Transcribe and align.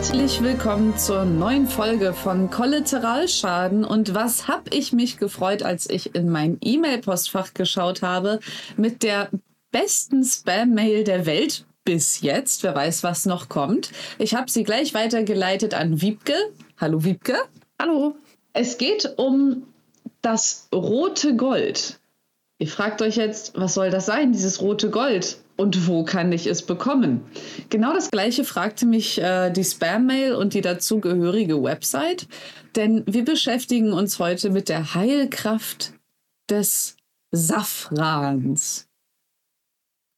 Herzlich 0.00 0.42
willkommen 0.42 0.96
zur 0.96 1.26
neuen 1.26 1.68
Folge 1.68 2.14
von 2.14 2.48
Kollateralschaden. 2.48 3.84
Und 3.84 4.14
was 4.14 4.48
habe 4.48 4.70
ich 4.70 4.94
mich 4.94 5.18
gefreut, 5.18 5.62
als 5.62 5.90
ich 5.90 6.14
in 6.14 6.30
mein 6.30 6.56
E-Mail-Postfach 6.62 7.52
geschaut 7.52 8.00
habe 8.00 8.40
mit 8.78 9.02
der 9.02 9.28
besten 9.70 10.24
Spam-Mail 10.24 11.04
der 11.04 11.26
Welt 11.26 11.66
bis 11.84 12.22
jetzt. 12.22 12.62
Wer 12.62 12.74
weiß, 12.74 13.02
was 13.02 13.26
noch 13.26 13.50
kommt. 13.50 13.90
Ich 14.16 14.34
habe 14.34 14.50
sie 14.50 14.64
gleich 14.64 14.94
weitergeleitet 14.94 15.74
an 15.74 16.00
Wiebke. 16.00 16.34
Hallo 16.78 17.04
Wiebke. 17.04 17.36
Hallo. 17.78 18.14
Es 18.54 18.78
geht 18.78 19.12
um 19.18 19.66
das 20.22 20.66
rote 20.72 21.36
Gold. 21.36 22.00
Ihr 22.56 22.68
fragt 22.68 23.02
euch 23.02 23.16
jetzt, 23.16 23.52
was 23.54 23.74
soll 23.74 23.90
das 23.90 24.06
sein, 24.06 24.32
dieses 24.32 24.62
rote 24.62 24.88
Gold? 24.88 25.36
Und 25.60 25.86
wo 25.86 26.04
kann 26.04 26.32
ich 26.32 26.46
es 26.46 26.62
bekommen? 26.62 27.20
Genau 27.68 27.92
das 27.92 28.10
gleiche 28.10 28.44
fragte 28.44 28.86
mich 28.86 29.20
äh, 29.20 29.50
die 29.50 29.62
Spam-Mail 29.62 30.34
und 30.34 30.54
die 30.54 30.62
dazugehörige 30.62 31.62
Website. 31.62 32.26
Denn 32.76 33.04
wir 33.06 33.26
beschäftigen 33.26 33.92
uns 33.92 34.18
heute 34.18 34.48
mit 34.48 34.70
der 34.70 34.94
Heilkraft 34.94 35.92
des 36.48 36.96
Safrans. 37.30 38.88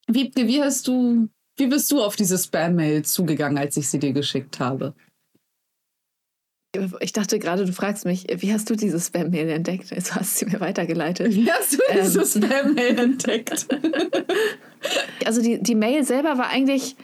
Wiebke, 0.06 0.46
wie 0.46 0.62
hast 0.62 0.86
du, 0.86 1.28
wie 1.56 1.66
bist 1.66 1.90
du 1.90 2.00
auf 2.00 2.14
diese 2.14 2.38
Spam-Mail 2.38 3.04
zugegangen, 3.04 3.58
als 3.58 3.76
ich 3.76 3.88
sie 3.88 3.98
dir 3.98 4.12
geschickt 4.12 4.60
habe? 4.60 4.94
Ich 7.00 7.12
dachte 7.12 7.38
gerade, 7.38 7.66
du 7.66 7.72
fragst 7.72 8.06
mich, 8.06 8.26
wie 8.34 8.52
hast 8.52 8.70
du 8.70 8.76
diese 8.76 8.98
Spam-Mail 8.98 9.50
entdeckt? 9.50 9.90
Jetzt 9.90 10.14
hast 10.14 10.40
du 10.40 10.46
sie 10.46 10.52
mir 10.52 10.60
weitergeleitet. 10.60 11.34
Wie 11.34 11.52
hast 11.52 11.74
du 11.74 11.78
diese 11.92 12.20
ähm. 12.20 12.26
Spam-Mail 12.26 12.98
entdeckt? 12.98 13.66
also 15.26 15.42
die, 15.42 15.62
die 15.62 15.74
Mail 15.74 16.04
selber 16.04 16.38
war 16.38 16.48
eigentlich, 16.48 16.96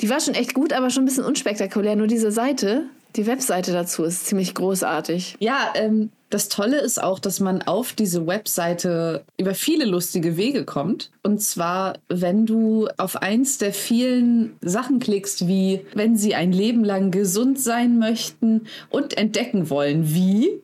die 0.00 0.08
war 0.08 0.20
schon 0.20 0.34
echt 0.34 0.54
gut, 0.54 0.72
aber 0.72 0.88
schon 0.88 1.02
ein 1.02 1.06
bisschen 1.06 1.24
unspektakulär. 1.24 1.96
Nur 1.96 2.06
diese 2.06 2.32
Seite, 2.32 2.84
die 3.16 3.26
Webseite 3.26 3.72
dazu 3.72 4.04
ist 4.04 4.26
ziemlich 4.26 4.54
großartig. 4.54 5.36
Ja, 5.38 5.70
ähm, 5.74 6.10
das 6.30 6.48
Tolle 6.48 6.80
ist 6.80 7.02
auch, 7.02 7.18
dass 7.18 7.40
man 7.40 7.62
auf 7.62 7.92
diese 7.92 8.26
Webseite 8.26 9.24
über 9.36 9.54
viele 9.54 9.84
lustige 9.84 10.36
Wege 10.36 10.64
kommt. 10.64 11.10
Und 11.24 11.42
zwar, 11.42 11.98
wenn 12.08 12.46
du 12.46 12.88
auf 12.98 13.16
eins 13.16 13.58
der 13.58 13.72
vielen 13.72 14.56
Sachen 14.60 15.00
klickst, 15.00 15.48
wie 15.48 15.84
wenn 15.94 16.16
sie 16.16 16.36
ein 16.36 16.52
Leben 16.52 16.84
lang 16.84 17.10
gesund 17.10 17.60
sein 17.60 17.98
möchten 17.98 18.68
und 18.90 19.18
entdecken 19.18 19.70
wollen, 19.70 20.14
wie 20.14 20.62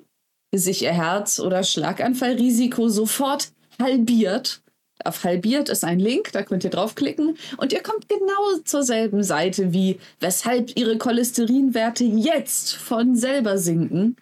sich 0.54 0.82
ihr 0.82 0.92
Herz- 0.92 1.40
oder 1.40 1.64
Schlaganfallrisiko 1.64 2.88
sofort 2.88 3.48
halbiert. 3.82 4.62
Auf 5.04 5.24
halbiert 5.24 5.68
ist 5.68 5.84
ein 5.84 5.98
Link, 5.98 6.32
da 6.32 6.42
könnt 6.42 6.64
ihr 6.64 6.70
draufklicken 6.70 7.36
und 7.58 7.72
ihr 7.72 7.82
kommt 7.82 8.08
genau 8.08 8.60
zur 8.64 8.82
selben 8.82 9.22
Seite 9.22 9.74
wie 9.74 9.98
weshalb 10.20 10.76
ihre 10.76 10.96
Cholesterinwerte 10.96 12.04
jetzt 12.04 12.74
von 12.74 13.14
selber 13.14 13.58
sinken 13.58 14.16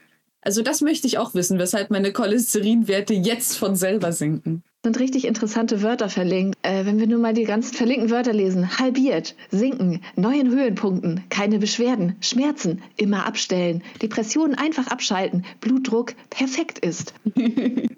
also 0.44 0.62
das 0.62 0.82
möchte 0.82 1.06
ich 1.06 1.18
auch 1.18 1.34
wissen, 1.34 1.58
weshalb 1.58 1.90
meine 1.90 2.12
Cholesterinwerte 2.12 3.14
jetzt 3.14 3.56
von 3.56 3.76
selber 3.76 4.12
sinken. 4.12 4.62
Sind 4.84 5.00
richtig 5.00 5.26
interessante 5.26 5.82
Wörter 5.82 6.10
verlinkt. 6.10 6.58
Äh, 6.60 6.84
wenn 6.84 7.00
wir 7.00 7.06
nur 7.06 7.18
mal 7.18 7.32
die 7.32 7.44
ganzen 7.44 7.74
verlinkten 7.74 8.10
Wörter 8.10 8.34
lesen. 8.34 8.78
Halbiert, 8.78 9.34
sinken, 9.50 10.02
neuen 10.14 10.50
Höhenpunkten, 10.50 11.24
keine 11.30 11.58
Beschwerden, 11.58 12.16
Schmerzen, 12.20 12.82
immer 12.96 13.26
abstellen, 13.26 13.82
Depressionen 14.02 14.54
einfach 14.54 14.88
abschalten, 14.88 15.46
Blutdruck 15.60 16.14
perfekt 16.28 16.78
ist. 16.78 17.14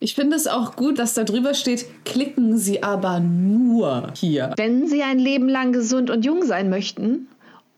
Ich 0.00 0.14
finde 0.14 0.36
es 0.36 0.46
auch 0.46 0.76
gut, 0.76 0.98
dass 0.98 1.14
da 1.14 1.24
drüber 1.24 1.54
steht, 1.54 1.86
klicken 2.04 2.58
Sie 2.58 2.82
aber 2.82 3.20
nur 3.20 4.12
hier. 4.14 4.52
Wenn 4.58 4.86
Sie 4.86 5.02
ein 5.02 5.18
Leben 5.18 5.48
lang 5.48 5.72
gesund 5.72 6.10
und 6.10 6.26
jung 6.26 6.44
sein 6.44 6.68
möchten 6.68 7.26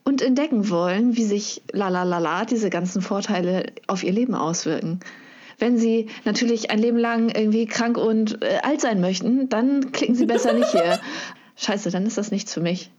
und 0.06 0.22
entdecken 0.22 0.70
wollen, 0.70 1.16
wie 1.16 1.24
sich 1.24 1.62
lalalala 1.72 2.44
diese 2.44 2.70
ganzen 2.70 3.02
Vorteile 3.02 3.72
auf 3.88 4.04
ihr 4.04 4.12
Leben 4.12 4.36
auswirken. 4.36 5.00
Wenn 5.58 5.78
Sie 5.78 6.08
natürlich 6.24 6.70
ein 6.70 6.78
Leben 6.78 6.96
lang 6.96 7.28
irgendwie 7.28 7.66
krank 7.66 7.98
und 7.98 8.40
äh, 8.42 8.58
alt 8.62 8.80
sein 8.80 9.00
möchten, 9.00 9.48
dann 9.48 9.90
klicken 9.90 10.14
Sie 10.14 10.26
besser 10.26 10.52
nicht 10.52 10.70
hier. 10.70 11.00
Scheiße, 11.56 11.90
dann 11.90 12.06
ist 12.06 12.18
das 12.18 12.30
nichts 12.30 12.54
für 12.54 12.60
mich. 12.60 12.90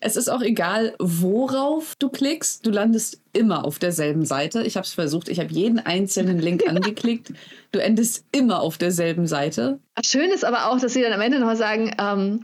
Es 0.00 0.16
ist 0.16 0.28
auch 0.28 0.42
egal, 0.42 0.94
worauf 0.98 1.94
du 1.94 2.10
klickst. 2.10 2.66
Du 2.66 2.70
landest 2.70 3.22
immer 3.32 3.64
auf 3.64 3.78
derselben 3.78 4.26
Seite. 4.26 4.62
Ich 4.62 4.76
habe 4.76 4.84
es 4.84 4.92
versucht. 4.92 5.28
Ich 5.28 5.40
habe 5.40 5.52
jeden 5.52 5.78
einzelnen 5.78 6.38
Link 6.38 6.64
angeklickt. 6.68 7.32
Du 7.72 7.78
endest 7.78 8.26
immer 8.32 8.60
auf 8.60 8.76
derselben 8.76 9.26
Seite. 9.26 9.78
Schön 10.04 10.30
ist 10.30 10.44
aber 10.44 10.70
auch, 10.70 10.80
dass 10.80 10.92
sie 10.92 11.02
dann 11.02 11.12
am 11.14 11.20
Ende 11.22 11.38
noch 11.38 11.54
sagen, 11.54 11.94
ähm, 11.98 12.40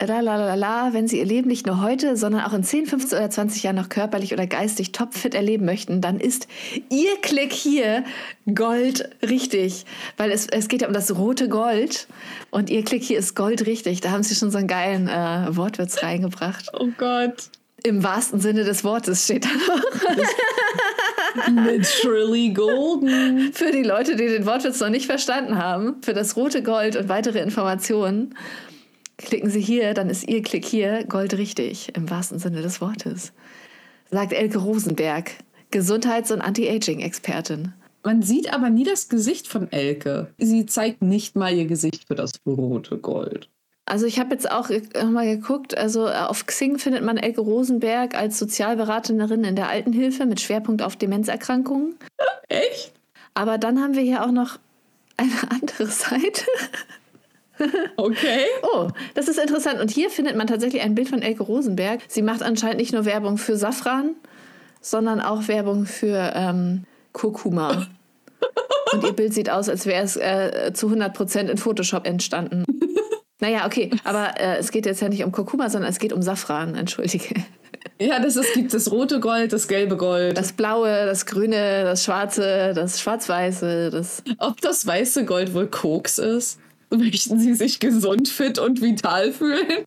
Lalalala, 0.00 0.92
wenn 0.92 1.06
Sie 1.06 1.18
Ihr 1.18 1.24
Leben 1.24 1.48
nicht 1.48 1.66
nur 1.66 1.80
heute, 1.80 2.16
sondern 2.16 2.42
auch 2.42 2.52
in 2.52 2.64
10, 2.64 2.86
15 2.86 3.18
oder 3.18 3.30
20 3.30 3.62
Jahren 3.62 3.76
noch 3.76 3.88
körperlich 3.88 4.32
oder 4.32 4.46
geistig 4.46 4.92
topfit 4.92 5.34
erleben 5.34 5.64
möchten, 5.64 6.00
dann 6.00 6.18
ist 6.18 6.48
Ihr 6.90 7.16
Klick 7.22 7.52
hier 7.52 8.04
Gold 8.52 9.08
richtig. 9.22 9.86
Weil 10.16 10.32
es, 10.32 10.48
es 10.48 10.68
geht 10.68 10.82
ja 10.82 10.88
um 10.88 10.94
das 10.94 11.16
rote 11.16 11.48
Gold 11.48 12.08
und 12.50 12.70
Ihr 12.70 12.84
Klick 12.84 13.04
hier 13.04 13.18
ist 13.18 13.36
Gold 13.36 13.66
richtig. 13.66 14.00
Da 14.00 14.10
haben 14.10 14.24
Sie 14.24 14.34
schon 14.34 14.50
so 14.50 14.58
einen 14.58 14.68
geilen 14.68 15.08
äh, 15.08 15.56
Wortwitz 15.56 16.02
reingebracht. 16.02 16.70
Oh 16.78 16.88
Gott. 16.98 17.50
Im 17.84 18.02
wahrsten 18.02 18.40
Sinne 18.40 18.64
des 18.64 18.82
Wortes 18.82 19.24
steht 19.24 19.44
da 19.44 19.50
noch. 19.50 19.84
Literally 21.66 22.52
golden. 22.52 23.52
Für 23.52 23.70
die 23.70 23.82
Leute, 23.82 24.16
die 24.16 24.26
den 24.26 24.46
Wortwitz 24.46 24.80
noch 24.80 24.88
nicht 24.88 25.06
verstanden 25.06 25.58
haben, 25.58 26.02
für 26.02 26.14
das 26.14 26.36
rote 26.36 26.62
Gold 26.62 26.96
und 26.96 27.08
weitere 27.08 27.40
Informationen 27.40 28.34
Klicken 29.24 29.48
Sie 29.48 29.60
hier, 29.60 29.94
dann 29.94 30.10
ist 30.10 30.28
Ihr 30.28 30.42
Klick 30.42 30.66
hier 30.66 31.04
goldrichtig, 31.04 31.96
im 31.96 32.10
wahrsten 32.10 32.38
Sinne 32.38 32.60
des 32.60 32.82
Wortes. 32.82 33.32
Sagt 34.10 34.34
Elke 34.34 34.58
Rosenberg, 34.58 35.30
Gesundheits- 35.70 36.30
und 36.30 36.42
Anti-Aging-Expertin. 36.42 37.72
Man 38.02 38.20
sieht 38.20 38.52
aber 38.52 38.68
nie 38.68 38.84
das 38.84 39.08
Gesicht 39.08 39.48
von 39.48 39.72
Elke. 39.72 40.34
Sie 40.36 40.66
zeigt 40.66 41.00
nicht 41.00 41.36
mal 41.36 41.54
ihr 41.54 41.64
Gesicht 41.64 42.06
für 42.06 42.14
das 42.14 42.32
rote 42.46 42.98
Gold. 42.98 43.48
Also 43.86 44.04
ich 44.04 44.18
habe 44.18 44.34
jetzt 44.34 44.50
auch 44.50 44.68
mal 45.10 45.26
geguckt, 45.26 45.76
also 45.76 46.06
äh, 46.06 46.12
auf 46.12 46.44
Xing 46.44 46.78
findet 46.78 47.02
man 47.02 47.16
Elke 47.16 47.40
Rosenberg 47.40 48.14
als 48.14 48.38
Sozialberaterin 48.38 49.44
in 49.44 49.56
der 49.56 49.68
Altenhilfe 49.68 50.26
mit 50.26 50.40
Schwerpunkt 50.40 50.82
auf 50.82 50.96
Demenzerkrankungen. 50.96 51.94
Echt? 52.48 52.92
Aber 53.32 53.56
dann 53.56 53.80
haben 53.80 53.94
wir 53.94 54.02
hier 54.02 54.24
auch 54.24 54.32
noch 54.32 54.58
eine 55.16 55.50
andere 55.50 55.86
Seite. 55.90 56.44
Okay. 57.96 58.46
oh, 58.62 58.88
das 59.14 59.28
ist 59.28 59.38
interessant. 59.38 59.80
Und 59.80 59.90
hier 59.90 60.10
findet 60.10 60.36
man 60.36 60.46
tatsächlich 60.46 60.82
ein 60.82 60.94
Bild 60.94 61.08
von 61.08 61.22
Elke 61.22 61.42
Rosenberg. 61.42 62.00
Sie 62.08 62.22
macht 62.22 62.42
anscheinend 62.42 62.78
nicht 62.78 62.92
nur 62.92 63.04
Werbung 63.04 63.38
für 63.38 63.56
Safran, 63.56 64.16
sondern 64.80 65.20
auch 65.20 65.48
Werbung 65.48 65.86
für 65.86 66.32
ähm, 66.34 66.84
Kurkuma. 67.12 67.86
Und 68.92 69.04
ihr 69.04 69.12
Bild 69.12 69.34
sieht 69.34 69.50
aus, 69.50 69.68
als 69.68 69.86
wäre 69.86 70.02
es 70.02 70.16
äh, 70.16 70.72
zu 70.74 70.88
100% 70.88 71.48
in 71.48 71.58
Photoshop 71.58 72.06
entstanden. 72.06 72.64
Naja, 73.40 73.66
okay, 73.66 73.90
aber 74.04 74.40
äh, 74.40 74.56
es 74.58 74.70
geht 74.70 74.86
jetzt 74.86 75.02
ja 75.02 75.08
nicht 75.10 75.22
um 75.22 75.32
Kurkuma, 75.32 75.68
sondern 75.68 75.90
es 75.90 75.98
geht 75.98 76.14
um 76.14 76.22
Safran, 76.22 76.76
entschuldige. 76.76 77.34
Ja, 78.00 78.18
das 78.18 78.36
ist, 78.36 78.54
gibt 78.54 78.72
das 78.72 78.90
rote 78.90 79.20
Gold, 79.20 79.52
das 79.52 79.68
gelbe 79.68 79.96
Gold. 79.96 80.38
Das 80.38 80.52
blaue, 80.52 81.04
das 81.04 81.26
grüne, 81.26 81.84
das 81.84 82.04
schwarze, 82.04 82.72
das 82.74 83.00
schwarz-weiße. 83.00 83.90
Das 83.90 84.22
Ob 84.38 84.60
das 84.60 84.86
weiße 84.86 85.24
Gold 85.24 85.52
wohl 85.52 85.66
Koks 85.66 86.18
ist? 86.18 86.58
Möchten 86.90 87.38
Sie 87.38 87.54
sich 87.54 87.80
gesund, 87.80 88.28
fit 88.28 88.58
und 88.58 88.80
vital 88.80 89.32
fühlen? 89.32 89.84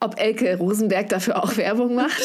Ob 0.00 0.20
Elke 0.20 0.56
Rosenberg 0.58 1.08
dafür 1.08 1.42
auch 1.42 1.56
Werbung 1.56 1.94
macht? 1.94 2.22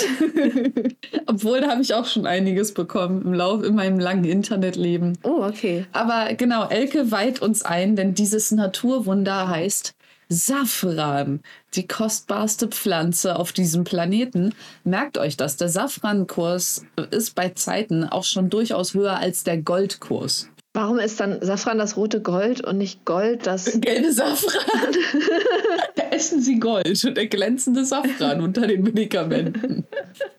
Obwohl, 1.26 1.62
da 1.62 1.70
habe 1.70 1.82
ich 1.82 1.94
auch 1.94 2.06
schon 2.06 2.28
einiges 2.28 2.74
bekommen 2.74 3.24
im 3.24 3.34
Lauf 3.34 3.64
in 3.64 3.76
meinem 3.76 4.00
langen 4.00 4.26
Internetleben. 4.26 5.18
Oh, 5.24 5.44
okay. 5.44 5.86
Aber 5.92 6.34
genau, 6.36 6.68
Elke 6.68 7.12
weiht 7.12 7.42
uns 7.42 7.64
ein, 7.64 7.96
denn 7.96 8.14
dieses 8.14 8.52
Naturwunder 8.52 9.50
heißt 9.50 9.96
Safran, 10.30 11.42
die 11.74 11.88
kostbarste 11.88 12.70
Pflanze 12.70 13.38
auf 13.38 13.52
diesem 13.52 13.84
Planeten. 13.84 14.54
Merkt 14.86 15.18
euch 15.18 15.36
das, 15.36 15.58
der 15.58 15.68
Safrankurs 15.68 16.86
ist 17.10 17.36
bei 17.36 17.50
Zeiten 17.50 18.06
auch 18.06 18.24
schon 18.24 18.50
durchaus 18.50 18.94
höher 18.94 19.18
als 19.18 19.44
der 19.44 19.58
Goldkurs. 19.58 20.48
Warum 20.74 21.00
ist 21.00 21.20
dann 21.20 21.40
Safran 21.42 21.78
das 21.78 21.98
rote 21.98 22.22
Gold 22.22 22.62
und 22.62 22.78
nicht 22.78 23.04
Gold 23.04 23.46
das. 23.46 23.66
Gelbe 23.82 24.12
Safran. 24.14 24.96
da 25.96 26.04
essen 26.12 26.42
Sie 26.42 26.60
Gold 26.60 27.04
und 27.04 27.18
der 27.18 27.28
glänzende 27.28 27.84
Safran 27.84 28.42
unter 28.42 28.68
den 28.68 28.84
Medikamenten. 28.84 29.86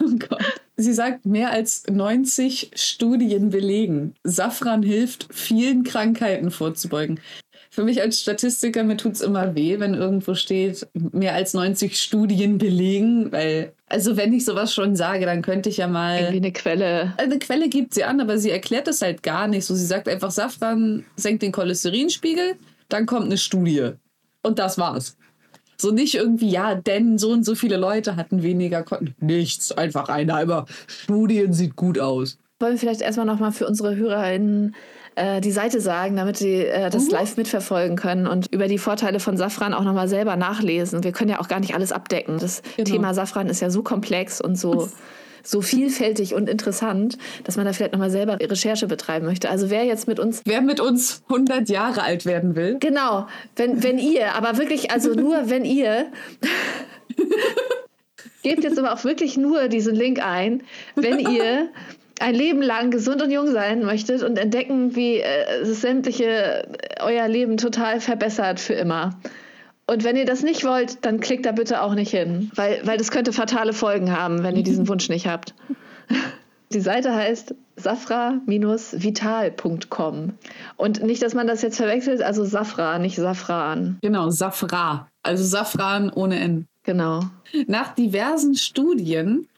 Oh 0.02 0.16
Gott. 0.18 0.60
Sie 0.76 0.94
sagt, 0.94 1.26
mehr 1.26 1.50
als 1.50 1.84
90 1.88 2.70
Studien 2.74 3.50
belegen, 3.50 4.14
Safran 4.24 4.82
hilft, 4.82 5.28
vielen 5.30 5.84
Krankheiten 5.84 6.50
vorzubeugen 6.50 7.20
für 7.72 7.84
mich 7.84 8.02
als 8.02 8.20
Statistiker, 8.20 8.84
mir 8.84 8.98
tut 8.98 9.14
es 9.14 9.22
immer 9.22 9.54
weh, 9.54 9.80
wenn 9.80 9.94
irgendwo 9.94 10.34
steht, 10.34 10.86
mehr 10.92 11.34
als 11.34 11.54
90 11.54 11.98
Studien 11.98 12.58
belegen, 12.58 13.32
weil, 13.32 13.72
also 13.86 14.18
wenn 14.18 14.34
ich 14.34 14.44
sowas 14.44 14.74
schon 14.74 14.94
sage, 14.94 15.24
dann 15.24 15.40
könnte 15.40 15.70
ich 15.70 15.78
ja 15.78 15.88
mal. 15.88 16.18
Irgendwie 16.18 16.36
eine 16.36 16.52
Quelle. 16.52 17.14
Eine 17.16 17.38
Quelle 17.38 17.70
gibt 17.70 17.94
sie 17.94 18.04
an, 18.04 18.20
aber 18.20 18.36
sie 18.36 18.50
erklärt 18.50 18.88
das 18.88 19.00
halt 19.00 19.22
gar 19.22 19.48
nicht. 19.48 19.64
So, 19.64 19.74
sie 19.74 19.86
sagt 19.86 20.06
einfach, 20.06 20.30
Safran 20.30 21.06
senkt 21.16 21.42
den 21.42 21.50
Cholesterinspiegel, 21.50 22.56
dann 22.90 23.06
kommt 23.06 23.24
eine 23.24 23.38
Studie. 23.38 23.92
Und 24.42 24.58
das 24.58 24.76
war's. 24.76 25.16
So 25.78 25.92
nicht 25.92 26.14
irgendwie, 26.14 26.50
ja, 26.50 26.74
denn 26.74 27.16
so 27.16 27.30
und 27.30 27.44
so 27.44 27.54
viele 27.54 27.78
Leute 27.78 28.16
hatten 28.16 28.42
weniger 28.42 28.82
Konten. 28.82 29.14
Nichts, 29.18 29.72
einfach 29.72 30.10
einer. 30.10 30.36
Aber 30.36 30.66
Studien 30.86 31.54
sieht 31.54 31.74
gut 31.76 31.98
aus. 31.98 32.36
Wollen 32.60 32.74
wir 32.74 32.78
vielleicht 32.78 33.00
erstmal 33.00 33.26
nochmal 33.26 33.52
für 33.52 33.66
unsere 33.66 33.96
HörerInnen 33.96 34.74
äh, 35.14 35.40
die 35.40 35.50
Seite 35.50 35.80
sagen, 35.80 36.16
damit 36.16 36.36
sie 36.36 36.64
äh, 36.64 36.90
das 36.90 37.06
mhm. 37.06 37.10
live 37.12 37.36
mitverfolgen 37.36 37.96
können 37.96 38.26
und 38.26 38.52
über 38.52 38.68
die 38.68 38.78
Vorteile 38.78 39.20
von 39.20 39.36
Safran 39.36 39.74
auch 39.74 39.84
nochmal 39.84 40.08
selber 40.08 40.36
nachlesen. 40.36 41.04
Wir 41.04 41.12
können 41.12 41.30
ja 41.30 41.40
auch 41.40 41.48
gar 41.48 41.60
nicht 41.60 41.74
alles 41.74 41.92
abdecken. 41.92 42.38
Das 42.38 42.62
genau. 42.76 42.90
Thema 42.90 43.14
Safran 43.14 43.48
ist 43.48 43.60
ja 43.60 43.70
so 43.70 43.82
komplex 43.82 44.40
und 44.40 44.58
so 44.58 44.88
so 45.44 45.60
vielfältig 45.60 46.34
und 46.34 46.48
interessant, 46.48 47.18
dass 47.44 47.56
man 47.56 47.66
da 47.66 47.72
vielleicht 47.72 47.92
nochmal 47.92 48.10
selber 48.10 48.38
Recherche 48.40 48.86
betreiben 48.86 49.26
möchte. 49.26 49.50
Also 49.50 49.70
wer 49.70 49.84
jetzt 49.84 50.06
mit 50.06 50.20
uns... 50.20 50.42
Wer 50.44 50.60
mit 50.60 50.80
uns 50.80 51.22
100 51.28 51.68
Jahre 51.68 52.02
alt 52.02 52.26
werden 52.26 52.54
will. 52.54 52.76
Genau, 52.78 53.26
wenn, 53.56 53.82
wenn 53.82 53.98
ihr, 53.98 54.34
aber 54.34 54.56
wirklich, 54.58 54.90
also 54.92 55.14
nur 55.14 55.50
wenn 55.50 55.64
ihr... 55.64 56.06
Gebt 58.42 58.64
jetzt 58.64 58.78
aber 58.78 58.92
auch 58.92 59.04
wirklich 59.04 59.36
nur 59.36 59.68
diesen 59.68 59.94
Link 59.94 60.24
ein, 60.24 60.62
wenn 60.96 61.20
ihr 61.20 61.68
ein 62.22 62.34
Leben 62.36 62.62
lang 62.62 62.92
gesund 62.92 63.20
und 63.20 63.32
jung 63.32 63.50
sein 63.50 63.84
möchtet 63.84 64.22
und 64.22 64.38
entdecken, 64.38 64.94
wie 64.94 65.18
äh, 65.18 65.64
sämtliche 65.64 66.68
euer 67.00 67.26
Leben 67.26 67.56
total 67.56 67.98
verbessert 68.00 68.60
für 68.60 68.74
immer. 68.74 69.18
Und 69.86 70.04
wenn 70.04 70.14
ihr 70.16 70.24
das 70.24 70.44
nicht 70.44 70.64
wollt, 70.64 71.04
dann 71.04 71.18
klickt 71.18 71.46
da 71.46 71.52
bitte 71.52 71.82
auch 71.82 71.94
nicht 71.94 72.12
hin, 72.12 72.52
weil, 72.54 72.80
weil 72.84 72.96
das 72.96 73.10
könnte 73.10 73.32
fatale 73.32 73.72
Folgen 73.72 74.16
haben, 74.16 74.44
wenn 74.44 74.54
ihr 74.56 74.62
diesen 74.62 74.86
Wunsch 74.88 75.08
nicht 75.08 75.26
habt. 75.26 75.52
Die 76.72 76.80
Seite 76.80 77.12
heißt 77.12 77.56
safra-vital.com. 77.76 80.32
Und 80.76 81.02
nicht, 81.02 81.22
dass 81.22 81.34
man 81.34 81.48
das 81.48 81.62
jetzt 81.62 81.76
verwechselt, 81.76 82.22
also 82.22 82.44
Safra, 82.44 83.00
nicht 83.00 83.16
Safran. 83.16 83.98
Genau, 84.00 84.30
Safra. 84.30 85.08
Also 85.24 85.42
Safran 85.44 86.10
ohne 86.10 86.38
N. 86.38 86.66
Genau. 86.84 87.22
Nach 87.66 87.92
diversen 87.94 88.54
Studien 88.54 89.48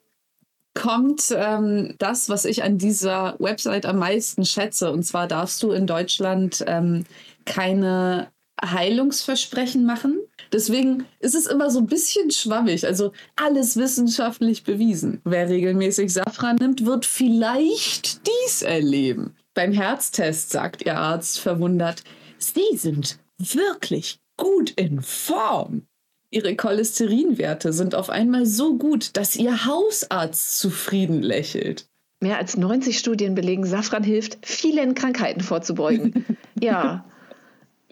kommt 0.74 1.34
ähm, 1.36 1.94
das, 1.98 2.28
was 2.28 2.44
ich 2.44 2.62
an 2.62 2.78
dieser 2.78 3.36
Website 3.38 3.86
am 3.86 3.98
meisten 3.98 4.44
schätze. 4.44 4.90
Und 4.92 5.04
zwar 5.04 5.28
darfst 5.28 5.62
du 5.62 5.70
in 5.70 5.86
Deutschland 5.86 6.64
ähm, 6.66 7.04
keine 7.44 8.28
Heilungsversprechen 8.62 9.84
machen. 9.84 10.20
Deswegen 10.52 11.06
ist 11.20 11.34
es 11.34 11.46
immer 11.46 11.70
so 11.70 11.80
ein 11.80 11.86
bisschen 11.86 12.30
schwammig. 12.30 12.86
Also 12.86 13.12
alles 13.36 13.76
wissenschaftlich 13.76 14.64
bewiesen. 14.64 15.20
Wer 15.24 15.48
regelmäßig 15.48 16.12
Safran 16.12 16.56
nimmt, 16.56 16.84
wird 16.84 17.06
vielleicht 17.06 18.20
dies 18.26 18.62
erleben. 18.62 19.36
Beim 19.54 19.72
Herztest 19.72 20.50
sagt 20.50 20.84
ihr 20.84 20.98
Arzt 20.98 21.40
verwundert, 21.40 22.02
Sie 22.38 22.76
sind 22.76 23.18
wirklich 23.38 24.18
gut 24.36 24.70
in 24.72 25.00
Form. 25.00 25.86
Ihre 26.34 26.56
Cholesterinwerte 26.56 27.72
sind 27.72 27.94
auf 27.94 28.10
einmal 28.10 28.44
so 28.44 28.76
gut, 28.76 29.16
dass 29.16 29.36
Ihr 29.36 29.66
Hausarzt 29.66 30.58
zufrieden 30.58 31.22
lächelt. 31.22 31.86
Mehr 32.20 32.38
als 32.38 32.56
90 32.56 32.98
Studien 32.98 33.34
belegen, 33.34 33.64
Safran 33.64 34.02
hilft, 34.02 34.38
vielen 34.42 34.94
Krankheiten 34.94 35.40
vorzubeugen. 35.40 36.24
ja, 36.60 37.04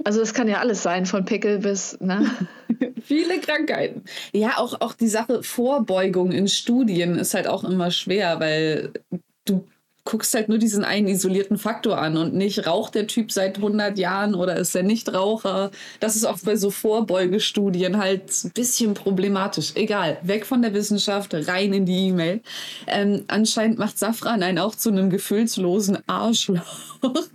also 0.05 0.21
es 0.21 0.35
kann 0.35 0.49
ja 0.49 0.59
alles 0.59 0.83
sein, 0.83 1.06
von 1.06 1.25
Pickel 1.25 1.59
bis, 1.59 1.99
ne? 2.00 2.31
Viele 3.03 3.41
Krankheiten. 3.41 4.05
Ja, 4.33 4.59
auch, 4.59 4.81
auch 4.81 4.95
die 4.95 5.09
Sache 5.09 5.43
Vorbeugung 5.43 6.33
in 6.33 6.49
Studien 6.49 7.17
ist 7.17 7.35
halt 7.35 7.47
auch 7.47 7.65
immer 7.65 7.91
schwer, 7.91 8.41
weil 8.41 8.93
du 9.45 9.69
guckst 10.04 10.34
halt 10.34 10.49
nur 10.49 10.58
diesen 10.58 10.84
einen 10.84 11.06
isolierten 11.06 11.58
Faktor 11.58 11.99
an 11.99 12.16
und 12.16 12.34
nicht 12.34 12.66
raucht 12.66 12.94
der 12.94 13.06
Typ 13.06 13.31
seit 13.31 13.56
100 13.56 13.99
Jahren 13.99 14.34
oder 14.34 14.56
ist 14.56 14.75
er 14.75 14.82
nicht 14.82 15.12
Raucher. 15.14 15.70
Das 16.00 16.16
ist 16.16 16.25
auch 16.25 16.38
bei 16.44 16.56
so 16.56 16.70
Vorbeugestudien 16.70 17.99
halt 17.99 18.44
ein 18.44 18.50
bisschen 18.50 18.94
problematisch. 18.94 19.72
Egal, 19.75 20.19
weg 20.22 20.44
von 20.44 20.62
der 20.62 20.75
Wissenschaft, 20.75 21.34
rein 21.34 21.72
in 21.72 21.87
die 21.87 22.08
E-Mail. 22.08 22.40
Ähm, 22.88 23.25
anscheinend 23.28 23.78
macht 23.78 23.99
Safran 23.99 24.43
einen 24.43 24.58
auch 24.58 24.75
zu 24.75 24.88
einem 24.88 25.08
gefühlslosen 25.08 25.99
Arschloch. 26.08 26.99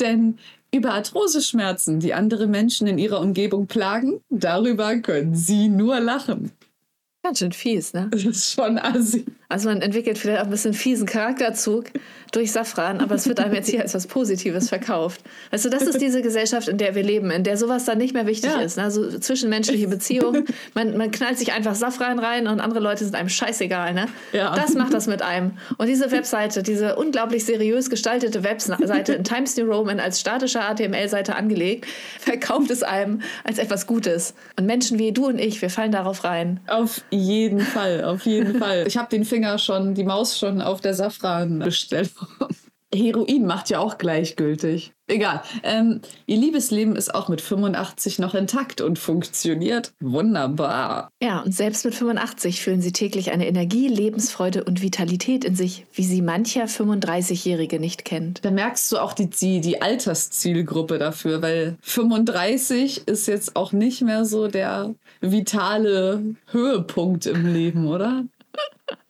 Denn 0.00 0.38
über 0.74 0.94
Arthroseschmerzen, 0.94 2.00
die 2.00 2.14
andere 2.14 2.48
Menschen 2.48 2.88
in 2.88 2.98
ihrer 2.98 3.20
Umgebung 3.20 3.68
plagen, 3.68 4.20
darüber 4.28 4.96
können 4.96 5.36
sie 5.36 5.68
nur 5.68 6.00
lachen. 6.00 6.50
Ganz 7.24 7.38
schön 7.38 7.52
fies, 7.52 7.94
ne? 7.94 8.08
Das 8.10 8.22
ist 8.22 8.52
schon 8.52 8.76
assi. 8.78 9.24
Also 9.48 9.70
man 9.70 9.80
entwickelt 9.80 10.18
vielleicht 10.18 10.40
auch 10.40 10.44
ein 10.44 10.50
bisschen 10.50 10.74
fiesen 10.74 11.06
Charakterzug 11.06 11.86
durch 12.32 12.52
Safran, 12.52 13.00
aber 13.00 13.14
es 13.14 13.26
wird 13.26 13.40
einem 13.40 13.54
jetzt 13.54 13.70
hier 13.70 13.80
als 13.80 13.94
was 13.94 14.06
Positives 14.06 14.68
verkauft. 14.68 15.22
Weißt 15.50 15.64
du, 15.64 15.70
das 15.70 15.84
ist 15.84 16.00
diese 16.00 16.20
Gesellschaft, 16.20 16.68
in 16.68 16.76
der 16.76 16.94
wir 16.94 17.02
leben, 17.02 17.30
in 17.30 17.44
der 17.44 17.56
sowas 17.56 17.84
dann 17.84 17.96
nicht 17.96 18.12
mehr 18.12 18.26
wichtig 18.26 18.50
ja. 18.50 18.60
ist. 18.60 18.76
Ne? 18.76 18.82
Also 18.82 19.18
zwischenmenschliche 19.18 19.88
Beziehungen, 19.88 20.44
man, 20.74 20.96
man 20.98 21.10
knallt 21.12 21.38
sich 21.38 21.52
einfach 21.52 21.74
Safran 21.74 22.18
rein 22.18 22.46
und 22.46 22.60
andere 22.60 22.80
Leute 22.80 23.04
sind 23.04 23.14
einem 23.14 23.28
scheißegal. 23.28 23.94
Ne? 23.94 24.06
Ja. 24.32 24.54
Das 24.54 24.74
macht 24.74 24.92
das 24.92 25.06
mit 25.06 25.22
einem. 25.22 25.52
Und 25.78 25.86
diese 25.86 26.10
Webseite, 26.10 26.62
diese 26.62 26.96
unglaublich 26.96 27.46
seriös 27.46 27.88
gestaltete 27.88 28.44
Webseite 28.44 29.14
in 29.14 29.24
Times 29.24 29.56
New 29.56 29.64
Roman 29.64 30.00
als 30.00 30.20
statische 30.20 30.58
HTML-Seite 30.58 31.36
angelegt, 31.36 31.86
verkauft 32.18 32.70
es 32.70 32.82
einem 32.82 33.22
als 33.44 33.58
etwas 33.58 33.86
Gutes. 33.86 34.34
Und 34.58 34.66
Menschen 34.66 34.98
wie 34.98 35.12
du 35.12 35.28
und 35.28 35.38
ich, 35.38 35.62
wir 35.62 35.70
fallen 35.70 35.92
darauf 35.92 36.24
rein. 36.24 36.60
Auf 36.66 37.02
jeden 37.14 37.60
Fall, 37.60 38.04
auf 38.04 38.26
jeden 38.26 38.58
Fall. 38.58 38.84
Ich 38.86 38.96
habe 38.96 39.08
den 39.08 39.24
Finger 39.24 39.58
schon, 39.58 39.94
die 39.94 40.04
Maus 40.04 40.38
schon 40.38 40.60
auf 40.60 40.80
der 40.80 40.94
Safran-Bestellung. 40.94 42.10
Heroin 42.94 43.46
macht 43.46 43.70
ja 43.70 43.78
auch 43.78 43.98
gleichgültig. 43.98 44.92
Egal. 45.06 45.42
Ähm, 45.62 46.00
ihr 46.24 46.38
Liebesleben 46.38 46.96
ist 46.96 47.14
auch 47.14 47.28
mit 47.28 47.42
85 47.42 48.18
noch 48.18 48.34
intakt 48.34 48.80
und 48.80 48.98
funktioniert 48.98 49.92
wunderbar. 50.00 51.10
Ja, 51.22 51.40
und 51.40 51.52
selbst 51.52 51.84
mit 51.84 51.94
85 51.94 52.62
fühlen 52.62 52.80
sie 52.80 52.92
täglich 52.92 53.30
eine 53.30 53.46
Energie, 53.46 53.88
Lebensfreude 53.88 54.64
und 54.64 54.80
Vitalität 54.80 55.44
in 55.44 55.56
sich, 55.56 55.84
wie 55.92 56.04
sie 56.04 56.22
mancher 56.22 56.64
35-Jährige 56.64 57.78
nicht 57.78 58.06
kennt. 58.06 58.42
Da 58.44 58.50
merkst 58.50 58.90
du 58.92 58.98
auch 58.98 59.12
die, 59.12 59.28
die, 59.28 59.60
die 59.60 59.82
Alterszielgruppe 59.82 60.98
dafür, 60.98 61.42
weil 61.42 61.76
35 61.82 63.06
ist 63.06 63.26
jetzt 63.26 63.56
auch 63.56 63.72
nicht 63.72 64.00
mehr 64.00 64.24
so 64.24 64.48
der 64.48 64.94
vitale 65.20 66.34
Höhepunkt 66.50 67.26
im 67.26 67.52
Leben, 67.52 67.88
oder? 67.88 68.24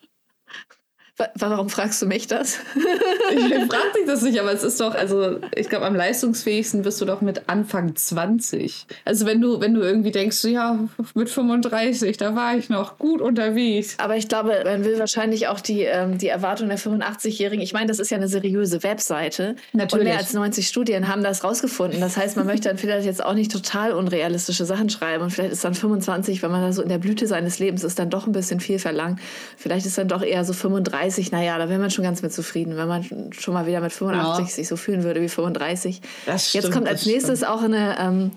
Warum 1.36 1.68
fragst 1.68 2.02
du 2.02 2.06
mich 2.06 2.26
das? 2.26 2.58
ich 3.30 3.38
frage 3.38 3.92
dich 3.96 4.04
das 4.04 4.22
nicht, 4.22 4.40
aber 4.40 4.52
es 4.52 4.64
ist 4.64 4.80
doch, 4.80 4.96
also 4.96 5.38
ich 5.54 5.68
glaube, 5.68 5.86
am 5.86 5.94
leistungsfähigsten 5.94 6.82
bist 6.82 7.00
du 7.00 7.04
doch 7.04 7.20
mit 7.20 7.48
Anfang 7.48 7.94
20. 7.94 8.84
Also 9.04 9.24
wenn 9.24 9.40
du, 9.40 9.60
wenn 9.60 9.74
du 9.74 9.80
irgendwie 9.80 10.10
denkst, 10.10 10.42
ja, 10.42 10.76
mit 11.14 11.30
35, 11.30 12.16
da 12.16 12.34
war 12.34 12.56
ich 12.56 12.68
noch 12.68 12.98
gut 12.98 13.20
unterwegs. 13.20 13.94
Aber 13.98 14.16
ich 14.16 14.26
glaube, 14.26 14.60
man 14.64 14.84
will 14.84 14.98
wahrscheinlich 14.98 15.46
auch 15.46 15.60
die, 15.60 15.82
ähm, 15.82 16.18
die 16.18 16.26
Erwartung 16.26 16.68
der 16.68 16.80
85-Jährigen, 16.80 17.62
ich 17.62 17.72
meine, 17.72 17.86
das 17.86 18.00
ist 18.00 18.10
ja 18.10 18.16
eine 18.16 18.26
seriöse 18.26 18.82
Webseite. 18.82 19.54
Natürlich. 19.72 20.06
Und 20.06 20.08
mehr 20.08 20.18
als 20.18 20.32
90 20.32 20.66
Studien 20.66 21.06
haben 21.06 21.22
das 21.22 21.44
rausgefunden. 21.44 22.00
Das 22.00 22.16
heißt, 22.16 22.36
man 22.36 22.46
möchte 22.46 22.68
dann 22.68 22.78
vielleicht 22.78 23.06
jetzt 23.06 23.24
auch 23.24 23.34
nicht 23.34 23.52
total 23.52 23.92
unrealistische 23.92 24.64
Sachen 24.64 24.90
schreiben. 24.90 25.22
Und 25.22 25.30
vielleicht 25.30 25.52
ist 25.52 25.64
dann 25.64 25.74
25, 25.74 26.42
wenn 26.42 26.50
man 26.50 26.62
da 26.62 26.72
so 26.72 26.82
in 26.82 26.88
der 26.88 26.98
Blüte 26.98 27.28
seines 27.28 27.60
Lebens 27.60 27.84
ist, 27.84 28.00
dann 28.00 28.10
doch 28.10 28.26
ein 28.26 28.32
bisschen 28.32 28.58
viel 28.58 28.80
verlangt. 28.80 29.20
Vielleicht 29.56 29.86
ist 29.86 29.96
dann 29.96 30.08
doch 30.08 30.22
eher 30.22 30.44
so 30.44 30.52
35 30.52 31.03
30, 31.04 31.32
naja, 31.32 31.58
da 31.58 31.68
wäre 31.68 31.78
man 31.78 31.90
schon 31.90 32.04
ganz 32.04 32.22
mit 32.22 32.32
zufrieden, 32.32 32.76
wenn 32.76 32.88
man 32.88 33.32
schon 33.32 33.54
mal 33.54 33.66
wieder 33.66 33.80
mit 33.80 33.92
85 33.92 34.46
ja. 34.48 34.54
sich 34.54 34.68
so 34.68 34.76
fühlen 34.76 35.04
würde 35.04 35.20
wie 35.20 35.28
35. 35.28 36.00
Das 36.26 36.48
stimmt, 36.48 36.64
Jetzt 36.64 36.72
kommt 36.72 36.88
als 36.88 37.06
nächstes 37.06 37.40
stimmt. 37.40 37.52
auch 37.52 37.62
eine 37.62 37.96
ähm, 37.98 38.30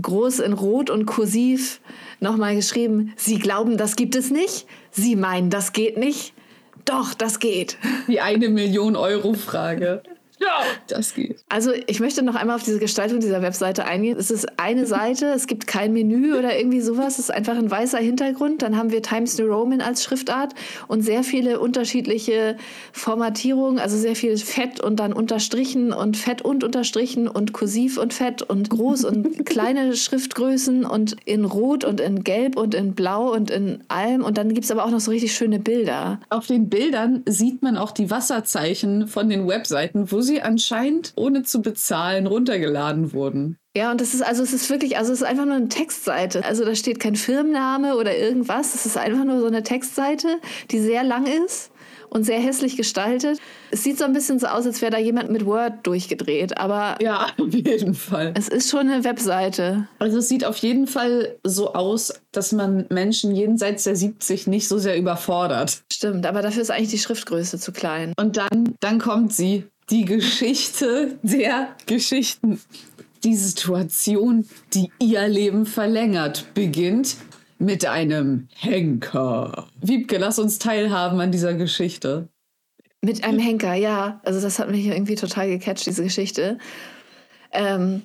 groß 0.00 0.40
in 0.40 0.54
Rot 0.54 0.90
und 0.90 1.06
kursiv 1.06 1.80
nochmal 2.20 2.54
geschrieben, 2.54 3.12
Sie 3.16 3.38
glauben, 3.38 3.76
das 3.76 3.96
gibt 3.96 4.16
es 4.16 4.30
nicht? 4.30 4.66
Sie 4.90 5.16
meinen, 5.16 5.50
das 5.50 5.72
geht 5.72 5.98
nicht? 5.98 6.32
Doch, 6.84 7.12
das 7.12 7.38
geht. 7.38 7.76
Die 8.06 8.20
eine 8.20 8.48
Million 8.48 8.96
Euro 8.96 9.34
Frage. 9.34 10.02
Ja, 10.40 10.62
das 10.86 11.14
geht. 11.14 11.40
Also 11.48 11.72
ich 11.86 12.00
möchte 12.00 12.22
noch 12.22 12.34
einmal 12.34 12.56
auf 12.56 12.62
diese 12.62 12.78
Gestaltung 12.78 13.20
dieser 13.20 13.42
Webseite 13.42 13.84
eingehen. 13.84 14.16
Es 14.18 14.30
ist 14.30 14.58
eine 14.58 14.86
Seite, 14.98 15.26
es 15.26 15.46
gibt 15.46 15.66
kein 15.66 15.92
Menü 15.92 16.34
oder 16.34 16.56
irgendwie 16.56 16.80
sowas. 16.80 17.14
Es 17.14 17.26
ist 17.26 17.30
einfach 17.30 17.56
ein 17.56 17.70
weißer 17.70 17.98
Hintergrund. 17.98 18.62
Dann 18.62 18.76
haben 18.76 18.92
wir 18.92 19.02
Times 19.02 19.36
New 19.38 19.46
Roman 19.46 19.80
als 19.80 20.04
Schriftart 20.04 20.54
und 20.86 21.02
sehr 21.02 21.24
viele 21.24 21.60
unterschiedliche 21.60 22.56
Formatierungen, 22.92 23.78
also 23.78 23.96
sehr 23.96 24.14
viel 24.14 24.36
Fett 24.36 24.80
und 24.80 24.96
dann 25.00 25.12
unterstrichen 25.12 25.92
und 25.92 26.16
Fett 26.16 26.42
und 26.42 26.62
unterstrichen 26.62 27.28
und 27.28 27.52
kursiv 27.52 27.98
und 27.98 28.14
Fett 28.14 28.42
und 28.42 28.70
groß 28.70 29.04
und 29.04 29.44
kleine 29.46 29.96
Schriftgrößen 29.96 30.84
und 30.84 31.16
in 31.24 31.44
Rot 31.44 31.84
und 31.84 32.00
in 32.00 32.22
Gelb 32.22 32.56
und 32.56 32.74
in 32.74 32.94
Blau 32.94 33.32
und 33.32 33.50
in 33.50 33.82
allem. 33.88 34.22
Und 34.22 34.38
dann 34.38 34.54
gibt 34.54 34.64
es 34.64 34.70
aber 34.70 34.84
auch 34.84 34.90
noch 34.90 35.00
so 35.00 35.10
richtig 35.10 35.34
schöne 35.34 35.58
Bilder. 35.58 36.20
Auf 36.28 36.46
den 36.46 36.68
Bildern 36.68 37.22
sieht 37.26 37.62
man 37.62 37.76
auch 37.76 37.90
die 37.90 38.10
Wasserzeichen 38.10 39.08
von 39.08 39.28
den 39.28 39.48
Webseiten, 39.48 40.10
wo 40.12 40.20
sie 40.28 40.42
anscheinend 40.42 41.12
ohne 41.16 41.42
zu 41.42 41.60
bezahlen 41.60 42.26
runtergeladen 42.26 43.12
wurden. 43.12 43.58
Ja, 43.76 43.90
und 43.90 44.00
das 44.00 44.14
ist 44.14 44.22
also 44.22 44.42
es 44.42 44.52
ist 44.52 44.70
wirklich, 44.70 44.96
also 44.96 45.12
es 45.12 45.20
ist 45.20 45.26
einfach 45.26 45.44
nur 45.44 45.54
eine 45.54 45.68
Textseite. 45.68 46.44
Also 46.44 46.64
da 46.64 46.74
steht 46.74 47.00
kein 47.00 47.16
Firmenname 47.16 47.96
oder 47.96 48.16
irgendwas. 48.16 48.74
Es 48.74 48.86
ist 48.86 48.96
einfach 48.96 49.24
nur 49.24 49.40
so 49.40 49.46
eine 49.46 49.62
Textseite, 49.62 50.38
die 50.70 50.80
sehr 50.80 51.04
lang 51.04 51.26
ist 51.26 51.70
und 52.10 52.24
sehr 52.24 52.40
hässlich 52.40 52.76
gestaltet. 52.76 53.38
Es 53.70 53.84
sieht 53.84 53.98
so 53.98 54.04
ein 54.04 54.12
bisschen 54.12 54.38
so 54.38 54.46
aus, 54.46 54.66
als 54.66 54.80
wäre 54.80 54.90
da 54.90 54.98
jemand 54.98 55.30
mit 55.30 55.44
Word 55.46 55.86
durchgedreht, 55.86 56.58
aber. 56.58 56.96
Ja, 57.00 57.28
auf 57.38 57.54
jeden 57.54 57.94
Fall. 57.94 58.34
Es 58.36 58.48
ist 58.48 58.70
schon 58.70 58.88
eine 58.88 59.04
Webseite. 59.04 59.88
Also 59.98 60.18
es 60.18 60.28
sieht 60.28 60.44
auf 60.44 60.56
jeden 60.58 60.86
Fall 60.86 61.36
so 61.44 61.74
aus, 61.74 62.14
dass 62.32 62.52
man 62.52 62.86
Menschen 62.90 63.34
jenseits 63.34 63.84
der 63.84 63.96
70 63.96 64.46
nicht 64.46 64.68
so 64.68 64.78
sehr 64.78 64.98
überfordert. 64.98 65.82
Stimmt, 65.92 66.26
aber 66.26 66.42
dafür 66.42 66.62
ist 66.62 66.70
eigentlich 66.70 66.90
die 66.90 66.98
Schriftgröße 66.98 67.58
zu 67.58 67.72
klein. 67.72 68.12
Und 68.18 68.36
dann, 68.36 68.74
dann 68.80 68.98
kommt 68.98 69.32
sie. 69.32 69.64
Die 69.90 70.04
Geschichte 70.04 71.18
der 71.22 71.74
Geschichten. 71.86 72.60
Die 73.24 73.34
Situation, 73.34 74.46
die 74.74 74.92
ihr 75.00 75.26
Leben 75.26 75.66
verlängert, 75.66 76.54
beginnt 76.54 77.16
mit 77.58 77.84
einem 77.84 78.48
Henker. 78.54 79.66
Wiebke, 79.80 80.18
lass 80.18 80.38
uns 80.38 80.58
teilhaben 80.58 81.18
an 81.20 81.32
dieser 81.32 81.54
Geschichte. 81.54 82.28
Mit 83.00 83.24
einem 83.24 83.38
Henker, 83.38 83.74
ja. 83.74 84.20
Also 84.24 84.40
das 84.40 84.58
hat 84.58 84.70
mich 84.70 84.86
irgendwie 84.86 85.14
total 85.14 85.48
gecatcht, 85.48 85.86
diese 85.86 86.04
Geschichte. 86.04 86.58
Ähm, 87.50 88.02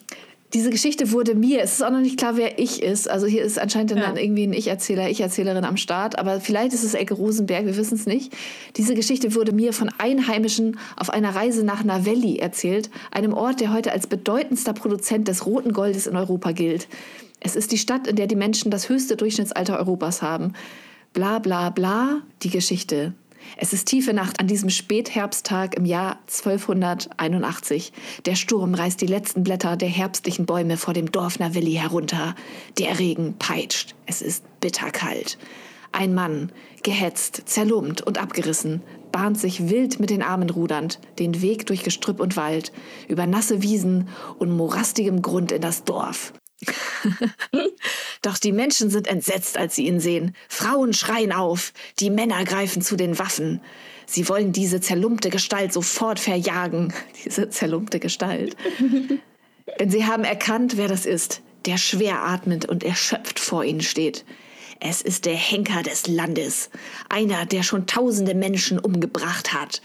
diese 0.53 0.69
Geschichte 0.69 1.11
wurde 1.11 1.33
mir, 1.33 1.61
es 1.61 1.73
ist 1.73 1.81
auch 1.81 1.89
noch 1.89 1.99
nicht 1.99 2.17
klar, 2.17 2.37
wer 2.37 2.59
ich 2.59 2.83
ist. 2.83 3.09
Also 3.09 3.25
hier 3.25 3.43
ist 3.43 3.57
anscheinend 3.57 3.91
ja. 3.91 3.97
dann 3.97 4.17
irgendwie 4.17 4.45
ein 4.45 4.53
Ich-Erzähler, 4.53 5.09
Ich-Erzählerin 5.09 5.65
am 5.65 5.77
Start, 5.77 6.19
aber 6.19 6.39
vielleicht 6.39 6.73
ist 6.73 6.83
es 6.83 6.93
Ecke 6.93 7.15
Rosenberg, 7.15 7.65
wir 7.65 7.75
wissen 7.75 7.95
es 7.95 8.05
nicht. 8.05 8.31
Diese 8.77 8.93
Geschichte 8.93 9.33
wurde 9.33 9.51
mir 9.51 9.73
von 9.73 9.89
Einheimischen 9.97 10.79
auf 10.95 11.09
einer 11.09 11.35
Reise 11.35 11.63
nach 11.65 11.83
Navelli 11.83 12.37
erzählt, 12.37 12.91
einem 13.11 13.33
Ort, 13.33 13.61
der 13.61 13.73
heute 13.73 13.91
als 13.91 14.05
bedeutendster 14.05 14.73
Produzent 14.73 15.27
des 15.27 15.45
roten 15.47 15.73
Goldes 15.73 16.05
in 16.05 16.15
Europa 16.15 16.51
gilt. 16.51 16.87
Es 17.39 17.55
ist 17.55 17.71
die 17.71 17.77
Stadt, 17.79 18.05
in 18.05 18.15
der 18.15 18.27
die 18.27 18.35
Menschen 18.35 18.69
das 18.69 18.89
höchste 18.89 19.17
Durchschnittsalter 19.17 19.77
Europas 19.79 20.21
haben. 20.21 20.53
Bla 21.13 21.39
bla 21.39 21.71
bla, 21.71 22.21
die 22.43 22.49
Geschichte. 22.49 23.13
Es 23.57 23.73
ist 23.73 23.87
tiefe 23.87 24.13
Nacht 24.13 24.39
an 24.39 24.47
diesem 24.47 24.69
Spätherbsttag 24.69 25.75
im 25.75 25.85
Jahr 25.85 26.19
1281. 26.27 27.93
Der 28.25 28.35
Sturm 28.35 28.73
reißt 28.73 28.99
die 29.01 29.07
letzten 29.07 29.43
Blätter 29.43 29.77
der 29.77 29.89
herbstlichen 29.89 30.45
Bäume 30.45 30.77
vor 30.77 30.93
dem 30.93 31.11
Dorf 31.11 31.39
Navilli 31.39 31.73
herunter. 31.73 32.35
Der 32.77 32.99
Regen 32.99 33.35
peitscht. 33.37 33.95
Es 34.05 34.21
ist 34.21 34.43
bitterkalt. 34.59 35.37
Ein 35.91 36.15
Mann, 36.15 36.51
gehetzt, 36.81 37.43
zerlumpt 37.45 38.01
und 38.01 38.17
abgerissen, 38.17 38.81
bahnt 39.11 39.39
sich 39.39 39.69
wild 39.69 39.99
mit 39.99 40.09
den 40.09 40.23
Armen 40.23 40.49
rudernd 40.49 40.99
den 41.19 41.41
Weg 41.41 41.67
durch 41.67 41.83
Gestrüpp 41.83 42.19
und 42.19 42.35
Wald, 42.35 42.71
über 43.07 43.27
nasse 43.27 43.61
Wiesen 43.61 44.09
und 44.39 44.49
morastigem 44.49 45.21
Grund 45.21 45.51
in 45.51 45.61
das 45.61 45.83
Dorf. 45.83 46.33
Doch 48.21 48.37
die 48.37 48.51
Menschen 48.51 48.89
sind 48.89 49.07
entsetzt, 49.07 49.57
als 49.57 49.75
sie 49.75 49.87
ihn 49.87 49.99
sehen. 49.99 50.35
Frauen 50.47 50.93
schreien 50.93 51.31
auf, 51.31 51.73
die 51.99 52.09
Männer 52.09 52.43
greifen 52.45 52.81
zu 52.81 52.95
den 52.95 53.19
Waffen. 53.19 53.61
Sie 54.05 54.27
wollen 54.29 54.51
diese 54.51 54.81
zerlumpte 54.81 55.29
Gestalt 55.29 55.73
sofort 55.73 56.19
verjagen. 56.19 56.93
Diese 57.25 57.49
zerlumpte 57.49 57.99
Gestalt. 57.99 58.55
Denn 59.79 59.89
sie 59.89 60.05
haben 60.05 60.23
erkannt, 60.23 60.77
wer 60.77 60.87
das 60.87 61.05
ist, 61.05 61.41
der 61.65 61.77
schwer 61.77 62.23
atmend 62.23 62.65
und 62.65 62.83
erschöpft 62.83 63.39
vor 63.39 63.63
ihnen 63.63 63.81
steht. 63.81 64.25
Es 64.79 65.01
ist 65.01 65.25
der 65.25 65.35
Henker 65.35 65.81
des 65.81 66.07
Landes, 66.07 66.69
einer, 67.07 67.45
der 67.45 67.63
schon 67.63 67.87
tausende 67.87 68.35
Menschen 68.35 68.77
umgebracht 68.77 69.53
hat. 69.53 69.81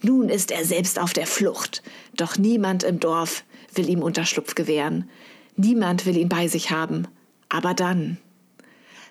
Nun 0.00 0.28
ist 0.30 0.50
er 0.50 0.64
selbst 0.64 0.98
auf 0.98 1.12
der 1.12 1.26
Flucht, 1.26 1.82
doch 2.16 2.38
niemand 2.38 2.82
im 2.82 3.00
Dorf 3.00 3.44
will 3.74 3.88
ihm 3.88 4.02
Unterschlupf 4.02 4.54
gewähren. 4.54 5.10
Niemand 5.58 6.06
will 6.06 6.16
ihn 6.16 6.28
bei 6.28 6.46
sich 6.46 6.70
haben. 6.70 7.08
Aber 7.48 7.74
dann, 7.74 8.16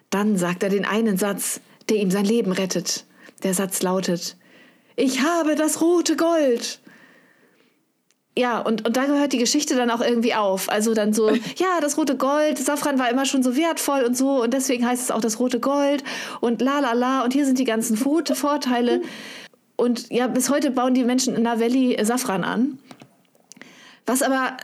dann 0.09 0.37
sagt 0.37 0.63
er 0.63 0.69
den 0.69 0.85
einen 0.85 1.17
Satz, 1.17 1.59
der 1.89 1.97
ihm 1.97 2.09
sein 2.09 2.25
Leben 2.25 2.53
rettet. 2.53 3.05
Der 3.43 3.53
Satz 3.53 3.81
lautet, 3.81 4.37
ich 4.95 5.21
habe 5.21 5.55
das 5.55 5.81
rote 5.81 6.15
Gold. 6.15 6.79
Ja, 8.37 8.59
und, 8.59 8.87
und 8.87 8.95
da 8.95 9.05
gehört 9.05 9.33
die 9.33 9.39
Geschichte 9.39 9.75
dann 9.75 9.91
auch 9.91 9.99
irgendwie 9.99 10.35
auf. 10.35 10.69
Also 10.69 10.93
dann 10.93 11.11
so, 11.11 11.29
ja, 11.57 11.81
das 11.81 11.97
rote 11.97 12.15
Gold, 12.15 12.57
Safran 12.57 12.97
war 12.97 13.09
immer 13.09 13.25
schon 13.25 13.43
so 13.43 13.57
wertvoll 13.57 14.03
und 14.03 14.15
so 14.15 14.41
und 14.41 14.53
deswegen 14.53 14.87
heißt 14.87 15.03
es 15.03 15.11
auch 15.11 15.21
das 15.21 15.39
rote 15.39 15.59
Gold 15.59 16.03
und 16.39 16.61
la 16.61 16.79
la 16.79 16.93
la 16.93 17.23
und 17.23 17.33
hier 17.33 17.45
sind 17.45 17.59
die 17.59 17.65
ganzen 17.65 17.97
Vorteile. 17.97 19.01
Und 19.75 20.09
ja, 20.11 20.27
bis 20.27 20.49
heute 20.49 20.71
bauen 20.71 20.93
die 20.93 21.03
Menschen 21.03 21.35
in 21.35 21.43
Navelli 21.43 21.97
Safran 22.03 22.43
an. 22.45 22.79
Was 24.05 24.21
aber 24.21 24.55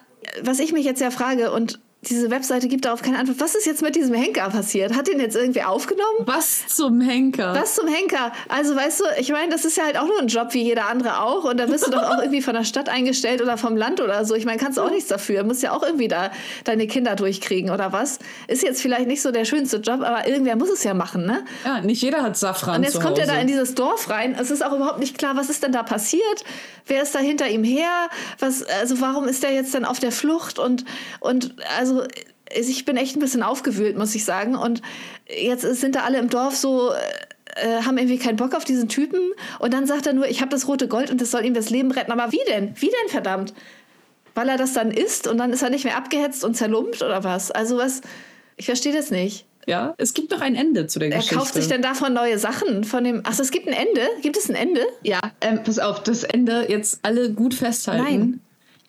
was 0.41 0.59
ich 0.59 0.73
mich 0.73 0.85
jetzt 0.85 1.01
ja 1.01 1.11
frage 1.11 1.51
und 1.51 1.79
diese 2.09 2.29
Webseite 2.29 2.67
gibt 2.67 2.85
darauf 2.85 3.01
keine 3.01 3.17
Antwort. 3.17 3.39
Was 3.39 3.55
ist 3.55 3.65
jetzt 3.65 3.81
mit 3.81 3.95
diesem 3.95 4.13
Henker 4.13 4.49
passiert? 4.49 4.95
Hat 4.95 5.07
den 5.07 5.19
jetzt 5.19 5.35
irgendwie 5.35 5.63
aufgenommen? 5.63 6.19
Was 6.19 6.67
zum 6.67 7.01
Henker? 7.01 7.55
Was 7.55 7.75
zum 7.75 7.87
Henker? 7.87 8.31
Also 8.49 8.75
weißt 8.75 8.99
du, 8.99 9.03
ich 9.19 9.31
meine, 9.31 9.51
das 9.51 9.65
ist 9.65 9.77
ja 9.77 9.85
halt 9.85 9.97
auch 9.97 10.05
nur 10.05 10.19
ein 10.19 10.27
Job 10.27 10.53
wie 10.53 10.63
jeder 10.63 10.89
andere 10.89 11.21
auch. 11.21 11.45
Und 11.45 11.59
da 11.59 11.65
bist 11.65 11.87
du 11.87 11.91
doch 11.91 12.03
auch 12.03 12.17
irgendwie 12.21 12.41
von 12.41 12.53
der 12.53 12.65
Stadt 12.65 12.89
eingestellt 12.89 13.41
oder 13.41 13.57
vom 13.57 13.77
Land 13.77 14.01
oder 14.01 14.25
so. 14.25 14.35
Ich 14.35 14.45
meine, 14.45 14.57
kannst 14.57 14.77
du 14.77 14.81
auch 14.81 14.89
nichts 14.89 15.07
dafür. 15.07 15.41
Du 15.41 15.47
musst 15.47 15.63
ja 15.63 15.71
auch 15.71 15.83
irgendwie 15.83 16.07
da 16.07 16.31
deine 16.65 16.87
Kinder 16.87 17.15
durchkriegen 17.15 17.71
oder 17.71 17.93
was. 17.93 18.19
Ist 18.47 18.63
jetzt 18.63 18.81
vielleicht 18.81 19.07
nicht 19.07 19.21
so 19.21 19.31
der 19.31 19.45
schönste 19.45 19.77
Job, 19.77 20.01
aber 20.01 20.27
irgendwer 20.27 20.55
muss 20.55 20.69
es 20.69 20.83
ja 20.83 20.93
machen, 20.93 21.25
ne? 21.25 21.45
Ja, 21.63 21.81
nicht 21.81 22.01
jeder 22.01 22.21
hat 22.21 22.37
Safran. 22.37 22.77
Und 22.77 22.83
jetzt 22.83 22.99
kommt 22.99 23.17
er 23.17 23.27
da 23.27 23.37
in 23.37 23.47
dieses 23.47 23.75
Dorf 23.75 24.09
rein. 24.09 24.35
Es 24.39 24.51
ist 24.51 24.65
auch 24.65 24.73
überhaupt 24.73 24.99
nicht 24.99 25.17
klar, 25.17 25.37
was 25.37 25.49
ist 25.49 25.63
denn 25.63 25.71
da 25.71 25.83
passiert? 25.83 26.43
Wer 26.85 27.03
ist 27.03 27.15
da 27.15 27.19
hinter 27.19 27.47
ihm 27.47 27.63
her? 27.63 28.09
Was, 28.39 28.63
also 28.63 28.99
warum 29.01 29.27
ist 29.27 29.43
der 29.43 29.53
jetzt 29.53 29.73
dann 29.73 29.85
auf 29.85 29.99
der 29.99 30.11
Flucht? 30.11 30.59
Und, 30.59 30.85
und 31.19 31.55
also 31.77 32.03
also 32.55 32.69
ich 32.69 32.85
bin 32.85 32.97
echt 32.97 33.15
ein 33.15 33.19
bisschen 33.19 33.43
aufgewühlt, 33.43 33.97
muss 33.97 34.15
ich 34.15 34.25
sagen. 34.25 34.55
Und 34.55 34.81
jetzt 35.27 35.61
sind 35.61 35.95
da 35.95 36.01
alle 36.01 36.19
im 36.19 36.29
Dorf 36.29 36.55
so, 36.55 36.91
äh, 36.91 37.81
haben 37.83 37.97
irgendwie 37.97 38.17
keinen 38.17 38.35
Bock 38.35 38.55
auf 38.55 38.65
diesen 38.65 38.89
Typen. 38.89 39.19
Und 39.59 39.73
dann 39.73 39.87
sagt 39.87 40.07
er 40.07 40.13
nur, 40.13 40.27
ich 40.27 40.41
habe 40.41 40.51
das 40.51 40.67
rote 40.67 40.87
Gold 40.87 41.11
und 41.11 41.21
das 41.21 41.31
soll 41.31 41.45
ihm 41.45 41.53
das 41.53 41.69
Leben 41.69 41.91
retten. 41.91 42.11
Aber 42.11 42.31
wie 42.31 42.41
denn? 42.47 42.73
Wie 42.75 42.89
denn, 42.89 43.09
verdammt? 43.09 43.53
Weil 44.35 44.49
er 44.49 44.57
das 44.57 44.73
dann 44.73 44.91
isst 44.91 45.27
und 45.27 45.37
dann 45.37 45.53
ist 45.53 45.61
er 45.61 45.69
nicht 45.69 45.85
mehr 45.85 45.97
abgehetzt 45.97 46.43
und 46.43 46.55
zerlumpt 46.55 47.01
oder 47.01 47.23
was? 47.23 47.51
Also 47.51 47.77
was, 47.77 48.01
ich 48.57 48.65
verstehe 48.65 48.93
das 48.93 49.11
nicht. 49.11 49.45
Ja, 49.67 49.93
es 49.97 50.13
gibt 50.13 50.31
doch 50.31 50.41
ein 50.41 50.55
Ende 50.55 50.87
zu 50.87 50.99
der 50.99 51.09
er 51.09 51.17
Geschichte. 51.17 51.35
Er 51.35 51.39
kauft 51.39 51.53
sich 51.53 51.67
dann 51.67 51.81
davon 51.81 52.13
neue 52.13 52.37
Sachen 52.37 52.83
von 52.83 53.03
dem. 53.03 53.25
Achso, 53.25 53.41
es 53.41 53.51
gibt 53.51 53.67
ein 53.67 53.73
Ende? 53.73 54.01
Gibt 54.21 54.37
es 54.37 54.49
ein 54.49 54.55
Ende? 54.55 54.81
Ja, 55.03 55.19
ähm, 55.41 55.63
pass 55.63 55.79
auf, 55.79 56.03
das 56.03 56.23
Ende 56.23 56.65
jetzt 56.69 56.99
alle 57.03 57.31
gut 57.31 57.53
festhalten. 57.53 58.03
Nein. 58.03 58.39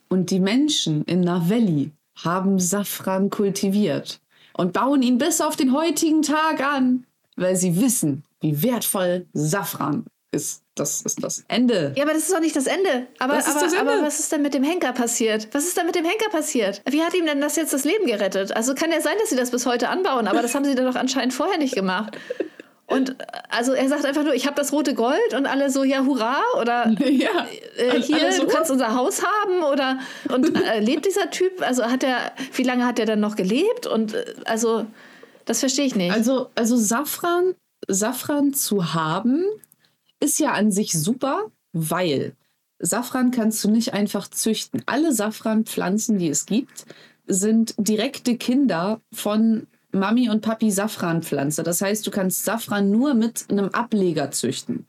Und 0.09 0.31
die 0.31 0.41
Menschen 0.41 1.05
in 1.05 1.21
Navelli 1.21 1.91
haben 2.23 2.59
Safran 2.59 3.31
kultiviert 3.31 4.21
und 4.57 4.73
bauen 4.73 5.03
ihn 5.03 5.19
bis 5.19 5.41
auf 5.41 5.57
den 5.57 5.73
heutigen 5.73 6.23
Tag 6.23 6.61
an, 6.61 7.05
weil 7.37 7.57
sie 7.57 7.81
wissen, 7.81 8.25
wie 8.41 8.63
wertvoll 8.63 9.27
Safran 9.33 10.07
ist. 10.35 10.63
Das 10.75 11.03
ist 11.03 11.23
das 11.23 11.45
Ende. 11.49 11.93
Ja, 11.97 12.03
aber 12.03 12.13
das 12.13 12.25
ist 12.25 12.33
doch 12.33 12.41
nicht 12.41 12.57
das 12.57 12.67
Ende. 12.67 13.07
Aber, 13.21 13.35
das 13.37 13.49
aber, 13.49 13.61
das 13.61 13.73
Ende. 13.73 13.93
aber 13.93 14.03
was 14.03 14.19
ist 14.19 14.33
denn 14.33 14.43
mit 14.43 14.55
dem 14.55 14.65
Henker 14.65 14.93
passiert? 14.93 15.49
Was 15.53 15.65
ist 15.65 15.77
denn 15.77 15.87
mit 15.87 15.95
dem 15.95 16.05
Henker 16.05 16.29
passiert? 16.31 16.83
Wie 16.89 17.03
hat 17.03 17.15
ihm 17.15 17.27
denn 17.27 17.41
das 17.41 17.57
jetzt 17.57 17.73
das 17.73 17.85
Leben 17.85 18.07
gerettet? 18.07 18.55
Also 18.55 18.75
kann 18.75 18.91
ja 18.91 19.01
sein, 19.01 19.15
dass 19.21 19.31
sie 19.31 19.37
das 19.37 19.51
bis 19.51 19.67
heute 19.67 19.89
anbauen, 19.89 20.27
aber 20.27 20.43
das 20.43 20.55
haben 20.55 20.65
sie 20.65 20.75
dann 20.75 20.87
doch 20.87 20.97
anscheinend 20.97 21.33
vorher 21.33 21.59
nicht 21.59 21.75
gemacht. 21.75 22.19
Und 22.87 23.17
also 23.49 23.73
er 23.73 23.89
sagt 23.89 24.05
einfach 24.05 24.25
nur, 24.25 24.35
ich 24.35 24.47
habe 24.47 24.57
das 24.57 24.73
rote 24.73 24.95
Gold 24.95 25.33
und 25.35 25.47
alle 25.47 25.71
so, 25.71 25.85
ja, 25.85 26.05
hurra 26.05 26.37
oder 26.61 26.89
ja, 26.99 27.47
äh, 27.77 28.01
hier, 28.01 28.33
so, 28.33 28.43
du 28.43 28.49
kannst 28.49 28.71
unser 28.71 28.95
Haus 28.95 29.23
haben 29.23 29.63
oder 29.63 29.99
und 30.29 30.61
äh, 30.63 30.81
lebt 30.81 31.07
dieser 31.07 31.31
Typ? 31.31 31.63
Also 31.63 31.85
hat 31.85 32.03
er, 32.03 32.33
wie 32.53 32.63
lange 32.63 32.85
hat 32.85 32.99
er 32.99 33.07
dann 33.07 33.21
noch 33.21 33.37
gelebt? 33.37 33.87
Und 33.87 34.15
äh, 34.15 34.25
also, 34.45 34.87
das 35.47 35.61
verstehe 35.61 35.87
ich 35.87 35.95
nicht. 35.95 36.13
Also, 36.13 36.51
also 36.57 36.77
Safran, 36.77 37.55
Safran 37.89 38.53
zu 38.53 38.93
haben, 38.93 39.45
ist 40.25 40.39
ja 40.39 40.53
an 40.53 40.73
sich 40.73 40.93
super, 40.93 41.51
weil 41.73 42.35
Safran 42.79 43.31
kannst 43.31 43.63
du 43.65 43.71
nicht 43.71 43.93
einfach 43.93 44.29
züchten. 44.29 44.83
Alle 44.87 45.13
Safranpflanzen, 45.13 46.19
die 46.19 46.29
es 46.29 46.47
gibt, 46.47 46.87
sind 47.27 47.75
direkte 47.79 48.37
Kinder 48.37 49.01
von 49.13 49.67
Mami 49.93 50.29
und 50.29 50.41
Papi 50.41 50.71
Safranpflanze. 50.71 51.63
Das 51.63 51.81
heißt, 51.81 52.07
du 52.07 52.11
kannst 52.11 52.45
Safran 52.45 52.91
nur 52.91 53.15
mit 53.15 53.47
einem 53.49 53.69
Ableger 53.69 54.31
züchten. 54.31 54.87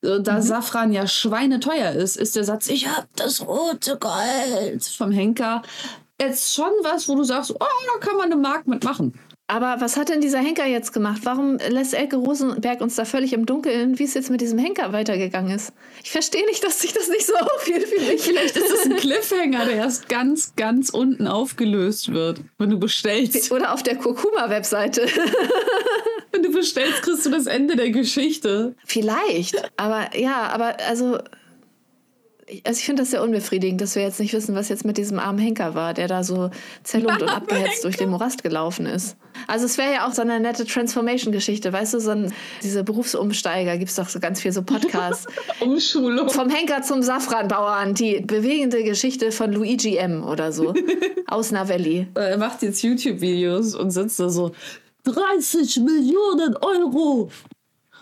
Da 0.00 0.36
mhm. 0.36 0.42
Safran 0.42 0.92
ja 0.92 1.06
schweineteuer 1.06 1.92
ist, 1.92 2.16
ist 2.16 2.36
der 2.36 2.44
Satz, 2.44 2.68
ich 2.68 2.86
hab 2.86 3.08
das 3.16 3.46
rote 3.46 3.98
Gold 3.98 4.84
vom 4.84 5.10
Henker 5.10 5.62
jetzt 6.20 6.54
schon 6.54 6.70
was, 6.82 7.08
wo 7.08 7.14
du 7.14 7.24
sagst, 7.24 7.50
oh, 7.52 7.58
da 7.58 8.06
kann 8.06 8.16
man 8.16 8.32
eine 8.32 8.40
Mark 8.40 8.66
mitmachen. 8.66 9.18
Aber 9.48 9.76
was 9.78 9.96
hat 9.96 10.08
denn 10.08 10.20
dieser 10.20 10.40
Henker 10.40 10.66
jetzt 10.66 10.92
gemacht? 10.92 11.20
Warum 11.22 11.58
lässt 11.68 11.94
Elke 11.94 12.16
Rosenberg 12.16 12.80
uns 12.80 12.96
da 12.96 13.04
völlig 13.04 13.32
im 13.32 13.46
Dunkeln, 13.46 13.96
wie 13.98 14.02
es 14.02 14.14
jetzt 14.14 14.28
mit 14.28 14.40
diesem 14.40 14.58
Henker 14.58 14.92
weitergegangen 14.92 15.54
ist? 15.54 15.72
Ich 16.02 16.10
verstehe 16.10 16.44
nicht, 16.46 16.64
dass 16.64 16.80
sich 16.80 16.92
das 16.92 17.08
nicht 17.08 17.26
so 17.26 17.34
aufgeht 17.56 17.86
für 17.86 18.00
mich. 18.00 18.22
Vielleicht 18.22 18.56
ist 18.56 18.70
das 18.70 18.86
ein 18.86 18.96
Cliffhanger, 18.96 19.66
der 19.66 19.76
erst 19.76 20.08
ganz, 20.08 20.54
ganz 20.56 20.90
unten 20.90 21.28
aufgelöst 21.28 22.12
wird, 22.12 22.40
wenn 22.58 22.70
du 22.70 22.78
bestellst. 22.78 23.52
Oder 23.52 23.72
auf 23.72 23.84
der 23.84 23.96
Kurkuma-Webseite. 23.96 25.06
wenn 26.32 26.42
du 26.42 26.50
bestellst, 26.50 27.02
kriegst 27.02 27.24
du 27.24 27.30
das 27.30 27.46
Ende 27.46 27.76
der 27.76 27.90
Geschichte. 27.90 28.74
Vielleicht. 28.84 29.62
Aber 29.76 30.16
ja, 30.16 30.48
aber 30.48 30.76
also 30.88 31.18
also 32.64 32.78
ich 32.78 32.84
finde 32.84 33.02
das 33.02 33.10
sehr 33.10 33.22
unbefriedigend, 33.22 33.80
dass 33.80 33.96
wir 33.96 34.02
jetzt 34.02 34.20
nicht 34.20 34.32
wissen, 34.32 34.54
was 34.54 34.68
jetzt 34.68 34.84
mit 34.84 34.98
diesem 34.98 35.18
armen 35.18 35.38
Henker 35.38 35.74
war, 35.74 35.94
der 35.94 36.06
da 36.06 36.22
so 36.22 36.50
zerlumpt 36.84 37.22
und 37.22 37.28
abgehetzt 37.28 37.82
durch 37.82 37.96
den 37.96 38.10
Morast 38.10 38.42
gelaufen 38.42 38.86
ist. 38.86 39.16
Also 39.48 39.66
es 39.66 39.78
wäre 39.78 39.92
ja 39.92 40.06
auch 40.06 40.12
so 40.12 40.22
eine 40.22 40.38
nette 40.38 40.64
Transformation-Geschichte, 40.64 41.72
weißt 41.72 41.94
du, 41.94 42.00
so 42.00 42.10
ein, 42.10 42.32
diese 42.62 42.84
Berufsumsteiger, 42.84 43.76
gibt 43.78 43.90
es 43.90 43.96
doch 43.96 44.08
so 44.08 44.20
ganz 44.20 44.40
viel 44.40 44.52
so 44.52 44.62
Podcasts. 44.62 45.26
Umschulung. 45.60 46.30
Vom 46.30 46.48
Henker 46.48 46.82
zum 46.82 47.02
Safranbauern, 47.02 47.94
die 47.94 48.20
bewegende 48.20 48.84
Geschichte 48.84 49.32
von 49.32 49.52
Luigi 49.52 49.96
M. 49.96 50.22
oder 50.24 50.52
so, 50.52 50.72
aus 51.26 51.50
Navelli. 51.50 52.06
Er 52.14 52.38
macht 52.38 52.62
jetzt 52.62 52.82
YouTube-Videos 52.82 53.74
und 53.74 53.90
sitzt 53.90 54.20
da 54.20 54.28
so, 54.28 54.52
30 55.04 55.80
Millionen 55.82 56.56
Euro 56.56 57.30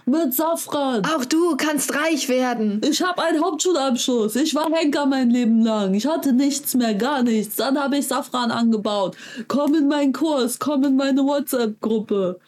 mit 0.07 0.35
Safran. 0.35 1.03
Auch 1.05 1.25
du 1.25 1.57
kannst 1.57 1.95
reich 1.95 2.29
werden. 2.29 2.81
Ich 2.85 3.03
habe 3.03 3.23
einen 3.23 3.43
Hauptschulabschluss. 3.43 4.37
Ich 4.37 4.55
war 4.55 4.71
Henker 4.71 5.07
mein 5.07 5.31
Leben 5.31 5.63
lang. 5.63 5.95
Ich 5.95 6.07
hatte 6.07 6.33
nichts 6.33 6.75
mehr, 6.75 6.95
gar 6.95 7.23
nichts. 7.23 7.57
Dann 7.57 7.79
habe 7.79 7.97
ich 7.97 8.09
Safran 8.09 8.51
angebaut. 8.51 9.17
Komm 9.49 9.75
in 9.75 9.89
meinen 9.89 10.13
Kurs, 10.13 10.59
komm 10.59 10.85
in 10.85 10.97
meine 10.97 11.23
WhatsApp-Gruppe. 11.25 12.39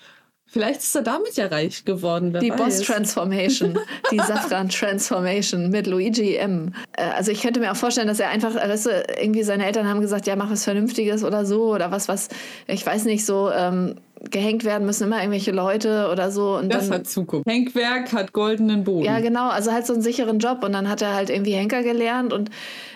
Vielleicht 0.57 0.81
ist 0.81 0.97
er 0.97 1.03
damit 1.03 1.37
ja 1.37 1.49
reich 1.49 1.85
geworden. 1.85 2.35
die 2.41 2.51
Boss 2.51 2.81
Transformation, 2.81 3.79
die 4.11 4.17
Safran 4.17 4.71
Transformation 4.71 5.69
mit 5.69 5.87
Luigi 5.87 6.37
M. 6.37 6.73
Äh, 6.97 7.03
also 7.15 7.31
ich 7.31 7.43
könnte 7.43 7.61
mir 7.61 7.73
auch 7.73 7.77
vorstellen, 7.77 8.09
dass 8.09 8.21
er 8.21 8.31
einfach, 8.31 8.55
weißt 8.55 8.87
du, 8.87 8.91
irgendwie 9.21 9.43
seine 9.43 9.67
Eltern 9.67 9.87
haben 9.87 10.01
gesagt, 10.01 10.27
ja, 10.27 10.35
mach 10.35 10.51
was 10.51 10.65
Vernünftiges 10.65 11.25
oder 11.25 11.45
so 11.45 11.75
oder 11.75 11.91
was, 11.91 12.09
was, 12.09 12.31
ich 12.69 12.87
weiß 12.87 13.05
nicht, 13.05 13.27
so 13.27 13.51
ähm, 13.51 13.97
gehängt 14.31 14.65
werden 14.65 14.87
müssen 14.87 15.05
immer 15.05 15.19
irgendwelche 15.19 15.53
Leute 15.53 16.09
oder 16.11 16.31
so. 16.31 16.57
Und 16.57 16.73
das 16.73 16.89
dann, 16.89 17.01
hat 17.01 17.07
Zukunft. 17.07 17.47
Henkwerk 17.47 18.15
hat 18.15 18.33
goldenen 18.33 18.85
Boden. 18.85 19.05
Ja, 19.05 19.21
genau. 19.21 19.51
Also 19.51 19.73
halt 19.73 19.87
so 19.87 19.93
einen 19.93 20.01
sicheren 20.01 20.39
Job. 20.39 20.65
Und 20.65 20.73
dann 20.73 20.89
hat 20.89 21.03
er 21.03 21.15
halt 21.15 21.29
irgendwie 21.29 21.53
Henker 21.53 21.83
gelernt 21.83 22.33
und 22.33 22.49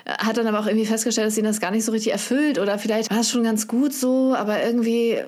äh, 0.06 0.12
hat 0.12 0.38
dann 0.38 0.46
aber 0.46 0.60
auch 0.60 0.66
irgendwie 0.66 0.86
festgestellt, 0.86 1.26
dass 1.26 1.36
ihn 1.36 1.44
das 1.44 1.60
gar 1.60 1.72
nicht 1.72 1.84
so 1.84 1.92
richtig 1.92 2.12
erfüllt. 2.12 2.58
Oder 2.58 2.78
vielleicht 2.78 3.10
war 3.10 3.20
es 3.20 3.30
schon 3.30 3.44
ganz 3.44 3.68
gut 3.68 3.92
so, 3.92 4.34
aber 4.34 4.62
irgendwie 4.62 5.18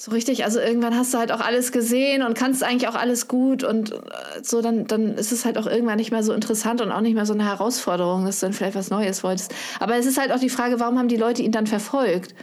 so 0.00 0.12
richtig, 0.12 0.44
also 0.44 0.60
irgendwann 0.60 0.96
hast 0.96 1.12
du 1.12 1.18
halt 1.18 1.32
auch 1.32 1.40
alles 1.40 1.72
gesehen 1.72 2.22
und 2.22 2.34
kannst 2.34 2.62
eigentlich 2.62 2.86
auch 2.86 2.94
alles 2.94 3.26
gut 3.26 3.64
und 3.64 3.90
äh, 3.90 3.96
so, 4.42 4.62
dann, 4.62 4.86
dann 4.86 5.14
ist 5.14 5.32
es 5.32 5.44
halt 5.44 5.58
auch 5.58 5.66
irgendwann 5.66 5.96
nicht 5.96 6.12
mehr 6.12 6.22
so 6.22 6.32
interessant 6.32 6.80
und 6.80 6.92
auch 6.92 7.00
nicht 7.00 7.14
mehr 7.14 7.26
so 7.26 7.32
eine 7.32 7.44
Herausforderung, 7.44 8.24
dass 8.24 8.38
du 8.38 8.46
dann 8.46 8.52
vielleicht 8.52 8.76
was 8.76 8.90
Neues 8.90 9.24
wolltest. 9.24 9.52
Aber 9.80 9.96
es 9.96 10.06
ist 10.06 10.16
halt 10.16 10.30
auch 10.30 10.38
die 10.38 10.50
Frage, 10.50 10.78
warum 10.78 11.00
haben 11.00 11.08
die 11.08 11.16
Leute 11.16 11.42
ihn 11.42 11.50
dann 11.50 11.66
verfolgt? 11.66 12.36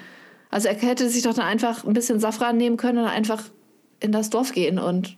Also 0.51 0.67
er 0.67 0.75
hätte 0.75 1.07
sich 1.07 1.23
doch 1.23 1.33
dann 1.33 1.45
einfach 1.45 1.85
ein 1.85 1.93
bisschen 1.93 2.19
Safran 2.19 2.57
nehmen 2.57 2.75
können 2.75 2.99
und 2.99 3.05
einfach 3.05 3.41
in 4.01 4.11
das 4.11 4.29
Dorf 4.29 4.51
gehen 4.51 4.77
und 4.77 5.15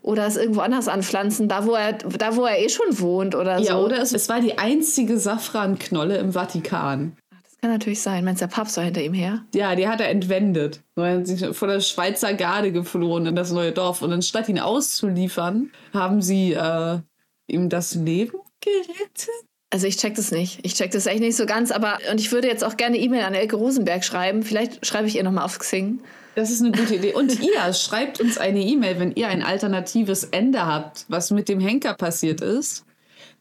oder 0.00 0.26
es 0.26 0.38
irgendwo 0.38 0.60
anders 0.60 0.88
anpflanzen, 0.88 1.48
da 1.48 1.66
wo 1.66 1.74
er, 1.74 1.92
da 1.92 2.34
wo 2.36 2.46
er 2.46 2.60
eh 2.60 2.70
schon 2.70 2.98
wohnt 2.98 3.34
oder 3.34 3.58
ja, 3.58 3.58
so. 3.58 3.64
Ja, 3.64 3.78
oder 3.78 4.00
es, 4.00 4.12
es 4.12 4.30
war 4.30 4.40
die 4.40 4.56
einzige 4.56 5.18
Safranknolle 5.18 6.16
im 6.16 6.32
Vatikan. 6.32 7.16
Kann 7.64 7.72
natürlich 7.72 8.02
sein. 8.02 8.26
Meinst 8.26 8.42
du, 8.42 8.46
der 8.46 8.54
Papst 8.54 8.76
war 8.76 8.84
hinter 8.84 9.00
ihm 9.00 9.14
her? 9.14 9.42
Ja, 9.54 9.74
die 9.74 9.88
hat 9.88 9.98
er 9.98 10.10
entwendet. 10.10 10.82
Er 10.96 11.16
hat 11.16 11.26
sich 11.26 11.56
von 11.56 11.70
der 11.70 11.80
Schweizer 11.80 12.34
Garde 12.34 12.72
geflohen 12.72 13.24
in 13.24 13.34
das 13.34 13.52
neue 13.52 13.72
Dorf. 13.72 14.02
Und 14.02 14.12
anstatt 14.12 14.50
ihn 14.50 14.58
auszuliefern, 14.58 15.70
haben 15.94 16.20
sie 16.20 16.52
äh, 16.52 16.98
ihm 17.46 17.70
das 17.70 17.94
Leben 17.94 18.38
gerettet. 18.60 19.30
Also 19.70 19.86
ich 19.86 19.96
check 19.96 20.14
das 20.14 20.30
nicht. 20.30 20.58
Ich 20.62 20.74
check 20.74 20.90
das 20.90 21.06
echt 21.06 21.20
nicht 21.20 21.36
so 21.36 21.46
ganz. 21.46 21.70
Aber 21.70 22.00
und 22.12 22.20
ich 22.20 22.32
würde 22.32 22.48
jetzt 22.48 22.62
auch 22.62 22.76
gerne 22.76 22.98
E-Mail 22.98 23.22
an 23.22 23.32
Elke 23.32 23.56
Rosenberg 23.56 24.04
schreiben. 24.04 24.42
Vielleicht 24.42 24.84
schreibe 24.84 25.08
ich 25.08 25.16
ihr 25.16 25.24
nochmal 25.24 25.46
auf 25.46 25.58
Xing. 25.58 26.00
Das 26.34 26.50
ist 26.50 26.60
eine 26.60 26.72
gute 26.72 26.96
Idee. 26.96 27.14
Und 27.14 27.40
ihr 27.40 27.72
schreibt 27.72 28.20
uns 28.20 28.36
eine 28.36 28.60
E-Mail, 28.60 29.00
wenn 29.00 29.12
ihr 29.12 29.28
ein 29.28 29.42
alternatives 29.42 30.24
Ende 30.24 30.66
habt, 30.66 31.06
was 31.08 31.30
mit 31.30 31.48
dem 31.48 31.60
Henker 31.60 31.94
passiert 31.94 32.42
ist 32.42 32.84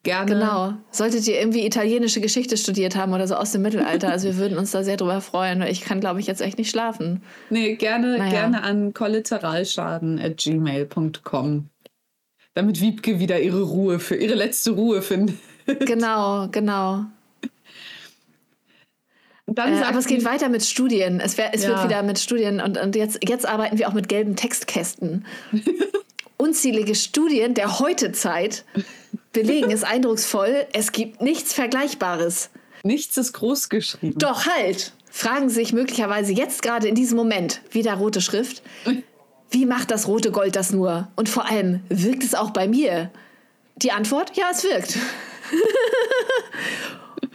gerne. 0.04 0.32
Genau. 0.32 0.74
Solltet 0.92 1.28
ihr 1.28 1.40
irgendwie 1.40 1.66
italienische 1.66 2.22
Geschichte 2.22 2.56
studiert 2.58 2.96
haben 2.96 3.14
oder 3.14 3.28
so 3.28 3.34
aus 3.36 3.52
dem 3.52 3.64
Mittelalter, 3.64 4.10
also 4.10 4.28
wir 4.28 4.38
würden 4.38 4.58
uns 4.58 4.72
da 4.72 4.84
sehr 4.84 4.98
drüber 4.98 5.22
freuen. 5.22 5.62
Ich 5.64 5.82
kann, 5.82 6.00
glaube 6.00 6.20
ich, 6.20 6.28
jetzt 6.28 6.42
echt 6.42 6.58
nicht 6.58 6.70
schlafen. 6.70 7.22
Nee, 7.50 7.76
gerne, 7.76 8.18
naja. 8.18 8.32
gerne 8.32 8.64
an 8.64 8.94
kollateralschaden.gmail.com. 8.94 11.70
Damit 12.54 12.82
Wiebke 12.82 13.20
wieder 13.20 13.40
ihre 13.40 13.64
Ruhe 13.64 14.00
für 14.00 14.16
ihre 14.16 14.36
letzte 14.36 14.72
Ruhe 14.72 15.02
findet. 15.02 15.38
Genau, 15.66 16.50
genau. 16.52 17.06
Äh, 19.48 19.84
aber 19.84 19.98
es 19.98 20.08
geht 20.08 20.26
weiter 20.26 20.50
mit 20.50 20.64
Studien. 20.64 21.20
Es, 21.20 21.38
wär, 21.38 21.54
es 21.54 21.64
ja. 21.64 21.70
wird 21.70 21.86
wieder 21.86 22.04
mit 22.04 22.20
Studien 22.20 22.62
und, 22.62 22.78
und 22.78 22.96
jetzt, 22.96 23.20
jetzt 23.28 23.48
arbeiten 23.48 23.78
wir 23.78 23.88
auch 23.88 23.94
mit 23.94 24.10
gelben 24.10 24.36
Textkästen. 24.36 25.26
Unzählige 26.38 26.96
Studien 26.96 27.54
der 27.54 27.80
Heutezeit 27.80 28.66
belegen 29.32 29.72
es 29.72 29.84
eindrucksvoll, 29.84 30.66
es 30.74 30.92
gibt 30.92 31.22
nichts 31.22 31.54
Vergleichbares. 31.54 32.50
Nichts 32.84 33.18
ist 33.18 33.34
groß 33.34 33.70
geschrieben. 33.70 34.18
Doch 34.18 34.46
halt! 34.46 34.94
Fragen 35.10 35.50
sich 35.50 35.74
möglicherweise 35.74 36.34
jetzt 36.34 36.64
gerade 36.64 36.88
in 36.88 36.96
diesem 36.96 37.18
Moment, 37.18 37.62
wieder 37.70 37.94
rote 37.94 38.20
Schrift, 38.20 38.64
wie 39.52 39.68
macht 39.68 39.92
das 39.92 40.08
rote 40.08 40.32
Gold 40.32 40.56
das 40.56 40.72
nur? 40.72 41.08
Und 41.16 41.30
vor 41.30 41.46
allem, 41.46 41.82
wirkt 41.88 42.24
es 42.24 42.34
auch 42.34 42.50
bei 42.50 42.68
mir? 42.68 43.12
Die 43.76 43.92
Antwort, 43.92 44.36
ja, 44.36 44.46
es 44.52 44.64
wirkt. 44.64 44.98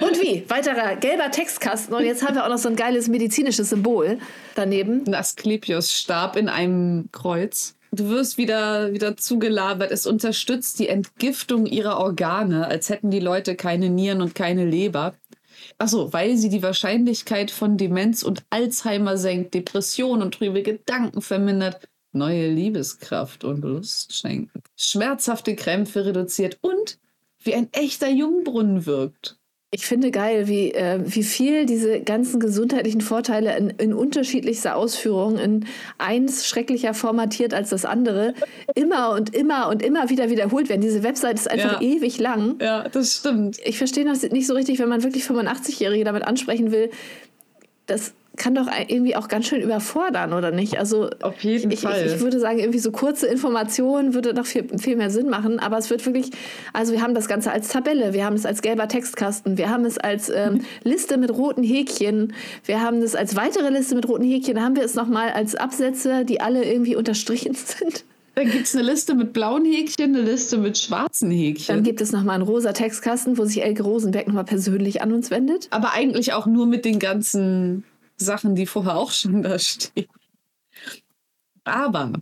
Und 0.01 0.21
wie? 0.21 0.45
Weiterer 0.49 0.97
gelber 0.97 1.31
Textkasten. 1.31 1.95
Und 1.95 2.05
jetzt 2.05 2.25
haben 2.25 2.35
wir 2.35 2.45
auch 2.45 2.49
noch 2.49 2.59
so 2.59 2.69
ein 2.69 2.77
geiles 2.77 3.09
medizinisches 3.09 3.71
Symbol 3.71 4.19
daneben. 4.55 5.05
Ein 5.07 5.15
Asklepios-Stab 5.15 6.37
in 6.37 6.49
einem 6.49 7.09
Kreuz. 7.13 7.75
Du 7.91 8.09
wirst 8.09 8.39
wieder, 8.39 8.93
wieder 8.93 9.17
zugelabert. 9.17 9.91
Es 9.91 10.07
unterstützt 10.07 10.79
die 10.79 10.89
Entgiftung 10.89 11.67
ihrer 11.67 11.99
Organe, 11.99 12.67
als 12.67 12.91
hätten 12.91 13.11
die 13.11 13.21
Leute 13.21 13.57
keine 13.57 13.89
Nieren 13.89 14.21
und 14.21 14.35
keine 14.35 14.65
Leber. 14.65 15.15
Achso, 15.79 16.13
weil 16.13 16.37
sie 16.37 16.49
die 16.49 16.63
Wahrscheinlichkeit 16.63 17.51
von 17.51 17.77
Demenz 17.77 18.23
und 18.23 18.45
Alzheimer 18.51 19.17
senkt, 19.17 19.55
Depression 19.55 20.23
und 20.23 20.35
trübe 20.35 20.63
Gedanken 20.63 21.21
vermindert, 21.21 21.89
neue 22.13 22.49
Liebeskraft 22.49 23.45
und 23.45 23.63
Lust 23.63 24.15
schenkt, 24.15 24.53
schmerzhafte 24.77 25.57
Krämpfe 25.57 26.05
reduziert 26.07 26.59
und 26.61 26.99
wie 27.43 27.55
ein 27.55 27.73
echter 27.73 28.09
Jungbrunnen 28.09 28.87
wirkt. 28.87 29.38
Ich 29.71 29.85
finde 29.85 30.11
geil, 30.11 30.49
wie, 30.49 30.73
äh, 30.73 31.01
wie 31.05 31.23
viel 31.23 31.67
diese 31.67 32.01
ganzen 32.01 32.41
gesundheitlichen 32.41 33.03
Vorteile 33.03 33.55
in, 33.59 33.69
in 33.69 33.93
unterschiedlichster 33.93 34.75
Ausführung, 34.75 35.37
in 35.37 35.67
eins 35.99 36.47
schrecklicher 36.47 36.95
formatiert 36.95 37.53
als 37.53 37.69
das 37.69 37.85
andere, 37.85 38.33
immer 38.75 39.11
und 39.13 39.35
immer 39.35 39.69
und 39.69 39.83
immer 39.83 40.09
wieder 40.09 40.31
wiederholt 40.31 40.71
werden. 40.71 40.81
Diese 40.81 41.03
Website 41.03 41.35
ist 41.35 41.51
einfach 41.51 41.83
ja. 41.83 41.87
ewig 41.87 42.19
lang. 42.19 42.57
Ja, 42.63 42.89
das 42.89 43.17
stimmt. 43.17 43.59
Ich 43.63 43.77
verstehe 43.77 44.07
das 44.07 44.23
nicht 44.23 44.47
so 44.47 44.55
richtig, 44.55 44.79
wenn 44.79 44.89
man 44.89 45.03
wirklich 45.03 45.25
85-Jährige 45.25 46.05
damit 46.05 46.27
ansprechen 46.27 46.73
will. 46.73 46.91
Das 47.85 48.15
kann 48.39 48.55
doch 48.55 48.69
irgendwie 48.87 49.17
auch 49.17 49.29
ganz 49.29 49.47
schön 49.47 49.61
überfordern, 49.61 50.33
oder 50.33 50.51
nicht? 50.51 50.79
Also 50.79 51.11
auf 51.21 51.41
jeden 51.41 51.71
ich, 51.71 51.81
Fall. 51.81 52.07
Ich, 52.07 52.15
ich, 52.15 52.21
würde 52.21 52.41
sagen, 52.41 52.59
irgendwie 52.59 52.79
so 52.79 52.91
kurze 52.91 53.27
Informationen 53.27 54.15
würde 54.15 54.33
noch 54.35 54.47
viel, 54.47 54.67
viel 54.79 54.97
mehr 54.97 55.11
Sinn 55.11 55.29
machen. 55.29 55.59
Aber 55.59 55.79
es 55.79 55.91
wird 55.91 56.05
wirklich, 56.07 56.31
also 56.73 56.93
wir 56.93 57.03
haben 57.03 57.15
das 57.15 57.29
Ganze 57.29 57.53
als 57.53 57.69
Tabelle, 57.69 58.13
wir 58.13 58.25
haben 58.25 58.37
es 58.37 58.47
als 58.47 58.63
gelber 58.63 58.89
Textkasten, 58.89 59.59
wir 59.59 59.69
haben 59.69 59.85
es 59.85 59.99
als 59.99 60.29
ähm. 60.31 60.61
Liste 60.85 61.19
mit 61.19 61.31
roten 61.31 61.63
Häkchen, 61.63 62.33
wir 62.65 62.81
haben 62.81 63.03
es 63.03 63.15
als 63.15 63.37
weitere 63.37 63.71
Liste 63.71 63.95
mit 63.95 64.09
roten 64.09 64.25
Häkchen, 64.25 64.63
haben 64.63 64.77
wir 64.77 64.85
es 64.85 64.95
nochmal 64.95 65.31
als 65.31 65.55
Absätze, 65.55 66.25
die 66.25 66.41
alle 66.41 66.65
irgendwie 66.65 66.97
unterstrichen 66.97 67.55
sind. 67.55 68.05
Dann 68.39 68.53
gibt 68.53 68.67
es 68.67 68.77
eine 68.77 68.85
Liste 68.85 69.17
mit 69.17 69.33
blauen 69.33 69.65
Häkchen, 69.65 70.15
eine 70.15 70.23
Liste 70.23 70.59
mit 70.59 70.79
schwarzen 70.79 71.29
Häkchen. 71.29 71.75
Dann 71.75 71.83
gibt 71.83 72.01
es 72.01 72.13
nochmal 72.13 72.37
einen 72.37 72.45
rosa 72.45 72.73
Textkasten, 72.73 73.37
wo 73.37 73.45
sich 73.45 73.65
Elke 73.65 73.83
Rosenberg 73.83 74.29
nochmal 74.29 74.45
persönlich 74.45 75.03
an 75.03 75.13
uns 75.13 75.33
wendet. 75.33 75.67
Aber 75.71 75.93
eigentlich 75.93 76.33
auch 76.33 76.47
nur 76.47 76.67
mit 76.67 76.85
den 76.85 77.01
ganzen 77.01 77.83
Sachen, 78.19 78.55
die 78.55 78.67
vorher 78.67 78.97
auch 78.97 79.13
schon 79.13 79.43
da 79.43 79.59
stehen. 79.59 80.09
Aber 81.65 82.13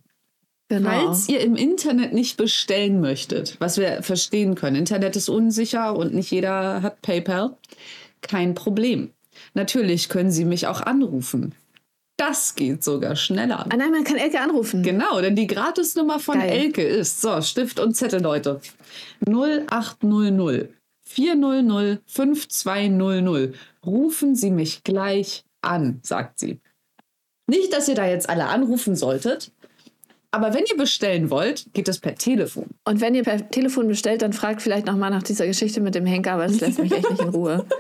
genau. 0.68 0.90
falls 0.90 1.28
ihr 1.28 1.40
im 1.40 1.56
Internet 1.56 2.12
nicht 2.12 2.36
bestellen 2.36 3.00
möchtet, 3.00 3.56
was 3.60 3.78
wir 3.78 4.02
verstehen 4.02 4.54
können, 4.54 4.76
Internet 4.76 5.16
ist 5.16 5.28
unsicher 5.28 5.96
und 5.96 6.14
nicht 6.14 6.30
jeder 6.30 6.82
hat 6.82 7.02
PayPal, 7.02 7.56
kein 8.22 8.54
Problem. 8.54 9.10
Natürlich 9.54 10.08
können 10.08 10.30
Sie 10.30 10.44
mich 10.44 10.66
auch 10.66 10.80
anrufen. 10.80 11.54
Das 12.16 12.54
geht 12.54 12.82
sogar 12.82 13.14
schneller. 13.14 13.66
Ah 13.70 13.76
nein, 13.76 13.90
man 13.90 14.02
kann 14.02 14.16
Elke 14.16 14.40
anrufen. 14.40 14.82
Genau, 14.82 15.20
denn 15.20 15.36
die 15.36 15.46
Gratisnummer 15.46 16.18
von 16.18 16.38
Geil. 16.38 16.48
Elke 16.48 16.82
ist, 16.82 17.20
so, 17.20 17.42
Stift 17.42 17.78
und 17.78 17.94
Zettel, 17.94 18.22
Leute, 18.22 18.60
0800 19.28 20.70
400 21.04 22.00
5200. 22.06 23.54
Rufen 23.84 24.34
Sie 24.34 24.50
mich 24.50 24.82
gleich 24.82 25.44
an, 25.66 26.00
sagt 26.02 26.38
sie. 26.38 26.60
Nicht, 27.48 27.72
dass 27.72 27.88
ihr 27.88 27.94
da 27.94 28.06
jetzt 28.06 28.28
alle 28.28 28.46
anrufen 28.46 28.96
solltet, 28.96 29.52
aber 30.30 30.52
wenn 30.52 30.64
ihr 30.66 30.76
bestellen 30.76 31.30
wollt, 31.30 31.66
geht 31.72 31.88
das 31.88 31.98
per 31.98 32.14
Telefon. 32.14 32.66
Und 32.84 33.00
wenn 33.00 33.14
ihr 33.14 33.22
per 33.22 33.48
Telefon 33.48 33.88
bestellt, 33.88 34.22
dann 34.22 34.32
fragt 34.32 34.60
vielleicht 34.60 34.86
nochmal 34.86 35.10
nach 35.10 35.22
dieser 35.22 35.46
Geschichte 35.46 35.80
mit 35.80 35.94
dem 35.94 36.04
Henker, 36.04 36.38
weil 36.38 36.50
es 36.50 36.60
lässt 36.60 36.78
mich 36.78 36.92
echt 36.92 37.10
nicht 37.10 37.22
in 37.22 37.28
Ruhe. 37.30 37.64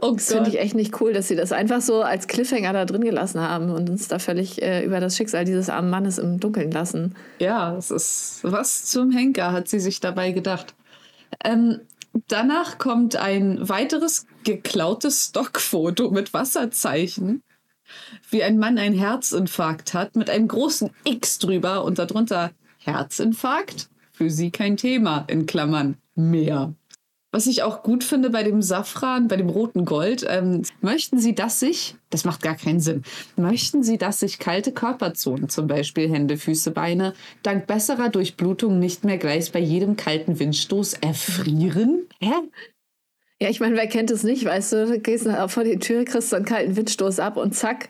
Oh 0.00 0.14
das 0.14 0.32
finde 0.32 0.48
ich 0.48 0.58
echt 0.58 0.74
nicht 0.74 1.00
cool, 1.00 1.12
dass 1.12 1.28
sie 1.28 1.36
das 1.36 1.52
einfach 1.52 1.80
so 1.80 2.02
als 2.02 2.26
Cliffhanger 2.26 2.72
da 2.72 2.86
drin 2.86 3.02
gelassen 3.02 3.40
haben 3.40 3.70
und 3.70 3.88
uns 3.88 4.08
da 4.08 4.18
völlig 4.18 4.60
äh, 4.62 4.82
über 4.84 4.98
das 4.98 5.16
Schicksal 5.16 5.44
dieses 5.44 5.68
armen 5.68 5.90
Mannes 5.90 6.18
im 6.18 6.40
Dunkeln 6.40 6.72
lassen. 6.72 7.14
Ja, 7.38 7.76
es 7.76 7.90
ist 7.90 8.40
was 8.42 8.86
zum 8.86 9.12
Henker, 9.12 9.52
hat 9.52 9.68
sie 9.68 9.78
sich 9.78 10.00
dabei 10.00 10.32
gedacht. 10.32 10.74
Ähm, 11.44 11.82
Danach 12.28 12.78
kommt 12.78 13.16
ein 13.16 13.68
weiteres 13.68 14.26
geklautes 14.44 15.26
Stockfoto 15.26 16.10
mit 16.10 16.32
Wasserzeichen, 16.32 17.42
wie 18.30 18.42
ein 18.42 18.58
Mann 18.58 18.78
einen 18.78 18.96
Herzinfarkt 18.96 19.94
hat, 19.94 20.16
mit 20.16 20.30
einem 20.30 20.48
großen 20.48 20.90
X 21.04 21.38
drüber 21.38 21.84
und 21.84 21.98
darunter 21.98 22.52
Herzinfarkt? 22.78 23.88
Für 24.12 24.30
sie 24.30 24.50
kein 24.50 24.76
Thema, 24.76 25.24
in 25.28 25.46
Klammern 25.46 25.96
mehr. 26.14 26.74
Was 27.32 27.46
ich 27.46 27.62
auch 27.62 27.84
gut 27.84 28.02
finde 28.02 28.30
bei 28.30 28.42
dem 28.42 28.60
Safran, 28.60 29.28
bei 29.28 29.36
dem 29.36 29.48
roten 29.48 29.84
Gold, 29.84 30.26
ähm, 30.28 30.62
möchten 30.80 31.20
Sie, 31.20 31.32
dass 31.32 31.60
sich, 31.60 31.94
das 32.10 32.24
macht 32.24 32.42
gar 32.42 32.56
keinen 32.56 32.80
Sinn, 32.80 33.04
möchten 33.36 33.84
Sie, 33.84 33.98
dass 33.98 34.18
sich 34.18 34.40
kalte 34.40 34.72
Körperzonen, 34.72 35.48
zum 35.48 35.68
Beispiel 35.68 36.10
Hände, 36.10 36.36
Füße, 36.36 36.72
Beine, 36.72 37.14
dank 37.44 37.68
besserer 37.68 38.08
Durchblutung 38.08 38.80
nicht 38.80 39.04
mehr 39.04 39.16
gleich 39.16 39.52
bei 39.52 39.60
jedem 39.60 39.96
kalten 39.96 40.40
Windstoß 40.40 40.94
erfrieren? 40.94 42.08
Hä? 42.18 42.32
Ja, 43.42 43.48
ich 43.48 43.60
meine, 43.60 43.74
wer 43.76 43.86
kennt 43.86 44.10
es 44.10 44.22
nicht, 44.22 44.44
weißt 44.44 44.72
du, 44.72 44.86
du 44.86 44.98
gehst 44.98 45.26
vor 45.48 45.64
die 45.64 45.78
Tür, 45.78 46.04
kriegst 46.04 46.28
so 46.30 46.36
einen 46.36 46.44
kalten 46.44 46.76
Windstoß 46.76 47.20
ab 47.20 47.38
und 47.38 47.54
zack, 47.54 47.88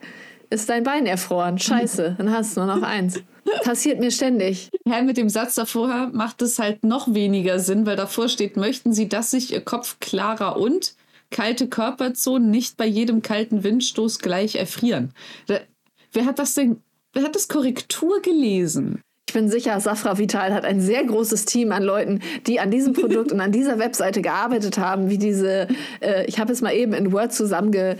ist 0.49 0.69
dein 0.69 0.85
Bein 0.85 1.07
erfroren. 1.07 1.59
Scheiße, 1.59 2.15
dann 2.19 2.31
hast 2.31 2.57
du 2.57 2.61
nur 2.61 2.77
noch 2.77 2.83
eins. 2.83 3.21
Passiert 3.65 3.99
mir 3.99 4.13
ständig. 4.13 4.69
Ja, 4.85 5.03
mit 5.03 5.17
dem 5.17 5.29
Satz 5.29 5.57
davor 5.57 6.11
macht 6.13 6.41
es 6.43 6.59
halt 6.61 6.85
noch 6.85 7.15
weniger 7.15 7.59
Sinn, 7.59 7.85
weil 7.85 7.97
davor 7.97 8.29
steht, 8.29 8.57
möchten 8.57 8.93
Sie, 8.93 9.09
dass 9.09 9.33
sich 9.33 9.53
Ihr 9.53 9.61
Kopf 9.61 9.99
klarer 9.99 10.57
und 10.57 10.95
kalte 11.31 11.69
Körperzonen 11.69 12.51
nicht 12.51 12.77
bei 12.77 12.87
jedem 12.87 13.23
kalten 13.23 13.65
Windstoß 13.65 14.21
gleich 14.21 14.57
erfrieren. 14.57 15.13
Wer 15.47 16.25
hat 16.27 16.39
das 16.39 16.55
denn, 16.55 16.81
wer 17.13 17.25
hat 17.25 17.35
das 17.35 17.49
Korrektur 17.49 18.21
gelesen? 18.23 19.01
Ich 19.31 19.35
bin 19.35 19.49
sicher, 19.49 19.79
Safra 19.79 20.19
Vital 20.19 20.53
hat 20.53 20.65
ein 20.65 20.81
sehr 20.81 21.05
großes 21.05 21.45
Team 21.45 21.71
an 21.71 21.85
Leuten, 21.85 22.19
die 22.49 22.59
an 22.59 22.73
diesem 22.73 22.95
Produkt 22.95 23.31
und 23.31 23.41
an 23.41 23.53
dieser 23.53 23.79
Webseite 23.79 24.23
gearbeitet 24.23 24.77
haben, 24.77 25.09
wie 25.09 25.19
diese, 25.19 25.69
äh, 26.01 26.27
ich 26.27 26.41
habe 26.41 26.53
es 26.53 26.63
mal 26.63 26.75
eben 26.75 26.95
in 26.95 27.13
Word 27.13 27.33
zusammenge 27.33 27.97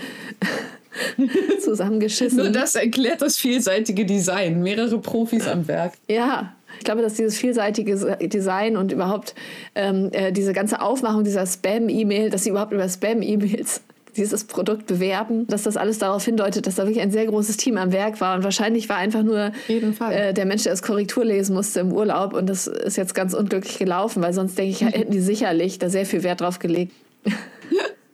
zusammengeschissen. 1.63 2.37
Nur 2.37 2.49
das 2.49 2.75
erklärt 2.75 3.23
das 3.23 3.37
vielseitige 3.37 4.05
Design. 4.05 4.61
Mehrere 4.61 4.99
Profis 4.99 5.47
am 5.47 5.69
Werk. 5.69 5.93
Ja, 6.09 6.53
ich 6.79 6.85
glaube, 6.85 7.01
dass 7.01 7.15
dieses 7.15 7.39
vielseitige 7.39 8.19
Design 8.27 8.77
und 8.77 8.91
überhaupt 8.91 9.37
ähm, 9.77 10.09
äh, 10.11 10.33
diese 10.33 10.53
ganze 10.53 10.81
Aufmachung 10.81 11.23
dieser 11.23 11.47
Spam-E-Mail, 11.47 12.31
dass 12.31 12.43
sie 12.43 12.51
überhaupt 12.51 12.73
über 12.73 12.89
Spam-E-Mails 12.89 13.83
dieses 14.17 14.45
Produkt 14.45 14.87
bewerben, 14.87 15.47
dass 15.47 15.63
das 15.63 15.77
alles 15.77 15.99
darauf 15.99 16.25
hindeutet, 16.25 16.67
dass 16.67 16.77
da 16.77 16.85
wirklich 16.85 17.01
ein 17.01 17.11
sehr 17.11 17.27
großes 17.27 17.57
Team 17.57 17.77
am 17.77 17.93
Werk 17.93 18.21
war. 18.21 18.37
Und 18.37 18.45
wahrscheinlich 18.45 18.89
war 18.89 18.97
einfach 18.97 19.23
nur 19.23 19.53
äh, 19.69 20.33
der 20.33 20.47
Mensch, 20.47 20.65
der 20.65 20.73
das 20.73 20.83
Korrektur 20.83 21.25
lesen 21.25 21.55
musste 21.55 21.81
im 21.81 21.93
Urlaub. 21.93 22.33
Und 22.33 22.49
das 22.49 22.67
ist 22.67 22.97
jetzt 22.97 23.15
ganz 23.15 23.35
unglücklich 23.35 23.79
gelaufen, 23.79 24.23
weil 24.23 24.33
sonst 24.33 24.59
denke 24.59 24.71
ich, 24.71 24.81
hätten 24.95 25.13
die 25.13 25.21
sicherlich 25.21 25.79
da 25.79 25.89
sehr 25.89 26.07
viel 26.07 26.23
Wert 26.23 26.41
drauf 26.41 26.59
gelegt. 26.59 26.93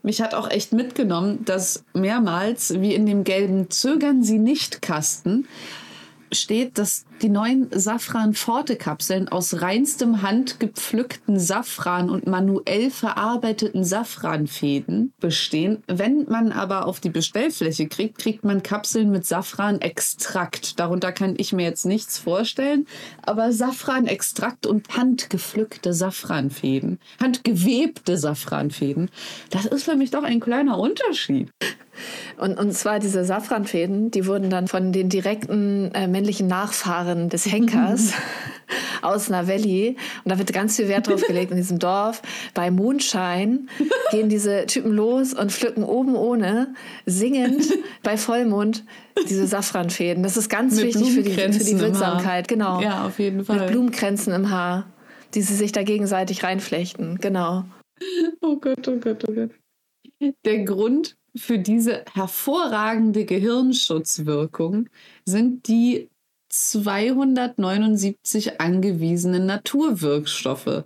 Mich 0.02 0.22
hat 0.22 0.34
auch 0.34 0.48
echt 0.48 0.72
mitgenommen, 0.72 1.44
dass 1.44 1.84
mehrmals, 1.92 2.80
wie 2.80 2.94
in 2.94 3.06
dem 3.06 3.24
gelben 3.24 3.70
Zögern 3.70 4.22
Sie 4.22 4.38
nicht 4.38 4.80
Kasten, 4.80 5.48
steht, 6.30 6.78
dass 6.78 7.04
die 7.22 7.28
neuen 7.28 7.68
Safran-Forte-Kapseln 7.72 9.28
aus 9.28 9.62
reinstem 9.62 10.22
handgepflückten 10.22 11.38
Safran 11.38 12.10
und 12.10 12.26
manuell 12.26 12.90
verarbeiteten 12.90 13.84
Safranfäden 13.84 15.12
bestehen. 15.18 15.82
Wenn 15.86 16.26
man 16.28 16.52
aber 16.52 16.86
auf 16.86 17.00
die 17.00 17.10
Bestellfläche 17.10 17.88
kriegt, 17.88 18.18
kriegt 18.18 18.44
man 18.44 18.62
Kapseln 18.62 19.10
mit 19.10 19.26
Safranextrakt. 19.26 20.78
Darunter 20.78 21.12
kann 21.12 21.34
ich 21.38 21.52
mir 21.52 21.64
jetzt 21.64 21.86
nichts 21.86 22.18
vorstellen, 22.18 22.86
aber 23.22 23.52
Safranextrakt 23.52 24.66
und 24.66 24.96
handgepflückte 24.96 25.94
Safranfäden, 25.94 26.98
handgewebte 27.20 28.18
Safranfäden, 28.18 29.10
das 29.50 29.66
ist 29.66 29.84
für 29.84 29.96
mich 29.96 30.10
doch 30.10 30.24
ein 30.24 30.40
kleiner 30.40 30.78
Unterschied. 30.78 31.50
Und, 32.36 32.58
und 32.58 32.72
zwar 32.72 32.98
diese 32.98 33.24
Safranfäden, 33.24 34.10
die 34.10 34.26
wurden 34.26 34.50
dann 34.50 34.68
von 34.68 34.92
den 34.92 35.08
direkten 35.08 35.90
äh, 35.94 36.06
männlichen 36.06 36.46
Nachfahren 36.46 37.05
des 37.14 37.50
Henkers 37.50 38.12
aus 39.02 39.28
Navelli, 39.28 39.96
und 40.24 40.30
da 40.30 40.38
wird 40.38 40.52
ganz 40.52 40.76
viel 40.76 40.88
Wert 40.88 41.06
drauf 41.06 41.22
gelegt 41.26 41.50
in 41.50 41.56
diesem 41.56 41.78
Dorf, 41.78 42.22
bei 42.54 42.70
Mondschein 42.70 43.68
gehen 44.10 44.28
diese 44.28 44.66
Typen 44.66 44.92
los 44.92 45.32
und 45.32 45.52
pflücken 45.52 45.84
oben 45.84 46.16
ohne, 46.16 46.74
singend 47.04 47.72
bei 48.02 48.16
Vollmond 48.16 48.84
diese 49.28 49.46
Safranfäden. 49.46 50.22
Das 50.22 50.36
ist 50.36 50.48
ganz 50.48 50.76
Mit 50.76 50.86
wichtig 50.86 51.12
für 51.12 51.22
die, 51.22 51.30
für 51.30 51.64
die 51.64 51.78
Wirksamkeit. 51.78 52.48
Genau. 52.48 52.80
Ja, 52.80 53.06
auf 53.06 53.18
jeden 53.18 53.44
Fall. 53.44 53.60
Mit 53.60 53.68
Blumenkränzen 53.68 54.32
im 54.32 54.50
Haar, 54.50 54.90
die 55.34 55.42
sie 55.42 55.54
sich 55.54 55.72
da 55.72 55.82
gegenseitig 55.82 56.42
reinflechten. 56.42 57.18
Genau. 57.18 57.64
Oh 58.42 58.56
Gott, 58.56 58.86
oh 58.88 58.96
Gott, 58.96 59.24
oh 59.28 59.32
Gott. 59.32 59.50
Der 60.44 60.64
Grund, 60.64 61.16
für 61.36 61.58
diese 61.58 62.04
hervorragende 62.12 63.24
Gehirnschutzwirkung 63.24 64.88
sind 65.24 65.68
die 65.68 66.08
279 66.48 68.60
angewiesenen 68.60 69.46
Naturwirkstoffe. 69.46 70.84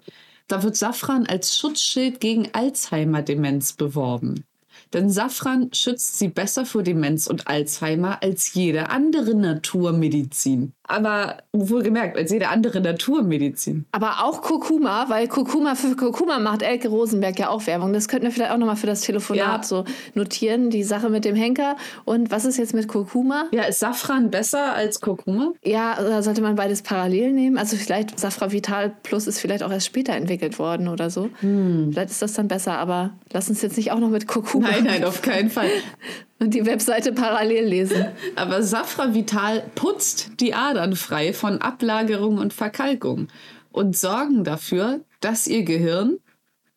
Da 0.49 0.62
wird 0.62 0.77
Safran 0.77 1.27
als 1.27 1.57
Schutzschild 1.57 2.20
gegen 2.20 2.49
Alzheimer-Demenz 2.53 3.75
beworben. 3.75 4.44
Denn 4.92 5.11
Safran 5.11 5.73
schützt 5.73 6.18
sie 6.18 6.29
besser 6.29 6.66
vor 6.66 6.83
Demenz 6.83 7.27
und 7.27 7.46
Alzheimer 7.46 8.23
als 8.23 8.55
jede 8.55 8.90
andere 8.90 9.35
Naturmedizin. 9.35 10.73
Aber 10.90 11.38
wohlgemerkt, 11.53 12.16
als 12.16 12.33
jede 12.33 12.48
andere 12.48 12.81
Naturmedizin. 12.81 13.87
Aber 13.92 14.24
auch 14.24 14.42
Kurkuma, 14.42 15.09
weil 15.09 15.29
Kurkuma 15.29 15.76
für 15.76 15.94
Kurkuma 15.94 16.40
macht 16.40 16.62
Elke 16.62 16.88
Rosenberg 16.88 17.38
ja 17.38 17.48
auch 17.48 17.66
Werbung. 17.66 17.92
Das 17.92 18.09
könnten 18.09 18.26
wir 18.26 18.33
vielleicht 18.33 18.50
auch 18.50 18.59
nochmal 18.59 18.76
für 18.76 18.88
das 18.88 19.03
Telefonat 19.03 19.62
ja. 19.62 19.62
so 19.62 19.85
notieren, 20.14 20.70
die 20.70 20.83
Sache 20.83 21.09
mit 21.09 21.24
dem 21.24 21.37
Henker. 21.37 21.76
Und 22.05 22.31
was 22.31 22.44
ist 22.44 22.57
jetzt 22.57 22.74
mit 22.74 22.88
Kurkuma? 22.88 23.46
Ja, 23.53 23.62
ist 23.62 23.79
Safran 23.79 24.31
besser 24.31 24.74
als 24.74 25.00
Kurkuma? 25.00 25.53
Ja, 25.62 25.96
da 25.96 26.22
sollte 26.22 26.42
man 26.42 26.57
beides 26.57 26.83
parallel 26.83 27.33
nehmen. 27.33 27.57
Also 27.57 27.76
vielleicht 27.76 28.18
Safra 28.18 28.50
Vital 28.50 28.92
Plus 29.03 29.26
ist 29.26 29.38
vielleicht 29.38 29.62
auch 29.62 29.70
erst 29.70 29.87
später 29.87 30.14
entwickelt 30.14 30.59
worden 30.59 30.88
oder 30.88 31.11
so. 31.11 31.31
Hm. 31.40 31.90
Vielleicht 31.92 32.11
ist 32.11 32.22
das 32.22 32.33
dann 32.33 32.48
besser, 32.48 32.79
aber 32.79 33.11
lass 33.33 33.48
uns 33.48 33.62
jetzt 33.62 33.76
nicht 33.76 33.92
auch 33.92 34.00
noch 34.00 34.11
mit 34.11 34.26
Kurkuma. 34.26 34.70
Nein, 34.70 34.85
nein, 34.85 35.05
auf 35.05 35.22
keinen 35.22 35.50
Fall. 35.50 35.70
Und 36.40 36.55
die 36.55 36.64
Webseite 36.64 37.12
parallel 37.12 37.66
lesen. 37.66 38.07
Aber 38.35 38.62
Safra 38.62 39.14
Vital 39.14 39.62
putzt 39.74 40.40
die 40.40 40.55
Adern 40.55 40.96
frei 40.96 41.33
von 41.33 41.61
Ablagerung 41.61 42.38
und 42.38 42.55
Verkalkung 42.55 43.29
und 43.70 43.96
sorgen 43.96 44.42
dafür, 44.42 45.00
dass 45.20 45.46
ihr 45.46 45.64
Gehirn, 45.64 46.18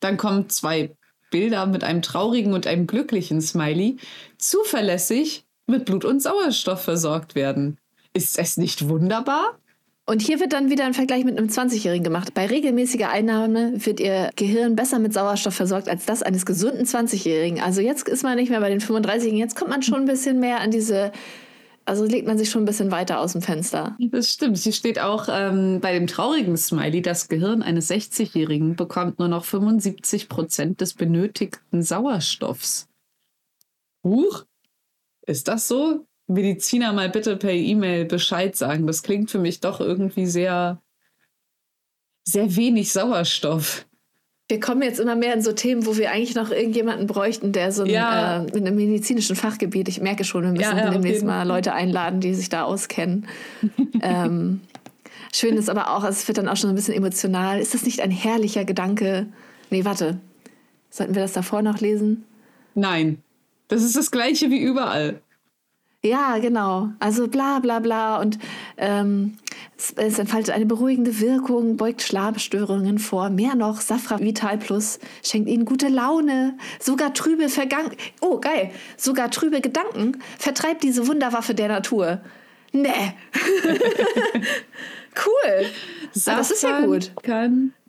dann 0.02 0.18
kommen 0.18 0.50
zwei 0.50 0.96
Bilder 1.32 1.66
mit 1.66 1.84
einem 1.84 2.02
traurigen 2.02 2.54
und 2.54 2.68
einem 2.68 2.86
glücklichen 2.86 3.42
Smiley, 3.42 3.98
zuverlässig 4.38 5.46
mit 5.66 5.86
Blut 5.86 6.06
und 6.06 6.22
Sauerstoff 6.22 6.84
versorgt 6.84 7.34
werden. 7.34 7.80
Ist 8.14 8.38
es 8.38 8.58
nicht 8.58 8.90
wunderbar? 8.90 9.58
Und 10.06 10.22
hier 10.22 10.42
wird 10.42 10.52
dann 10.52 10.70
wieder 10.70 10.86
ein 10.86 10.94
Vergleich 10.94 11.24
mit 11.24 11.38
einem 11.38 11.48
20-Jährigen 11.48 12.04
gemacht. 12.04 12.34
Bei 12.34 12.46
regelmäßiger 12.46 13.10
Einnahme 13.10 13.74
wird 13.86 14.02
Ihr 14.02 14.32
Gehirn 14.36 14.76
besser 14.76 15.00
mit 15.00 15.14
Sauerstoff 15.14 15.54
versorgt 15.54 15.88
als 15.88 16.06
das 16.06 16.22
eines 16.22 16.46
gesunden 16.46 16.86
20-Jährigen. 16.86 17.62
Also 17.62 17.80
jetzt 17.80 18.10
ist 18.10 18.24
man 18.24 18.36
nicht 18.36 18.50
mehr 18.50 18.60
bei 18.60 18.70
den 18.70 18.82
35-Jährigen, 18.82 19.38
jetzt 19.38 19.56
kommt 19.56 19.70
man 19.70 19.82
schon 19.82 20.02
ein 20.02 20.06
bisschen 20.06 20.40
mehr 20.42 20.60
an 20.60 20.72
diese 20.72 21.14
also 21.86 22.06
legt 22.06 22.28
man 22.28 22.38
sich 22.38 22.50
schon 22.50 22.64
ein 22.64 22.66
bisschen 22.66 22.92
weiter 22.92 23.20
aus 23.20 23.34
dem 23.34 23.42
Fenster. 23.42 23.98
Das 24.00 24.30
stimmt. 24.30 24.58
Hier 24.58 24.72
steht 24.72 25.00
auch 25.00 25.28
ähm, 25.30 25.82
bei 25.82 25.94
dem 25.94 26.08
traurigen 26.08 26.56
Smiley, 26.56 27.02
das 27.02 27.28
Gehirn 27.28 27.62
eines 27.62 27.90
60-Jährigen 27.90 28.76
bekommt 28.76 29.20
nur 29.20 29.28
noch 29.28 29.44
75 29.44 30.30
Prozent 30.30 30.80
des 30.80 30.94
benötigten 30.94 31.84
Sauerstoffs. 31.84 32.88
Huch, 34.04 34.46
ist 35.26 35.48
das 35.48 35.68
so? 35.68 36.06
Mediziner 36.28 36.94
mal 36.94 37.10
bitte 37.10 37.36
per 37.36 37.52
E-Mail 37.52 38.06
Bescheid 38.06 38.56
sagen. 38.56 38.88
Das 38.88 39.04
klingt 39.04 39.30
für 39.30 39.40
mich 39.40 39.60
doch 39.60 39.80
irgendwie 39.80 40.26
sehr, 40.26 40.82
sehr 42.24 42.56
wenig 42.56 42.92
Sauerstoff. 42.92 43.86
Wir 44.50 44.60
kommen 44.60 44.82
jetzt 44.82 45.00
immer 45.00 45.16
mehr 45.16 45.34
in 45.34 45.42
so 45.42 45.54
Themen, 45.54 45.86
wo 45.86 45.98
wir 45.98 46.12
eigentlich 46.12 46.36
noch 46.36 46.52
irgendjemanden 46.52 47.08
bräuchten, 47.08 47.54
der 47.54 47.72
so 47.72 47.84
ein, 47.84 47.90
ja. 47.90 48.44
äh, 48.44 48.58
in 48.58 48.68
einem 48.68 48.76
medizinischen 48.76 49.36
Fachgebiet, 49.36 49.88
ich 49.88 50.02
merke 50.02 50.26
schon, 50.26 50.44
wir 50.44 50.52
müssen 50.52 50.78
ja, 50.78 50.86
ja, 50.86 50.90
demnächst 50.92 51.24
mal 51.24 51.48
Leute 51.48 51.74
einladen, 51.74 52.20
die 52.20 52.34
sich 52.34 52.50
da 52.50 52.64
auskennen. 52.64 53.28
ähm, 54.02 54.62
schön 55.34 55.56
ist 55.56 55.70
aber 55.70 55.96
auch, 55.96 56.04
es 56.04 56.28
wird 56.28 56.38
dann 56.38 56.50
auch 56.50 56.58
schon 56.58 56.70
ein 56.70 56.76
bisschen 56.76 56.94
emotional. 56.94 57.60
Ist 57.60 57.74
das 57.74 57.84
nicht 57.84 58.02
ein 58.02 58.12
herrlicher 58.12 58.66
Gedanke? 58.66 59.28
Nee, 59.70 59.86
warte. 59.86 60.20
Sollten 60.90 61.16
wir 61.16 61.24
das 61.24 61.34
davor 61.34 61.62
noch 61.62 61.80
lesen? 61.80 62.26
Nein. 62.76 63.24
Das 63.70 63.82
ist 63.82 63.96
das 63.96 64.12
gleiche 64.12 64.52
wie 64.52 64.62
überall. 64.62 65.22
Ja, 66.06 66.38
genau. 66.40 66.90
Also 67.00 67.30
bla 67.30 67.60
bla 67.60 67.80
bla. 67.80 68.20
Und 68.20 68.38
ähm, 68.76 69.38
es, 69.78 69.94
es, 69.96 70.20
entfaltet 70.20 70.54
eine 70.54 70.66
beruhigende 70.66 71.22
Wirkung, 71.22 71.78
beugt 71.78 72.02
Schlafstörungen 72.02 73.00
vor. 73.00 73.30
Mehr 73.30 73.56
noch, 73.56 73.80
Safra 73.80 74.20
Vital 74.20 74.58
Plus 74.58 75.00
schenkt 75.24 75.48
ihnen 75.50 75.64
gute 75.64 75.88
Laune. 75.88 76.58
Sogar 76.82 77.14
trübe 77.14 77.48
Vergangen. 77.48 77.92
Oh, 78.20 78.40
geil. 78.40 78.72
Sogar 78.98 79.32
trübe 79.32 79.62
Gedanken 79.62 80.22
vertreibt 80.38 80.84
diese 80.84 81.08
Wunderwaffe 81.08 81.56
der 81.56 81.70
Natur. 81.70 82.20
Nee. 82.74 82.90
cool. 85.26 85.66
Ah, 86.26 86.36
das 86.36 86.52
ist 86.52 86.64
ja 86.64 86.82
gut. 86.82 87.12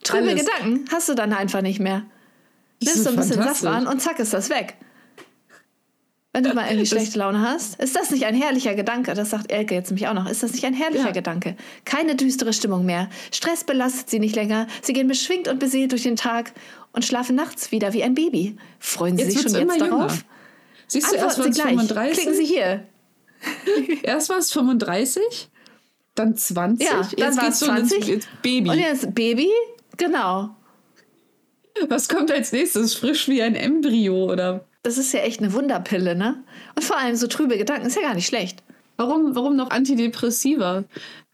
Trübe 0.05 0.31
alles. 0.31 0.45
Gedanken 0.45 0.85
hast 0.93 1.09
du 1.09 1.15
dann 1.15 1.33
einfach 1.33 1.63
nicht 1.63 1.81
mehr. 1.81 2.05
nimmst 2.81 3.03
so 3.03 3.11
ein 3.11 3.17
bisschen 3.17 3.43
Safran 3.43 3.89
und 3.89 4.01
zack 4.01 4.21
ist 4.21 4.35
das 4.35 4.51
weg. 4.51 4.77
Wenn 6.35 6.43
du 6.43 6.53
mal 6.53 6.67
irgendwie 6.67 6.87
schlechte 6.87 7.17
Laune 7.17 7.43
hast, 7.43 7.81
ist 7.81 7.95
das 7.95 8.11
nicht 8.11 8.25
ein 8.25 8.35
herrlicher 8.35 8.75
Gedanke? 8.75 9.15
Das 9.15 9.31
sagt 9.31 9.53
Elke 9.53 9.77
jetzt 9.77 9.91
nämlich 9.91 10.09
auch 10.09 10.15
noch. 10.15 10.29
Ist 10.29 10.43
das 10.43 10.51
nicht 10.51 10.65
ein 10.65 10.75
herrlicher 10.75 11.07
ja. 11.07 11.13
Gedanke? 11.13 11.57
Keine 11.85 12.17
düstere 12.17 12.53
Stimmung 12.53 12.85
mehr. 12.85 13.09
Stress 13.31 13.63
belastet 13.63 14.11
sie 14.11 14.19
nicht 14.19 14.35
länger. 14.35 14.67
Sie 14.83 14.95
gehen 14.95 15.07
beschwingt 15.07 15.47
und 15.47 15.61
beseelt 15.61 15.93
durch 15.93 16.03
den 16.03 16.17
Tag 16.17 16.53
und 16.91 17.05
schlafen 17.05 17.37
nachts 17.37 17.71
wieder 17.71 17.93
wie 17.93 18.03
ein 18.03 18.17
Baby. 18.17 18.57
Freuen 18.81 19.17
Sie 19.17 19.23
jetzt 19.23 19.35
sich 19.35 19.43
schon 19.43 19.61
jetzt 19.61 19.81
darauf? 19.81 20.11
Jünger. 20.11 20.25
Siehst 20.89 21.13
du, 21.13 21.17
erst 21.17 21.39
war 21.39 21.47
es 21.47 21.57
35. 21.57 22.19
Klicken 22.19 22.35
Sie 22.35 22.45
hier. 22.45 22.83
erst 24.03 24.29
war 24.29 24.39
es 24.39 24.51
35, 24.51 25.51
dann 26.17 26.37
20. 26.37 26.85
Ja, 26.85 27.09
dann 27.17 27.37
war 27.37 27.49
es 27.49 27.61
20. 27.61 28.07
Jetzt 28.09 28.29
Baby. 28.43 28.71
Und 28.71 28.79
jetzt 28.81 29.15
Baby, 29.15 29.51
genau. 29.97 30.51
Was 31.89 32.09
kommt 32.09 32.33
als 32.33 32.51
nächstes? 32.51 32.95
Frisch 32.95 33.29
wie 33.29 33.41
ein 33.41 33.55
Embryo 33.55 34.33
oder 34.33 34.67
das 34.85 34.99
ist 34.99 35.13
ja 35.13 35.21
echt 35.21 35.41
eine 35.41 35.53
Wunderpille, 35.53 36.15
ne? 36.15 36.45
Und 36.77 36.85
vor 36.85 36.99
allem 36.99 37.17
so 37.17 37.27
trübe 37.27 37.59
Gedanken 37.59 37.87
ist 37.87 37.97
ja 37.97 38.03
gar 38.03 38.15
nicht 38.15 38.27
schlecht. 38.27 38.63
Warum, 38.97 39.35
warum 39.35 39.57
noch 39.57 39.71
Antidepressiva? 39.71 40.85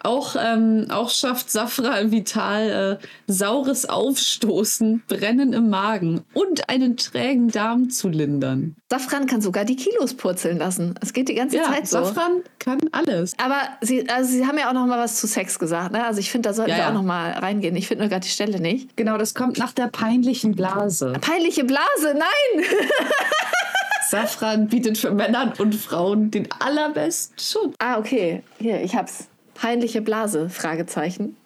Auch, 0.03 0.35
ähm, 0.39 0.87
auch 0.89 1.11
schafft 1.11 1.51
Safra 1.51 2.11
Vital 2.11 2.99
äh, 3.03 3.07
saures 3.31 3.87
Aufstoßen, 3.87 5.03
Brennen 5.07 5.53
im 5.53 5.69
Magen 5.69 6.23
und 6.33 6.71
einen 6.71 6.97
trägen 6.97 7.49
Darm 7.49 7.91
zu 7.91 8.09
lindern. 8.09 8.77
Safran 8.89 9.27
kann 9.27 9.43
sogar 9.43 9.67
die 9.67 9.77
Kilos 9.77 10.15
purzeln 10.15 10.57
lassen. 10.57 10.95
Es 11.03 11.13
geht 11.13 11.29
die 11.29 11.35
ganze 11.35 11.59
ja, 11.59 11.65
Zeit 11.65 11.87
so. 11.87 12.03
Safran 12.03 12.43
kann 12.59 12.79
alles. 12.93 13.35
Aber 13.37 13.61
Sie, 13.83 14.09
also 14.09 14.31
Sie 14.31 14.47
haben 14.47 14.57
ja 14.57 14.71
auch 14.71 14.75
noch 14.75 14.87
mal 14.87 14.99
was 14.99 15.21
zu 15.21 15.27
Sex 15.27 15.59
gesagt. 15.59 15.93
Ne? 15.93 16.03
Also 16.03 16.21
ich 16.21 16.31
finde, 16.31 16.49
da 16.49 16.55
sollten 16.55 16.71
ja, 16.71 16.77
wir 16.79 16.83
ja. 16.85 16.89
auch 16.89 16.95
noch 16.95 17.03
mal 17.03 17.33
reingehen. 17.33 17.77
Ich 17.77 17.87
finde 17.87 18.05
nur 18.05 18.09
gerade 18.09 18.25
die 18.25 18.33
Stelle 18.33 18.59
nicht. 18.59 18.97
Genau, 18.97 19.19
das 19.19 19.35
kommt 19.35 19.59
nach 19.59 19.73
der 19.73 19.89
peinlichen 19.89 20.55
Blase. 20.55 21.13
Peinliche 21.21 21.65
Blase? 21.65 22.15
Nein! 22.15 22.65
Safran 24.11 24.67
bietet 24.67 24.99
für 24.99 25.13
Männer 25.13 25.53
und 25.59 25.73
Frauen 25.73 26.33
den 26.33 26.49
allerbesten 26.51 27.39
Schutz. 27.39 27.77
Ah, 27.79 27.97
okay. 27.97 28.43
Hier, 28.59 28.83
ich 28.83 28.97
hab's. 28.97 29.29
Peinliche 29.55 30.03
Blase? 30.03 30.51
Fragezeichen. 30.51 31.37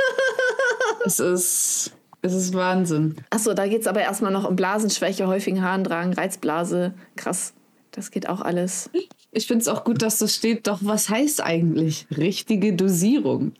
es 1.04 1.20
ist. 1.20 1.92
Es 2.22 2.32
ist 2.32 2.54
Wahnsinn. 2.54 3.16
Achso, 3.28 3.52
da 3.52 3.66
geht 3.66 3.82
es 3.82 3.86
aber 3.86 4.00
erstmal 4.00 4.32
noch 4.32 4.48
um 4.48 4.56
Blasenschwäche, 4.56 5.26
häufigen 5.26 5.62
Harndrang, 5.62 6.14
Reizblase. 6.14 6.94
Krass. 7.16 7.52
Das 7.92 8.10
geht 8.10 8.30
auch 8.30 8.40
alles. 8.40 8.88
Ich 9.30 9.46
finde 9.46 9.62
es 9.62 9.68
auch 9.68 9.84
gut, 9.84 10.00
dass 10.00 10.18
das 10.18 10.34
steht. 10.34 10.66
Doch 10.66 10.78
was 10.80 11.10
heißt 11.10 11.42
eigentlich 11.42 12.06
richtige 12.16 12.72
Dosierung? 12.72 13.52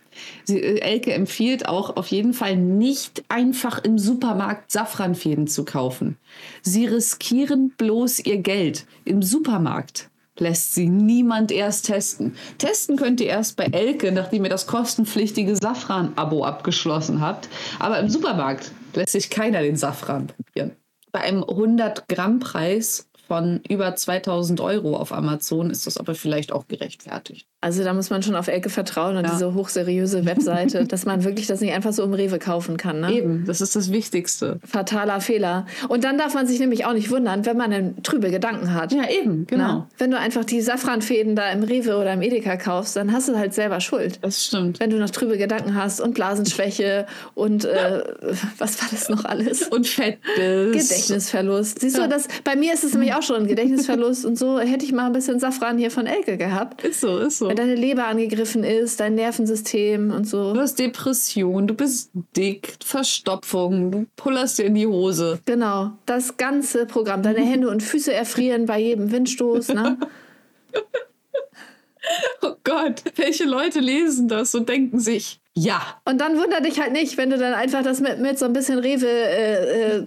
Sie, 0.44 0.60
äh, 0.60 0.80
Elke 0.80 1.12
empfiehlt 1.12 1.68
auch 1.68 1.96
auf 1.96 2.08
jeden 2.08 2.34
Fall 2.34 2.56
nicht 2.56 3.24
einfach 3.28 3.82
im 3.82 3.98
Supermarkt 3.98 4.70
Safranfäden 4.70 5.46
zu 5.46 5.64
kaufen. 5.64 6.16
Sie 6.62 6.86
riskieren 6.86 7.72
bloß 7.76 8.20
ihr 8.20 8.38
Geld. 8.38 8.86
Im 9.04 9.22
Supermarkt 9.22 10.10
lässt 10.40 10.74
sie 10.74 10.88
niemand 10.88 11.50
erst 11.52 11.86
testen. 11.86 12.36
Testen 12.58 12.96
könnt 12.96 13.20
ihr 13.20 13.28
erst 13.28 13.56
bei 13.56 13.64
Elke, 13.64 14.12
nachdem 14.12 14.44
ihr 14.44 14.50
das 14.50 14.66
kostenpflichtige 14.66 15.56
Safran-Abo 15.56 16.44
abgeschlossen 16.44 17.20
habt. 17.20 17.48
Aber 17.78 17.98
im 17.98 18.08
Supermarkt 18.08 18.70
lässt 18.94 19.12
sich 19.12 19.30
keiner 19.30 19.62
den 19.62 19.76
Safran 19.76 20.28
probieren. 20.28 20.72
Bei 21.12 21.20
einem 21.20 21.42
100-Gramm-Preis 21.42 23.07
von 23.28 23.60
über 23.68 23.94
2000 23.94 24.60
Euro 24.60 24.96
auf 24.96 25.12
Amazon 25.12 25.70
ist 25.70 25.86
das 25.86 25.98
aber 25.98 26.14
vielleicht 26.14 26.50
auch 26.50 26.66
gerechtfertigt. 26.66 27.46
Also 27.60 27.84
da 27.84 27.92
muss 27.92 28.08
man 28.08 28.22
schon 28.22 28.36
auf 28.36 28.48
Elke 28.48 28.70
vertrauen 28.70 29.16
und 29.16 29.24
ja. 29.24 29.32
diese 29.32 29.52
hochseriöse 29.52 30.24
Webseite, 30.24 30.84
dass 30.86 31.04
man 31.04 31.24
wirklich 31.24 31.46
das 31.46 31.60
nicht 31.60 31.74
einfach 31.74 31.92
so 31.92 32.04
im 32.04 32.14
Rewe 32.14 32.38
kaufen 32.38 32.76
kann. 32.76 33.00
Ne? 33.00 33.12
Eben, 33.12 33.44
das 33.46 33.60
ist 33.60 33.76
das 33.76 33.90
Wichtigste. 33.92 34.60
Fataler 34.64 35.20
Fehler. 35.20 35.66
Und 35.88 36.04
dann 36.04 36.16
darf 36.18 36.34
man 36.34 36.46
sich 36.46 36.60
nämlich 36.60 36.86
auch 36.86 36.92
nicht 36.92 37.10
wundern, 37.10 37.44
wenn 37.44 37.56
man 37.56 37.72
einen 37.72 38.02
trübe 38.02 38.30
Gedanken 38.30 38.74
hat. 38.74 38.92
Ja, 38.92 39.10
eben, 39.10 39.46
genau. 39.46 39.64
Na? 39.64 39.88
Wenn 39.98 40.12
du 40.12 40.18
einfach 40.18 40.44
die 40.44 40.60
Safranfäden 40.60 41.34
da 41.36 41.50
im 41.50 41.64
Rewe 41.64 41.96
oder 41.96 42.12
im 42.12 42.22
Edeka 42.22 42.56
kaufst, 42.56 42.96
dann 42.96 43.12
hast 43.12 43.28
du 43.28 43.36
halt 43.36 43.52
selber 43.52 43.80
Schuld. 43.80 44.20
Das 44.22 44.46
stimmt. 44.46 44.80
Wenn 44.80 44.90
du 44.90 44.98
noch 44.98 45.10
trübe 45.10 45.36
Gedanken 45.36 45.74
hast 45.74 46.00
und 46.00 46.14
Blasenschwäche 46.14 47.06
und 47.34 47.64
äh, 47.64 48.04
was 48.58 48.80
war 48.80 48.88
das 48.90 49.08
noch 49.08 49.24
alles? 49.24 49.62
Und 49.68 49.86
Fettbiss. 49.86 50.88
Gedächtnisverlust. 50.88 51.80
Siehst 51.80 51.98
ja. 51.98 52.04
du, 52.04 52.08
das, 52.08 52.28
bei 52.44 52.56
mir 52.56 52.72
ist 52.72 52.84
es 52.84 52.92
nämlich 52.92 53.14
auch 53.14 53.17
schon 53.22 53.36
ein 53.36 53.46
Gedächtnisverlust 53.46 54.24
und 54.24 54.38
so 54.38 54.58
hätte 54.58 54.84
ich 54.84 54.92
mal 54.92 55.06
ein 55.06 55.12
bisschen 55.12 55.38
Safran 55.38 55.78
hier 55.78 55.90
von 55.90 56.06
Elke 56.06 56.36
gehabt. 56.36 56.84
Ist 56.84 57.00
so, 57.00 57.18
ist 57.18 57.38
so. 57.38 57.48
Wenn 57.48 57.56
deine 57.56 57.74
Leber 57.74 58.06
angegriffen 58.06 58.64
ist, 58.64 59.00
dein 59.00 59.14
Nervensystem 59.14 60.10
und 60.10 60.24
so. 60.24 60.54
Du 60.54 60.60
hast 60.60 60.78
Depression, 60.78 61.66
du 61.66 61.74
bist 61.74 62.10
dick, 62.36 62.76
Verstopfung, 62.84 63.90
du 63.90 64.06
pullerst 64.16 64.58
dir 64.58 64.64
in 64.64 64.74
die 64.74 64.86
Hose. 64.86 65.40
Genau, 65.44 65.92
das 66.06 66.36
ganze 66.36 66.86
Programm. 66.86 67.22
Deine 67.22 67.40
Hände 67.40 67.68
und 67.68 67.82
Füße 67.82 68.12
erfrieren 68.12 68.66
bei 68.66 68.78
jedem 68.80 69.10
Windstoß, 69.10 69.68
ne? 69.68 69.98
oh 72.42 72.54
Gott, 72.64 73.02
welche 73.16 73.44
Leute 73.44 73.80
lesen 73.80 74.28
das 74.28 74.54
und 74.54 74.68
denken 74.68 75.00
sich, 75.00 75.40
ja. 75.58 75.82
Und 76.04 76.20
dann 76.20 76.36
wundert 76.36 76.64
dich 76.64 76.80
halt 76.80 76.92
nicht, 76.92 77.16
wenn 77.16 77.30
du 77.30 77.38
dann 77.38 77.54
einfach 77.54 77.82
das 77.82 78.00
mit, 78.00 78.20
mit 78.20 78.38
so 78.38 78.44
ein 78.44 78.52
bisschen 78.52 78.78
Rewe 78.78 79.06
äh, 79.06 79.96
äh, 79.96 80.06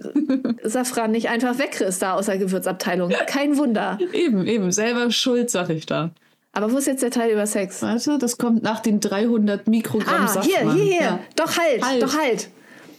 Safran 0.64 1.10
nicht 1.10 1.28
einfach 1.28 1.58
wegkriegst 1.58 2.00
da 2.00 2.14
aus 2.14 2.26
der 2.26 2.38
Gewürzabteilung. 2.38 3.12
Kein 3.26 3.56
Wunder. 3.58 3.98
Eben, 4.12 4.46
eben. 4.46 4.72
Selber 4.72 5.10
schuld, 5.10 5.50
sag 5.50 5.70
ich 5.70 5.86
da. 5.86 6.10
Aber 6.52 6.70
wo 6.70 6.78
ist 6.78 6.86
jetzt 6.86 7.02
der 7.02 7.10
Teil 7.10 7.30
über 7.30 7.46
Sex? 7.46 7.82
Warte, 7.82 8.18
das 8.18 8.36
kommt 8.36 8.62
nach 8.62 8.80
den 8.80 9.00
300 9.00 9.68
Mikrogramm 9.68 10.24
ah, 10.24 10.28
Safran. 10.28 10.44
Hier, 10.44 10.72
hier, 10.72 10.84
hier. 10.84 11.00
Ja. 11.00 11.20
Doch 11.36 11.56
halt, 11.56 11.84
halt, 11.84 12.02
doch 12.02 12.16
halt. 12.16 12.48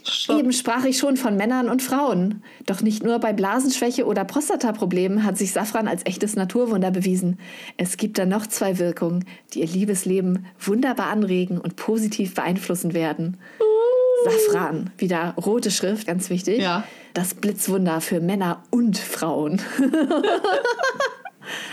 Stopp. 0.03 0.39
Eben 0.39 0.51
sprach 0.51 0.85
ich 0.85 0.97
schon 0.97 1.17
von 1.17 1.37
Männern 1.37 1.69
und 1.69 1.81
Frauen. 1.81 2.43
Doch 2.65 2.81
nicht 2.81 3.03
nur 3.03 3.19
bei 3.19 3.33
Blasenschwäche 3.33 4.05
oder 4.05 4.25
Prostataproblemen 4.25 5.23
hat 5.23 5.37
sich 5.37 5.51
Safran 5.51 5.87
als 5.87 6.05
echtes 6.05 6.35
Naturwunder 6.35 6.91
bewiesen. 6.91 7.39
Es 7.77 7.97
gibt 7.97 8.17
da 8.17 8.25
noch 8.25 8.47
zwei 8.47 8.79
Wirkungen, 8.79 9.25
die 9.53 9.61
ihr 9.61 9.67
Liebesleben 9.67 10.45
wunderbar 10.59 11.07
anregen 11.07 11.57
und 11.57 11.75
positiv 11.75 12.33
beeinflussen 12.33 12.93
werden. 12.93 13.37
Uh. 13.59 14.29
Safran, 14.29 14.91
wieder 14.97 15.33
rote 15.37 15.71
Schrift, 15.71 16.07
ganz 16.07 16.29
wichtig. 16.29 16.61
Ja. 16.61 16.83
Das 17.13 17.33
Blitzwunder 17.33 18.01
für 18.01 18.19
Männer 18.19 18.63
und 18.71 18.97
Frauen. 18.97 19.61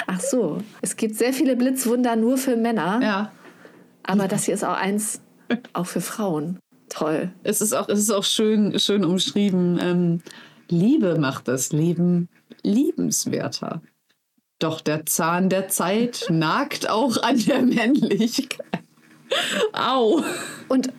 Ach 0.07 0.21
so, 0.21 0.59
es 0.83 0.97
gibt 0.97 1.16
sehr 1.16 1.33
viele 1.33 1.57
Blitzwunder 1.57 2.16
nur 2.16 2.37
für 2.37 2.57
Männer. 2.57 3.01
Ja. 3.03 3.33
Aber 4.03 4.29
das 4.29 4.45
hier 4.45 4.55
ist 4.55 4.64
auch 4.64 4.77
eins, 4.77 5.21
auch 5.73 5.87
für 5.87 6.01
Frauen. 6.01 6.59
Toll. 6.90 7.33
Es 7.44 7.61
ist 7.61 7.72
auch, 7.72 7.88
es 7.88 8.00
ist 8.00 8.11
auch 8.11 8.24
schön, 8.24 8.79
schön 8.79 9.05
umschrieben. 9.05 9.79
Ähm, 9.81 10.22
Liebe 10.68 11.18
macht 11.18 11.48
das 11.48 11.72
Leben 11.72 12.29
liebenswerter. 12.62 13.81
Doch 14.59 14.81
der 14.81 15.07
Zahn 15.07 15.48
der 15.48 15.68
Zeit 15.68 16.26
nagt 16.31 16.90
auch 16.90 17.22
an 17.22 17.38
der 17.38 17.62
Männlichkeit. 17.62 18.61
Au. 19.72 20.22
Und 20.68 20.92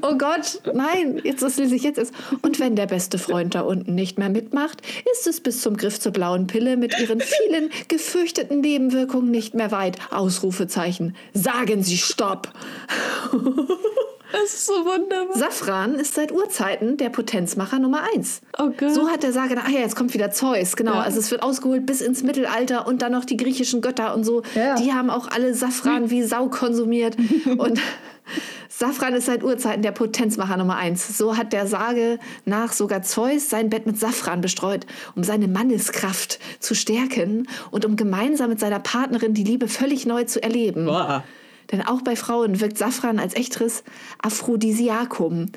oh 0.00 0.16
Gott, 0.16 0.62
nein, 0.72 1.20
jetzt 1.22 1.42
das 1.42 1.58
lese 1.58 1.76
ich 1.76 1.82
jetzt 1.82 1.98
erst. 1.98 2.14
Und 2.40 2.58
wenn 2.58 2.74
der 2.74 2.86
beste 2.86 3.18
Freund 3.18 3.54
da 3.54 3.60
unten 3.60 3.94
nicht 3.94 4.18
mehr 4.18 4.30
mitmacht, 4.30 4.80
ist 5.12 5.26
es 5.26 5.40
bis 5.40 5.60
zum 5.60 5.76
Griff 5.76 6.00
zur 6.00 6.12
blauen 6.12 6.46
Pille 6.46 6.78
mit 6.78 6.98
ihren 6.98 7.20
vielen 7.20 7.68
gefürchteten 7.88 8.60
Nebenwirkungen 8.60 9.30
nicht 9.30 9.54
mehr 9.54 9.70
weit. 9.70 9.98
Ausrufezeichen. 10.10 11.14
Sagen 11.34 11.82
Sie 11.82 11.98
Stopp. 11.98 12.50
Das 14.32 14.54
ist 14.54 14.66
so 14.66 14.72
wunderbar. 14.72 15.36
Safran 15.36 15.94
ist 15.94 16.14
seit 16.14 16.32
Urzeiten 16.32 16.96
der 16.96 17.08
Potenzmacher 17.08 17.78
Nummer 17.78 18.02
eins. 18.14 18.42
Oh 18.58 18.70
Gott. 18.76 18.92
So 18.92 19.08
hat 19.08 19.22
der 19.22 19.32
Sage, 19.32 19.56
ach 19.58 19.68
ja, 19.68 19.80
jetzt 19.80 19.96
kommt 19.96 20.12
wieder 20.14 20.30
Zeus, 20.30 20.76
genau. 20.76 20.94
Ja. 20.94 21.00
Also 21.00 21.18
es 21.18 21.30
wird 21.30 21.42
ausgeholt 21.42 21.86
bis 21.86 22.00
ins 22.00 22.22
Mittelalter 22.22 22.86
und 22.86 23.02
dann 23.02 23.12
noch 23.12 23.24
die 23.24 23.36
griechischen 23.36 23.80
Götter 23.80 24.14
und 24.14 24.24
so. 24.24 24.42
Ja. 24.54 24.74
Die 24.76 24.92
haben 24.92 25.10
auch 25.10 25.28
alle 25.28 25.54
Safran 25.54 26.10
wie 26.10 26.22
Sau 26.22 26.48
konsumiert. 26.48 27.16
und 27.58 27.80
Safran 28.68 29.14
ist 29.14 29.26
seit 29.26 29.42
Urzeiten 29.42 29.82
der 29.82 29.92
Potenzmacher 29.92 30.56
Nummer 30.56 30.76
eins. 30.76 31.16
So 31.16 31.36
hat 31.36 31.52
der 31.52 31.66
Sage 31.66 32.18
nach 32.44 32.72
sogar 32.72 33.02
Zeus 33.02 33.48
sein 33.48 33.70
Bett 33.70 33.86
mit 33.86 33.98
Safran 33.98 34.40
bestreut, 34.40 34.86
um 35.16 35.24
seine 35.24 35.48
Manneskraft 35.48 36.38
zu 36.60 36.74
stärken 36.74 37.48
und 37.70 37.84
um 37.84 37.96
gemeinsam 37.96 38.50
mit 38.50 38.60
seiner 38.60 38.78
Partnerin 38.78 39.34
die 39.34 39.44
Liebe 39.44 39.68
völlig 39.68 40.06
neu 40.06 40.24
zu 40.24 40.42
erleben. 40.42 40.84
Boah. 40.84 41.24
Denn 41.70 41.82
auch 41.82 42.02
bei 42.02 42.16
Frauen 42.16 42.60
wirkt 42.60 42.78
Safran 42.78 43.18
als 43.18 43.34
echteres 43.34 43.84
Aphrodisiakum. 44.22 45.52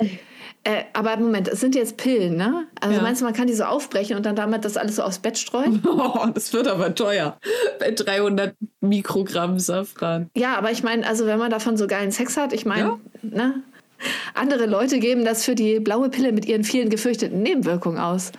Äh, 0.64 0.84
aber 0.92 1.16
Moment, 1.16 1.48
es 1.48 1.60
sind 1.60 1.74
jetzt 1.74 1.96
Pillen, 1.96 2.36
ne? 2.36 2.66
Also 2.80 2.96
ja. 2.96 3.02
meinst 3.02 3.20
du, 3.20 3.24
man 3.24 3.34
kann 3.34 3.48
die 3.48 3.54
so 3.54 3.64
aufbrechen 3.64 4.16
und 4.16 4.24
dann 4.24 4.36
damit 4.36 4.64
das 4.64 4.76
alles 4.76 4.96
so 4.96 5.02
aufs 5.02 5.18
Bett 5.18 5.38
streuen? 5.38 5.82
Oh, 5.92 6.26
das 6.32 6.52
wird 6.52 6.68
aber 6.68 6.94
teuer. 6.94 7.38
Bei 7.78 7.90
300 7.90 8.54
Mikrogramm 8.80 9.58
Safran. 9.58 10.30
Ja, 10.36 10.56
aber 10.56 10.70
ich 10.70 10.82
meine, 10.82 11.06
also 11.06 11.26
wenn 11.26 11.38
man 11.38 11.50
davon 11.50 11.76
so 11.76 11.86
geilen 11.86 12.12
Sex 12.12 12.36
hat, 12.36 12.52
ich 12.52 12.64
meine, 12.64 12.82
ja. 12.82 12.98
ne? 13.22 13.62
Andere 14.34 14.66
Leute 14.66 14.98
geben 14.98 15.24
das 15.24 15.44
für 15.44 15.54
die 15.54 15.80
blaue 15.80 16.10
Pille 16.10 16.32
mit 16.32 16.44
ihren 16.44 16.64
vielen 16.64 16.90
gefürchteten 16.90 17.42
Nebenwirkungen 17.42 17.98
aus. 17.98 18.32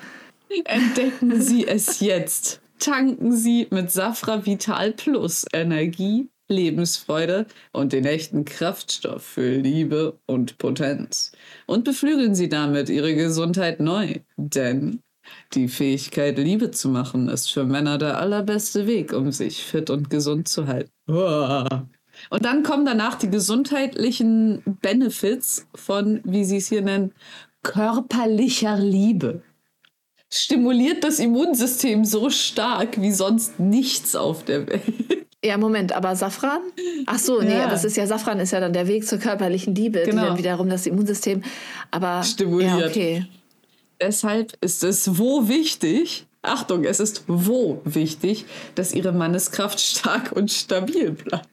Entdecken 0.66 1.42
Sie 1.42 1.66
es 1.68 2.00
jetzt. 2.00 2.62
Tanken 2.80 3.32
Sie 3.32 3.68
mit 3.70 3.92
Safra 3.92 4.46
Vital 4.46 4.92
Plus 4.92 5.46
Energie, 5.54 6.30
Lebensfreude 6.54 7.46
und 7.72 7.94
den 7.94 8.06
echten 8.06 8.46
Kraftstoff 8.46 9.24
für 9.24 9.58
Liebe 9.58 10.20
und 10.26 10.58
Potenz. 10.58 11.32
Und 11.66 11.84
beflügeln 11.84 12.36
Sie 12.36 12.50
damit 12.50 12.90
Ihre 12.90 13.16
Gesundheit 13.16 13.80
neu. 13.80 14.20
Denn 14.38 15.02
die 15.54 15.68
Fähigkeit, 15.68 16.38
Liebe 16.38 16.72
zu 16.72 16.90
machen, 16.90 17.30
ist 17.30 17.52
für 17.52 17.66
Männer 17.66 17.98
der 17.98 18.20
allerbeste 18.20 18.88
Weg, 18.88 19.14
um 19.14 19.32
sich 19.32 19.64
fit 19.64 19.90
und 19.90 20.10
gesund 20.10 20.48
zu 20.48 20.68
halten. 20.68 20.92
Und 22.30 22.46
dann 22.46 22.64
kommen 22.64 22.86
danach 22.86 23.16
die 23.16 23.30
gesundheitlichen 23.30 24.62
Benefits 24.82 25.68
von, 25.76 26.22
wie 26.24 26.44
Sie 26.46 26.58
es 26.58 26.70
hier 26.70 26.82
nennen, 26.82 27.14
körperlicher 27.64 28.78
Liebe. 28.78 29.42
Stimuliert 30.30 31.04
das 31.04 31.20
Immunsystem 31.20 32.06
so 32.06 32.30
stark 32.30 33.00
wie 33.02 33.12
sonst 33.12 33.60
nichts 33.60 34.16
auf 34.16 34.44
der 34.46 34.68
Welt. 34.68 35.28
Ja, 35.44 35.58
Moment, 35.58 35.92
aber 35.92 36.16
Safran? 36.16 36.62
Ach 37.06 37.20
so, 37.20 37.42
nee, 37.42 37.52
Ja. 37.54 37.68
das 37.68 37.84
ist 37.84 37.98
ja 37.98 38.08
Safran 38.08 38.40
ist 38.40 38.52
ja 38.52 38.60
dann 38.62 38.72
der 38.74 38.88
Weg 38.88 39.06
zur 39.06 39.20
körperlichen 39.20 39.76
Liebe, 39.76 40.04
Genau. 40.04 40.22
die 40.22 40.28
dann 40.30 40.38
wiederum 40.38 40.70
das 40.70 40.86
Immunsystem. 40.86 41.44
Aber 41.92 42.24
Stimuliert. 42.24 42.80
Ja, 42.80 42.88
okay. 42.88 43.26
Deshalb 44.02 44.54
ist 44.62 44.84
es 44.84 45.18
wo 45.18 45.48
wichtig, 45.50 46.26
Achtung, 46.42 46.84
es 46.86 47.00
ist 47.00 47.24
wo 47.28 47.82
wichtig, 47.86 48.46
dass 48.76 48.94
ihre 48.94 49.12
Manneskraft 49.12 49.80
stark 49.82 50.32
und 50.32 50.52
stabil 50.52 51.12
bleibt. 51.12 51.48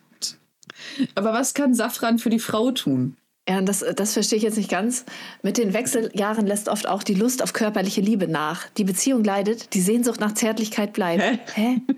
Aber 1.15 1.33
was 1.33 1.55
kann 1.55 1.75
Safran 1.75 2.19
für 2.19 2.31
die 2.31 2.39
Frau 2.39 2.71
tun? 2.71 3.17
Ja, 3.49 3.59
und 3.59 3.67
das, 3.67 3.85
das 3.97 4.13
verstehe 4.13 4.37
ich 4.37 4.45
jetzt 4.45 4.57
nicht 4.59 4.71
ganz. 4.71 5.05
Mit 5.43 5.59
den 5.59 5.73
Wechseljahren 5.73 6.47
lässt 6.47 6.69
oft 6.69 6.87
auch 6.89 7.03
die 7.03 7.15
Lust 7.15 7.43
auf 7.43 7.53
körperliche 7.53 8.01
Liebe 8.01 8.29
nach. 8.29 8.69
Die 8.77 8.85
Beziehung 8.85 9.25
leidet, 9.25 9.75
die 9.75 9.81
Sehnsucht 9.81 10.21
nach 10.21 10.35
Zärtlichkeit 10.35 10.93
bleibt. 10.93 11.23
Hä? 11.23 11.39
Hä? 11.55 11.81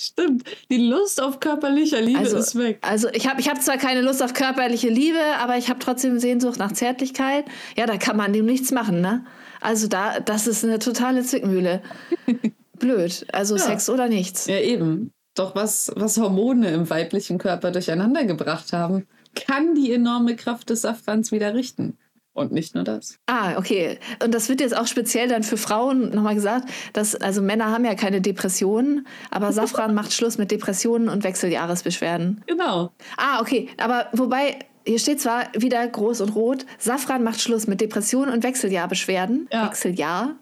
Stimmt, 0.00 0.44
die 0.70 0.76
Lust 0.86 1.20
auf 1.20 1.40
körperlicher 1.40 2.00
Liebe 2.00 2.20
Also, 2.20 2.36
ist 2.36 2.56
weg. 2.56 2.78
also 2.82 3.08
ich 3.12 3.26
habe 3.26 3.40
ich 3.40 3.48
hab 3.48 3.60
zwar 3.60 3.78
keine 3.78 4.00
Lust 4.00 4.22
auf 4.22 4.32
körperliche 4.32 4.88
Liebe, 4.88 5.18
aber 5.40 5.56
ich 5.56 5.68
habe 5.70 5.80
trotzdem 5.80 6.20
Sehnsucht 6.20 6.56
nach 6.56 6.70
Zärtlichkeit. 6.70 7.46
Ja, 7.76 7.86
da 7.86 7.96
kann 7.96 8.16
man 8.16 8.32
dem 8.32 8.46
nichts 8.46 8.70
machen, 8.70 9.00
ne? 9.00 9.24
Also 9.60 9.88
da, 9.88 10.20
das 10.20 10.46
ist 10.46 10.64
eine 10.64 10.78
totale 10.78 11.24
Zwickmühle. 11.24 11.82
Blöd. 12.78 13.26
Also 13.32 13.56
Sex 13.56 13.90
oder 13.90 14.06
nichts. 14.08 14.46
Ja, 14.46 14.60
eben. 14.60 15.10
Doch 15.34 15.56
was, 15.56 15.90
was 15.96 16.16
Hormone 16.18 16.70
im 16.70 16.88
weiblichen 16.88 17.38
Körper 17.38 17.72
durcheinander 17.72 18.24
gebracht 18.24 18.72
haben, 18.72 19.04
kann 19.34 19.74
die 19.74 19.92
enorme 19.92 20.36
Kraft 20.36 20.70
des 20.70 20.82
Safrans 20.82 21.32
wieder 21.32 21.54
richten. 21.54 21.98
Und 22.38 22.52
nicht 22.52 22.76
nur 22.76 22.84
das. 22.84 23.18
Ah, 23.26 23.58
okay. 23.58 23.98
Und 24.22 24.32
das 24.32 24.48
wird 24.48 24.60
jetzt 24.60 24.76
auch 24.76 24.86
speziell 24.86 25.26
dann 25.26 25.42
für 25.42 25.56
Frauen 25.56 26.10
nochmal 26.10 26.36
gesagt, 26.36 26.68
dass, 26.92 27.16
also 27.16 27.42
Männer 27.42 27.72
haben 27.72 27.84
ja 27.84 27.96
keine 27.96 28.20
Depressionen, 28.20 29.08
aber 29.32 29.52
Safran 29.52 29.92
macht 29.96 30.12
Schluss 30.12 30.38
mit 30.38 30.52
Depressionen 30.52 31.08
und 31.08 31.24
Wechseljahresbeschwerden. 31.24 32.44
Genau. 32.46 32.92
Ah, 33.16 33.40
okay. 33.40 33.68
Aber 33.76 34.06
wobei, 34.12 34.60
hier 34.86 35.00
steht 35.00 35.20
zwar 35.20 35.48
wieder 35.52 35.84
groß 35.84 36.20
und 36.20 36.36
rot, 36.36 36.64
Safran 36.78 37.24
macht 37.24 37.40
Schluss 37.40 37.66
mit 37.66 37.80
Depressionen 37.80 38.32
und 38.32 38.44
Wechseljahrbeschwerden. 38.44 39.48
Ja. 39.52 39.66
Wechseljahr. 39.66 40.36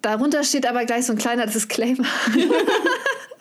Darunter 0.00 0.42
steht 0.42 0.66
aber 0.66 0.86
gleich 0.86 1.04
so 1.04 1.12
ein 1.12 1.18
kleiner 1.18 1.46
Disclaimer. 1.46 2.06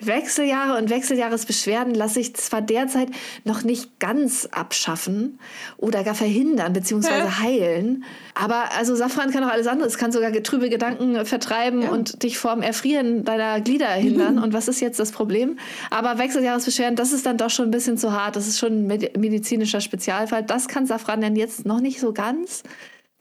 Wechseljahre 0.00 0.78
und 0.78 0.90
Wechseljahresbeschwerden 0.90 1.94
lasse 1.94 2.20
ich 2.20 2.34
zwar 2.36 2.62
derzeit 2.62 3.08
noch 3.44 3.62
nicht 3.64 3.98
ganz 3.98 4.46
abschaffen 4.50 5.38
oder 5.78 6.04
gar 6.04 6.14
verhindern 6.14 6.72
bzw. 6.72 7.08
Heilen, 7.42 8.04
aber 8.34 8.72
also 8.76 8.94
Safran 8.94 9.30
kann 9.30 9.42
auch 9.44 9.50
alles 9.50 9.66
andere. 9.66 9.88
Es 9.88 9.98
kann 9.98 10.12
sogar 10.12 10.32
trübe 10.42 10.68
Gedanken 10.68 11.24
vertreiben 11.24 11.88
und 11.88 12.22
dich 12.22 12.38
vorm 12.38 12.62
Erfrieren 12.62 13.24
deiner 13.24 13.60
Glieder 13.60 13.88
hindern. 13.88 14.38
und 14.42 14.52
was 14.52 14.68
ist 14.68 14.80
jetzt 14.80 15.00
das 15.00 15.12
Problem? 15.12 15.58
Aber 15.90 16.18
Wechseljahresbeschwerden, 16.18 16.96
das 16.96 17.12
ist 17.12 17.24
dann 17.26 17.38
doch 17.38 17.50
schon 17.50 17.68
ein 17.68 17.70
bisschen 17.70 17.96
zu 17.96 18.12
hart. 18.12 18.36
Das 18.36 18.46
ist 18.46 18.58
schon 18.58 18.80
ein 18.80 18.86
med- 18.86 19.16
medizinischer 19.16 19.80
Spezialfall. 19.80 20.42
Das 20.42 20.68
kann 20.68 20.86
Safran 20.86 21.20
denn 21.20 21.36
jetzt 21.36 21.64
noch 21.64 21.80
nicht 21.80 22.00
so 22.00 22.12
ganz. 22.12 22.62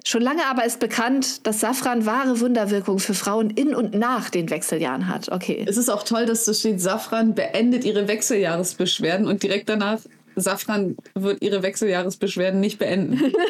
Schon 0.07 0.21
lange 0.21 0.45
aber 0.45 0.65
ist 0.65 0.79
bekannt, 0.79 1.47
dass 1.47 1.59
Safran 1.61 2.05
wahre 2.05 2.39
Wunderwirkung 2.39 2.99
für 2.99 3.15
Frauen 3.15 3.49
in 3.49 3.73
und 3.73 3.95
nach 3.95 4.29
den 4.29 4.51
Wechseljahren 4.51 5.07
hat. 5.07 5.31
Okay. 5.31 5.65
Es 5.67 5.77
ist 5.77 5.89
auch 5.89 6.03
toll, 6.03 6.27
dass 6.27 6.45
da 6.45 6.53
steht, 6.53 6.79
Safran 6.79 7.33
beendet 7.33 7.83
ihre 7.85 8.07
Wechseljahresbeschwerden 8.07 9.27
und 9.27 9.41
direkt 9.41 9.67
danach, 9.67 9.99
Safran 10.35 10.95
wird 11.15 11.41
ihre 11.41 11.63
Wechseljahresbeschwerden 11.63 12.59
nicht 12.59 12.79
beenden. 12.79 13.33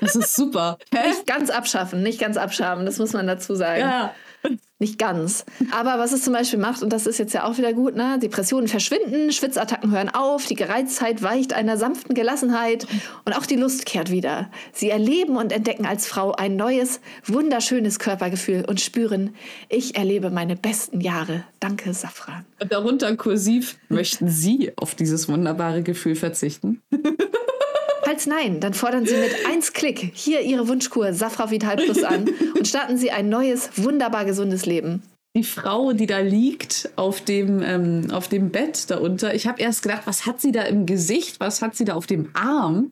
Das 0.00 0.16
ist 0.16 0.34
super. 0.34 0.78
Hä? 0.92 1.10
Nicht 1.10 1.28
ganz 1.28 1.48
abschaffen, 1.48 2.02
nicht 2.02 2.18
ganz 2.18 2.36
abschaben, 2.36 2.84
das 2.84 2.98
muss 2.98 3.12
man 3.12 3.28
dazu 3.28 3.54
sagen. 3.54 3.82
Ja. 3.82 4.12
Nicht 4.78 4.98
ganz. 4.98 5.44
Aber 5.70 5.98
was 5.98 6.12
es 6.12 6.22
zum 6.22 6.32
Beispiel 6.32 6.58
macht, 6.58 6.82
und 6.82 6.92
das 6.92 7.06
ist 7.06 7.18
jetzt 7.18 7.32
ja 7.34 7.44
auch 7.44 7.56
wieder 7.56 7.72
gut, 7.72 7.94
ne? 7.94 8.18
Depressionen 8.20 8.66
verschwinden, 8.66 9.30
Schwitzattacken 9.30 9.92
hören 9.92 10.08
auf, 10.08 10.46
die 10.46 10.56
Gereiztheit 10.56 11.22
weicht 11.22 11.52
einer 11.52 11.76
sanften 11.76 12.16
Gelassenheit 12.16 12.86
und 13.24 13.32
auch 13.36 13.46
die 13.46 13.54
Lust 13.54 13.86
kehrt 13.86 14.10
wieder. 14.10 14.50
Sie 14.72 14.90
erleben 14.90 15.36
und 15.36 15.52
entdecken 15.52 15.86
als 15.86 16.08
Frau 16.08 16.32
ein 16.32 16.56
neues, 16.56 17.00
wunderschönes 17.24 18.00
Körpergefühl 18.00 18.64
und 18.66 18.80
spüren, 18.80 19.36
ich 19.68 19.94
erlebe 19.94 20.30
meine 20.30 20.56
besten 20.56 21.00
Jahre. 21.00 21.44
Danke, 21.60 21.94
Safran. 21.94 22.44
Darunter 22.68 23.14
kursiv, 23.16 23.76
möchten 23.88 24.28
Sie 24.28 24.72
auf 24.76 24.96
dieses 24.96 25.28
wunderbare 25.28 25.82
Gefühl 25.82 26.16
verzichten? 26.16 26.82
Falls 28.04 28.26
nein, 28.26 28.60
dann 28.60 28.74
fordern 28.74 29.06
Sie 29.06 29.16
mit 29.16 29.46
1 29.46 29.72
Klick 29.72 30.10
hier 30.14 30.40
Ihre 30.40 30.66
Wunschkur 30.68 31.12
Safra 31.12 31.50
Vital 31.50 31.76
Plus 31.76 32.02
an 32.02 32.28
und 32.56 32.66
starten 32.66 32.96
Sie 32.96 33.10
ein 33.10 33.28
neues, 33.28 33.70
wunderbar 33.76 34.24
gesundes 34.24 34.66
Leben. 34.66 35.02
Die 35.34 35.44
Frau, 35.44 35.92
die 35.92 36.06
da 36.06 36.18
liegt 36.18 36.90
auf 36.96 37.22
dem, 37.22 37.62
ähm, 37.62 38.10
auf 38.10 38.28
dem 38.28 38.50
Bett 38.50 38.90
da 38.90 38.98
unter, 38.98 39.34
ich 39.34 39.46
habe 39.46 39.62
erst 39.62 39.82
gedacht, 39.82 40.02
was 40.04 40.26
hat 40.26 40.42
sie 40.42 40.52
da 40.52 40.62
im 40.62 40.84
Gesicht? 40.84 41.40
Was 41.40 41.62
hat 41.62 41.74
sie 41.74 41.86
da 41.86 41.94
auf 41.94 42.06
dem 42.06 42.28
Arm? 42.34 42.90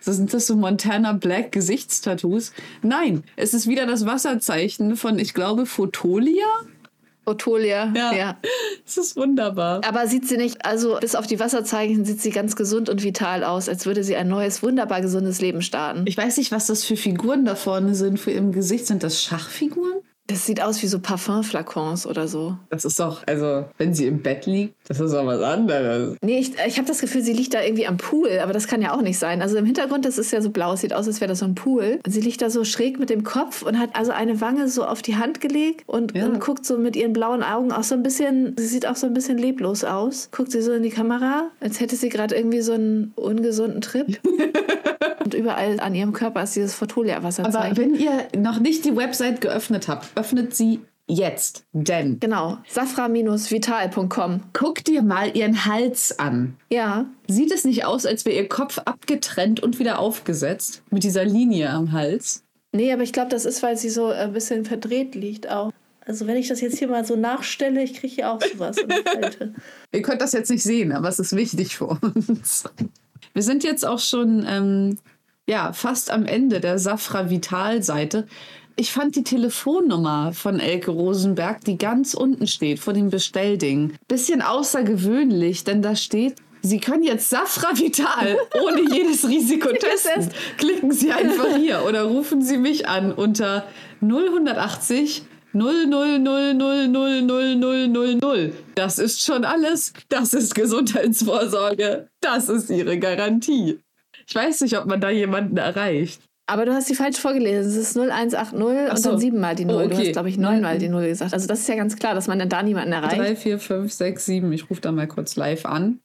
So 0.00 0.12
sind 0.12 0.34
das 0.34 0.46
so 0.46 0.56
Montana 0.56 1.12
Black 1.12 1.52
Gesichtstattoos? 1.52 2.52
Nein, 2.82 3.24
es 3.36 3.54
ist 3.54 3.68
wieder 3.68 3.86
das 3.86 4.04
Wasserzeichen 4.04 4.96
von, 4.96 5.18
ich 5.18 5.34
glaube, 5.34 5.64
Fotolia. 5.66 6.46
Otolia. 7.28 7.92
Ja. 7.94 8.12
ja. 8.12 8.36
Es 8.86 8.96
ist 8.96 9.16
wunderbar. 9.16 9.82
Aber 9.86 10.06
sieht 10.06 10.26
sie 10.26 10.36
nicht, 10.36 10.64
also 10.64 10.98
bis 11.00 11.14
auf 11.14 11.26
die 11.26 11.38
Wasserzeichen 11.38 12.04
sieht 12.04 12.20
sie 12.20 12.30
ganz 12.30 12.56
gesund 12.56 12.88
und 12.88 13.02
vital 13.02 13.44
aus, 13.44 13.68
als 13.68 13.86
würde 13.86 14.02
sie 14.02 14.16
ein 14.16 14.28
neues, 14.28 14.62
wunderbar 14.62 15.00
gesundes 15.00 15.40
Leben 15.40 15.62
starten. 15.62 16.04
Ich 16.06 16.16
weiß 16.16 16.38
nicht, 16.38 16.52
was 16.52 16.66
das 16.66 16.84
für 16.84 16.96
Figuren 16.96 17.44
da 17.44 17.54
vorne 17.54 17.94
sind 17.94 18.18
für 18.18 18.30
im 18.30 18.52
Gesicht. 18.52 18.86
Sind 18.86 19.02
das 19.02 19.22
Schachfiguren? 19.22 20.02
Das 20.28 20.44
sieht 20.44 20.62
aus 20.62 20.82
wie 20.82 20.86
so 20.86 20.98
Parfumflakons 20.98 22.06
oder 22.06 22.28
so. 22.28 22.56
Das 22.68 22.84
ist 22.84 23.00
doch, 23.00 23.22
also, 23.26 23.64
wenn 23.78 23.94
sie 23.94 24.06
im 24.06 24.22
Bett 24.22 24.44
liegt, 24.44 24.74
das 24.86 25.00
ist 25.00 25.12
doch 25.14 25.24
was 25.24 25.40
anderes. 25.42 26.16
Nee, 26.22 26.38
ich, 26.38 26.52
ich 26.66 26.76
habe 26.78 26.86
das 26.86 27.00
Gefühl, 27.00 27.22
sie 27.22 27.32
liegt 27.32 27.54
da 27.54 27.62
irgendwie 27.62 27.86
am 27.86 27.96
Pool, 27.96 28.38
aber 28.42 28.52
das 28.52 28.66
kann 28.66 28.82
ja 28.82 28.94
auch 28.94 29.00
nicht 29.00 29.18
sein. 29.18 29.40
Also 29.40 29.56
im 29.56 29.64
Hintergrund, 29.64 30.04
das 30.04 30.18
ist 30.18 30.30
ja 30.30 30.42
so 30.42 30.50
blau, 30.50 30.74
es 30.74 30.82
sieht 30.82 30.92
aus, 30.92 31.06
als 31.06 31.22
wäre 31.22 31.30
das 31.30 31.38
so 31.38 31.46
ein 31.46 31.54
Pool. 31.54 31.98
Und 32.04 32.12
sie 32.12 32.20
liegt 32.20 32.42
da 32.42 32.50
so 32.50 32.64
schräg 32.64 32.98
mit 32.98 33.08
dem 33.08 33.24
Kopf 33.24 33.62
und 33.62 33.78
hat 33.78 33.96
also 33.96 34.12
eine 34.12 34.40
Wange 34.42 34.68
so 34.68 34.84
auf 34.84 35.00
die 35.00 35.16
Hand 35.16 35.40
gelegt 35.40 35.84
und, 35.86 36.14
Ja. 36.14 36.26
und 36.26 36.40
guckt 36.40 36.66
so 36.66 36.76
mit 36.76 36.94
ihren 36.94 37.14
blauen 37.14 37.42
Augen 37.42 37.72
auch 37.72 37.82
so 37.84 37.94
ein 37.94 38.02
bisschen, 38.02 38.54
sie 38.58 38.66
sieht 38.66 38.86
auch 38.86 38.96
so 38.96 39.06
ein 39.06 39.14
bisschen 39.14 39.38
leblos 39.38 39.82
aus. 39.82 40.28
Guckt 40.30 40.52
sie 40.52 40.60
so 40.60 40.72
in 40.72 40.82
die 40.82 40.90
Kamera, 40.90 41.48
als 41.60 41.80
hätte 41.80 41.96
sie 41.96 42.10
gerade 42.10 42.34
irgendwie 42.36 42.60
so 42.60 42.72
einen 42.72 43.12
ungesunden 43.16 43.80
Trip. 43.80 44.06
und 45.28 45.34
überall 45.34 45.78
an 45.80 45.94
ihrem 45.94 46.14
Körper 46.14 46.42
ist 46.42 46.56
dieses 46.56 46.72
Aber 46.72 46.86
Fotolia-Wasserzeichen. 46.90 47.76
wenn 47.76 47.94
ihr 47.94 48.28
noch 48.38 48.60
nicht 48.60 48.84
die 48.86 48.96
Website 48.96 49.42
geöffnet 49.42 49.86
habt, 49.88 50.08
öffnet 50.16 50.54
sie 50.56 50.80
jetzt. 51.06 51.64
Denn 51.72 52.18
Genau, 52.18 52.56
safra-vital.com. 52.68 54.40
guck 54.54 54.84
dir 54.84 55.02
mal 55.02 55.36
ihren 55.36 55.66
Hals 55.66 56.18
an. 56.18 56.56
Ja, 56.70 57.06
Sieht 57.26 57.52
es 57.52 57.64
nicht 57.66 57.84
aus, 57.84 58.06
als 58.06 58.24
wäre 58.24 58.36
ihr 58.36 58.48
Kopf 58.48 58.78
abgetrennt 58.78 59.60
und 59.62 59.78
wieder 59.78 59.98
aufgesetzt? 59.98 60.82
Mit 60.90 61.04
dieser 61.04 61.24
Linie 61.26 61.68
am 61.70 61.92
Hals? 61.92 62.44
Nee, 62.72 62.90
aber 62.92 63.02
ich 63.02 63.12
glaube, 63.12 63.28
das 63.30 63.44
ist, 63.44 63.62
weil 63.62 63.76
sie 63.76 63.90
so 63.90 64.06
ein 64.06 64.32
bisschen 64.32 64.64
verdreht 64.64 65.14
liegt 65.14 65.50
auch. 65.50 65.72
Also 66.06 66.26
wenn 66.26 66.38
ich 66.38 66.48
das 66.48 66.62
jetzt 66.62 66.78
hier 66.78 66.88
mal 66.88 67.04
so 67.04 67.16
nachstelle, 67.16 67.82
ich 67.82 67.92
kriege 67.92 68.14
hier 68.14 68.32
auch 68.32 68.40
sowas 68.40 68.78
in 68.78 68.88
der 68.88 69.02
Falte. 69.04 69.54
Ihr 69.92 70.00
könnt 70.00 70.22
das 70.22 70.32
jetzt 70.32 70.50
nicht 70.50 70.62
sehen, 70.62 70.92
aber 70.92 71.08
es 71.10 71.18
ist 71.18 71.36
wichtig 71.36 71.76
für 71.76 71.84
uns. 71.86 72.64
Wir 73.34 73.42
sind 73.42 73.62
jetzt 73.62 73.84
auch 73.86 73.98
schon 73.98 74.44
ähm, 74.48 74.96
ja, 75.48 75.72
fast 75.72 76.10
am 76.10 76.26
Ende 76.26 76.60
der 76.60 76.78
Safra 76.78 77.30
Vital-Seite. 77.30 78.26
Ich 78.76 78.92
fand 78.92 79.16
die 79.16 79.24
Telefonnummer 79.24 80.32
von 80.32 80.60
Elke 80.60 80.92
Rosenberg, 80.92 81.64
die 81.64 81.78
ganz 81.78 82.14
unten 82.14 82.46
steht, 82.46 82.78
vor 82.78 82.92
dem 82.92 83.10
Bestellding, 83.10 83.94
bisschen 84.06 84.42
außergewöhnlich, 84.42 85.64
denn 85.64 85.82
da 85.82 85.96
steht, 85.96 86.36
Sie 86.60 86.80
können 86.80 87.04
jetzt 87.04 87.30
Safra 87.30 87.78
Vital 87.78 88.36
ohne 88.62 88.82
jedes 88.92 89.26
Risiko 89.26 89.70
testen. 89.72 90.28
Klicken 90.58 90.92
Sie 90.92 91.12
einfach 91.12 91.56
hier 91.56 91.84
oder 91.86 92.02
rufen 92.02 92.42
Sie 92.42 92.58
mich 92.58 92.86
an 92.88 93.12
unter 93.12 93.64
0180 94.02 95.22
0000000. 95.54 98.52
Das 98.74 98.98
ist 98.98 99.24
schon 99.24 99.44
alles. 99.44 99.92
Das 100.08 100.34
ist 100.34 100.56
Gesundheitsvorsorge. 100.56 102.08
Das 102.20 102.48
ist 102.48 102.70
Ihre 102.70 102.98
Garantie. 102.98 103.78
Ich 104.28 104.34
weiß 104.34 104.60
nicht, 104.60 104.76
ob 104.78 104.86
man 104.86 105.00
da 105.00 105.10
jemanden 105.10 105.56
erreicht. 105.56 106.20
Aber 106.50 106.64
du 106.64 106.72
hast 106.72 106.88
die 106.88 106.94
falsch 106.94 107.18
vorgelesen. 107.18 107.70
Es 107.70 107.76
ist 107.76 107.96
0180 107.96 108.52
und 108.90 108.96
so. 108.98 109.10
dann 109.10 109.18
siebenmal 109.18 109.54
die 109.54 109.64
0. 109.64 109.74
Oh, 109.74 109.78
Du 109.88 109.94
okay. 109.94 110.06
hast, 110.06 110.12
glaube 110.12 110.28
ich, 110.28 110.38
neunmal 110.38 110.78
die 110.78 110.88
0 110.88 111.06
gesagt. 111.06 111.32
Also 111.34 111.46
das 111.46 111.60
ist 111.60 111.68
ja 111.68 111.74
ganz 111.76 111.96
klar, 111.96 112.14
dass 112.14 112.26
man 112.26 112.38
dann 112.38 112.48
da 112.48 112.62
niemanden 112.62 112.92
erreicht. 112.92 113.18
3, 113.18 113.36
4, 113.36 113.58
5, 113.58 113.92
6, 113.92 114.24
7. 114.26 114.52
Ich 114.52 114.70
rufe 114.70 114.80
da 114.80 114.92
mal 114.92 115.06
kurz 115.06 115.36
live 115.36 115.66
an. 115.66 116.00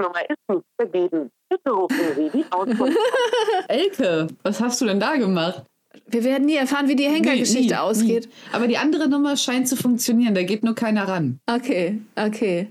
Nummer 0.00 0.20
ist 0.28 0.36
nicht 0.50 0.64
vergeben. 0.78 1.30
Bitte 1.48 1.70
rufen 1.70 1.96
Sie 2.16 2.30
die 2.30 2.44
Auskunft. 2.50 2.98
Elke, 3.68 4.26
was 4.42 4.60
hast 4.60 4.80
du 4.80 4.86
denn 4.86 5.00
da 5.00 5.16
gemacht? 5.16 5.64
Wir 6.06 6.24
werden 6.24 6.46
nie 6.46 6.56
erfahren, 6.56 6.88
wie 6.88 6.96
die 6.96 7.04
Henkergeschichte 7.08 7.80
ausgeht. 7.80 8.26
nie. 8.26 8.32
Aber 8.52 8.66
die 8.66 8.76
andere 8.78 9.08
Nummer 9.08 9.36
scheint 9.36 9.68
zu 9.68 9.76
funktionieren. 9.76 10.34
Da 10.34 10.42
geht 10.42 10.64
nur 10.64 10.74
keiner 10.74 11.06
ran. 11.08 11.38
Okay, 11.46 12.00
okay. 12.16 12.68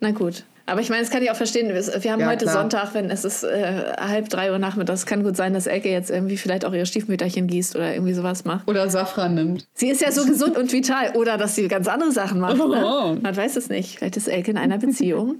Na 0.00 0.10
gut. 0.10 0.44
Aber 0.66 0.80
ich 0.80 0.90
meine, 0.90 1.02
das 1.02 1.10
kann 1.10 1.22
ich 1.22 1.30
auch 1.30 1.36
verstehen. 1.36 1.68
Wir 1.68 2.12
haben 2.12 2.20
Ja, 2.20 2.26
heute 2.28 2.44
klar. 2.44 2.54
Sonntag, 2.54 2.92
wenn 2.94 3.08
es 3.10 3.24
ist 3.24 3.44
äh, 3.44 3.92
halb 3.98 4.28
drei 4.28 4.50
Uhr 4.50 4.58
nachmittags. 4.58 5.00
Es 5.00 5.06
kann 5.06 5.22
gut 5.22 5.36
sein, 5.36 5.54
dass 5.54 5.66
Elke 5.68 5.88
jetzt 5.88 6.10
irgendwie 6.10 6.36
vielleicht 6.36 6.64
auch 6.64 6.72
ihre 6.72 6.86
Stiefmütterchen 6.86 7.46
gießt 7.46 7.76
oder 7.76 7.94
irgendwie 7.94 8.14
sowas 8.14 8.44
macht. 8.44 8.66
Oder 8.68 8.90
Safran 8.90 9.34
nimmt. 9.34 9.66
Sie 9.74 9.88
ist 9.88 10.00
ja 10.02 10.10
so 10.10 10.26
gesund 10.26 10.58
und 10.58 10.72
vital. 10.72 11.12
Oder 11.14 11.38
dass 11.38 11.54
sie 11.54 11.68
ganz 11.68 11.86
andere 11.86 12.10
Sachen 12.10 12.40
macht. 12.40 12.60
Oh. 12.60 12.66
Ne? 12.66 13.18
Man 13.22 13.36
weiß 13.36 13.56
es 13.56 13.68
nicht. 13.68 13.98
Vielleicht 13.98 14.16
ist 14.16 14.26
Elke 14.28 14.50
in 14.50 14.58
einer 14.58 14.78
Beziehung. 14.78 15.36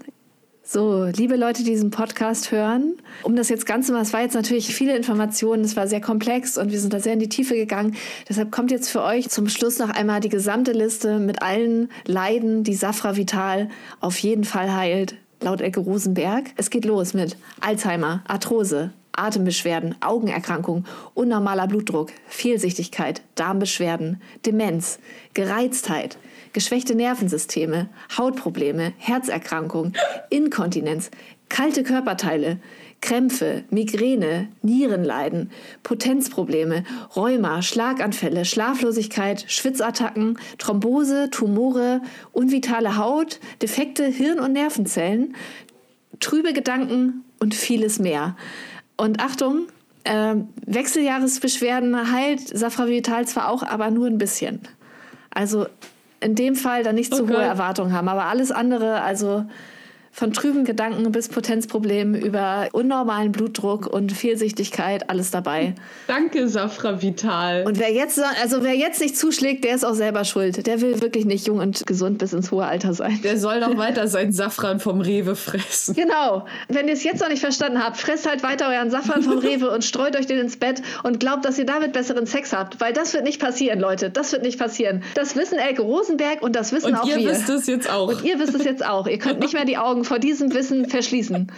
So, 0.68 1.04
liebe 1.04 1.36
Leute, 1.36 1.62
die 1.62 1.70
diesen 1.70 1.92
Podcast 1.92 2.50
hören, 2.50 2.96
um 3.22 3.36
das 3.36 3.50
jetzt 3.50 3.66
Ganze 3.66 3.92
mal, 3.92 4.02
es 4.02 4.12
war 4.12 4.22
jetzt 4.22 4.34
natürlich 4.34 4.74
viele 4.74 4.96
Informationen, 4.96 5.62
es 5.62 5.76
war 5.76 5.86
sehr 5.86 6.00
komplex 6.00 6.58
und 6.58 6.72
wir 6.72 6.80
sind 6.80 6.92
da 6.92 6.98
sehr 6.98 7.12
in 7.12 7.20
die 7.20 7.28
Tiefe 7.28 7.54
gegangen. 7.54 7.94
Deshalb 8.28 8.50
kommt 8.50 8.72
jetzt 8.72 8.90
für 8.90 9.00
euch 9.00 9.28
zum 9.28 9.48
Schluss 9.48 9.78
noch 9.78 9.90
einmal 9.90 10.18
die 10.18 10.28
gesamte 10.28 10.72
Liste 10.72 11.20
mit 11.20 11.40
allen 11.40 11.88
Leiden, 12.04 12.64
die 12.64 12.74
Safra 12.74 13.16
Vital 13.16 13.68
auf 14.00 14.18
jeden 14.18 14.42
Fall 14.42 14.74
heilt, 14.74 15.14
laut 15.40 15.60
Elke 15.60 15.78
Rosenberg. 15.78 16.46
Es 16.56 16.68
geht 16.68 16.84
los 16.84 17.14
mit 17.14 17.36
Alzheimer, 17.60 18.24
Arthrose, 18.26 18.90
Atembeschwerden, 19.12 19.94
Augenerkrankung, 20.00 20.84
unnormaler 21.14 21.68
Blutdruck, 21.68 22.10
Fehlsichtigkeit, 22.26 23.22
Darmbeschwerden, 23.36 24.20
Demenz, 24.44 24.98
Gereiztheit, 25.32 26.18
geschwächte 26.56 26.94
Nervensysteme, 26.94 27.90
Hautprobleme, 28.16 28.94
Herzerkrankung, 28.96 29.92
Inkontinenz, 30.30 31.10
kalte 31.50 31.82
Körperteile, 31.82 32.60
Krämpfe, 33.02 33.64
Migräne, 33.68 34.48
Nierenleiden, 34.62 35.50
Potenzprobleme, 35.82 36.84
Rheuma, 37.14 37.60
Schlaganfälle, 37.60 38.46
Schlaflosigkeit, 38.46 39.44
Schwitzattacken, 39.48 40.38
Thrombose, 40.56 41.28
Tumore, 41.28 42.00
unvitale 42.32 42.96
Haut, 42.96 43.38
defekte 43.60 44.06
Hirn- 44.06 44.40
und 44.40 44.54
Nervenzellen, 44.54 45.36
trübe 46.20 46.54
Gedanken 46.54 47.22
und 47.38 47.54
vieles 47.54 47.98
mehr. 47.98 48.34
Und 48.96 49.20
Achtung, 49.20 49.66
äh, 50.04 50.36
Wechseljahresbeschwerden 50.64 52.10
heilt 52.10 52.48
Safravital 52.48 53.28
zwar 53.28 53.50
auch, 53.50 53.62
aber 53.62 53.90
nur 53.90 54.06
ein 54.06 54.16
bisschen. 54.16 54.60
Also 55.28 55.66
in 56.26 56.34
dem 56.34 56.56
Fall 56.56 56.82
dann 56.82 56.96
nicht 56.96 57.14
zu 57.14 57.22
Okay. 57.22 57.34
hohe 57.34 57.42
Erwartungen 57.42 57.92
haben, 57.92 58.08
aber 58.08 58.24
alles 58.24 58.50
andere, 58.50 59.00
also 59.02 59.44
von 60.16 60.32
trüben 60.32 60.64
Gedanken 60.64 61.12
bis 61.12 61.28
Potenzproblemen 61.28 62.14
über 62.18 62.68
unnormalen 62.72 63.32
Blutdruck 63.32 63.86
und 63.86 64.12
Fehlsichtigkeit, 64.12 65.10
alles 65.10 65.30
dabei. 65.30 65.74
Danke, 66.06 66.48
Safra 66.48 67.02
Vital. 67.02 67.64
Und 67.66 67.78
wer 67.78 67.92
jetzt, 67.92 68.18
also 68.40 68.64
wer 68.64 68.74
jetzt 68.74 69.02
nicht 69.02 69.18
zuschlägt, 69.18 69.62
der 69.64 69.74
ist 69.74 69.84
auch 69.84 69.92
selber 69.92 70.24
schuld. 70.24 70.66
Der 70.66 70.80
will 70.80 71.02
wirklich 71.02 71.26
nicht 71.26 71.46
jung 71.46 71.58
und 71.58 71.86
gesund 71.86 72.16
bis 72.16 72.32
ins 72.32 72.50
hohe 72.50 72.64
Alter 72.64 72.94
sein. 72.94 73.20
Der 73.24 73.38
soll 73.38 73.60
doch 73.60 73.76
weiter 73.76 74.08
sein 74.08 74.32
Safran 74.32 74.80
vom 74.80 75.02
Rewe 75.02 75.36
fressen. 75.36 75.94
Genau. 75.94 76.46
Wenn 76.68 76.88
ihr 76.88 76.94
es 76.94 77.04
jetzt 77.04 77.20
noch 77.20 77.28
nicht 77.28 77.40
verstanden 77.40 77.84
habt, 77.84 77.98
fresst 77.98 78.26
halt 78.26 78.42
weiter 78.42 78.68
euren 78.70 78.90
Safran 78.90 79.22
vom 79.22 79.36
Rewe 79.36 79.70
und 79.70 79.84
streut 79.84 80.16
euch 80.16 80.26
den 80.26 80.38
ins 80.38 80.56
Bett 80.56 80.80
und 81.02 81.20
glaubt, 81.20 81.44
dass 81.44 81.58
ihr 81.58 81.66
damit 81.66 81.92
besseren 81.92 82.24
Sex 82.24 82.54
habt. 82.54 82.80
Weil 82.80 82.94
das 82.94 83.12
wird 83.12 83.24
nicht 83.24 83.38
passieren, 83.38 83.80
Leute. 83.80 84.08
Das 84.08 84.32
wird 84.32 84.44
nicht 84.44 84.58
passieren. 84.58 85.02
Das 85.14 85.36
wissen 85.36 85.58
Elke 85.58 85.82
Rosenberg 85.82 86.40
und 86.40 86.56
das 86.56 86.72
wissen 86.72 86.86
Und 86.86 86.94
auch 86.94 87.06
ihr 87.06 87.18
wir. 87.18 87.32
wisst 87.32 87.50
es 87.50 87.66
jetzt 87.66 87.90
auch. 87.90 88.08
Und 88.08 88.24
ihr 88.24 88.38
wisst 88.38 88.54
es 88.54 88.64
jetzt 88.64 88.82
auch. 88.86 89.06
Ihr 89.06 89.18
könnt 89.18 89.40
nicht 89.40 89.52
mehr 89.52 89.66
die 89.66 89.76
Augen 89.76 90.05
vor 90.06 90.18
diesem 90.18 90.52
Wissen 90.54 90.88
verschließen. 90.88 91.52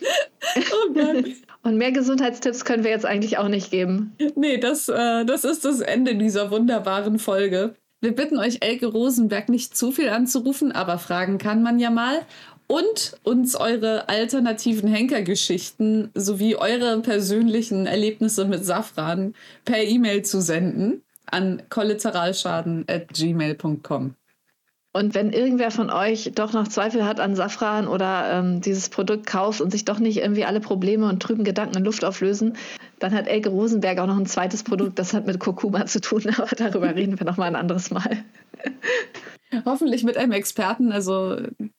Oh 0.56 0.92
Gott. 0.92 1.24
Und 1.62 1.78
mehr 1.78 1.90
Gesundheitstipps 1.90 2.66
können 2.66 2.84
wir 2.84 2.90
jetzt 2.90 3.06
eigentlich 3.06 3.38
auch 3.38 3.48
nicht 3.48 3.70
geben. 3.70 4.12
Nee, 4.36 4.58
das, 4.58 4.90
äh, 4.90 5.24
das 5.24 5.44
ist 5.44 5.64
das 5.64 5.80
Ende 5.80 6.16
dieser 6.16 6.50
wunderbaren 6.50 7.18
Folge. 7.18 7.74
Wir 8.02 8.14
bitten 8.14 8.38
euch, 8.38 8.58
Elke 8.60 8.84
Rosenberg 8.86 9.48
nicht 9.48 9.74
zu 9.74 9.90
viel 9.90 10.10
anzurufen, 10.10 10.72
aber 10.72 10.98
fragen 10.98 11.38
kann 11.38 11.62
man 11.62 11.78
ja 11.78 11.88
mal. 11.88 12.20
Und 12.66 13.16
uns 13.22 13.56
eure 13.56 14.10
alternativen 14.10 14.90
Henkergeschichten 14.90 16.10
sowie 16.14 16.56
eure 16.56 17.00
persönlichen 17.00 17.86
Erlebnisse 17.86 18.44
mit 18.44 18.62
Safran 18.64 19.32
per 19.64 19.82
E-Mail 19.82 20.22
zu 20.22 20.42
senden 20.42 21.02
an 21.26 21.62
kollateralschaden.gmail.com. 21.70 24.14
Und 24.96 25.16
wenn 25.16 25.32
irgendwer 25.32 25.72
von 25.72 25.90
euch 25.90 26.30
doch 26.36 26.52
noch 26.52 26.68
Zweifel 26.68 27.04
hat 27.04 27.18
an 27.18 27.34
Safran 27.34 27.88
oder 27.88 28.30
ähm, 28.30 28.60
dieses 28.60 28.88
Produkt 28.88 29.26
kauft 29.26 29.60
und 29.60 29.72
sich 29.72 29.84
doch 29.84 29.98
nicht 29.98 30.18
irgendwie 30.18 30.44
alle 30.44 30.60
Probleme 30.60 31.08
und 31.08 31.20
trüben 31.20 31.42
Gedanken 31.42 31.78
in 31.78 31.84
Luft 31.84 32.04
auflösen, 32.04 32.56
dann 33.00 33.12
hat 33.12 33.26
Elke 33.26 33.48
Rosenberg 33.48 33.98
auch 33.98 34.06
noch 34.06 34.16
ein 34.16 34.26
zweites 34.26 34.62
Produkt, 34.62 35.00
das 35.00 35.12
hat 35.12 35.26
mit 35.26 35.40
Kurkuma 35.40 35.86
zu 35.86 36.00
tun, 36.00 36.22
aber 36.38 36.54
darüber 36.56 36.94
reden 36.94 37.18
wir 37.18 37.26
noch 37.26 37.36
mal 37.36 37.46
ein 37.46 37.56
anderes 37.56 37.90
Mal. 37.90 38.18
Hoffentlich 39.64 40.04
mit 40.04 40.16
einem 40.16 40.30
Experten. 40.30 40.92
Also, 40.92 41.38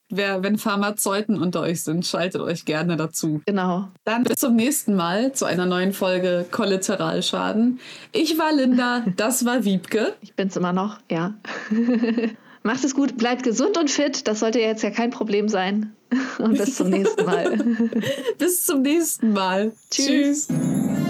wer, 0.09 0.43
wenn 0.43 0.57
Pharmazeuten 0.57 1.41
unter 1.41 1.61
euch 1.61 1.83
sind, 1.83 2.05
schaltet 2.05 2.41
euch 2.41 2.65
gerne 2.65 2.97
dazu. 2.97 3.41
Genau. 3.45 3.89
Dann 4.03 4.23
bis 4.23 4.39
zum 4.39 4.57
nächsten 4.57 4.93
Mal 4.93 5.31
zu 5.31 5.45
einer 5.45 5.65
neuen 5.65 5.93
Folge 5.93 6.45
Kollateralschaden. 6.51 7.79
Ich 8.11 8.37
war 8.37 8.53
Linda, 8.53 9.05
das 9.15 9.45
war 9.45 9.63
Wiebke. 9.63 10.13
Ich 10.21 10.35
bin's 10.35 10.57
immer 10.57 10.73
noch, 10.73 10.99
ja. 11.09 11.33
Macht 12.65 12.83
es 12.83 12.95
gut, 12.95 13.15
bleibt 13.17 13.43
gesund 13.43 13.77
und 13.77 13.91
fit, 13.91 14.27
das 14.27 14.39
sollte 14.39 14.59
jetzt 14.59 14.81
ja 14.81 14.89
kein 14.89 15.11
Problem 15.11 15.49
sein. 15.49 15.95
Und 16.39 16.57
bis 16.57 16.77
zum 16.77 16.89
nächsten 16.89 17.23
Mal. 17.23 17.57
Bis 18.39 18.65
zum 18.65 18.81
nächsten 18.81 19.33
Mal. 19.33 19.71
Tschüss. 19.91 20.47
Tschüss. 20.47 21.04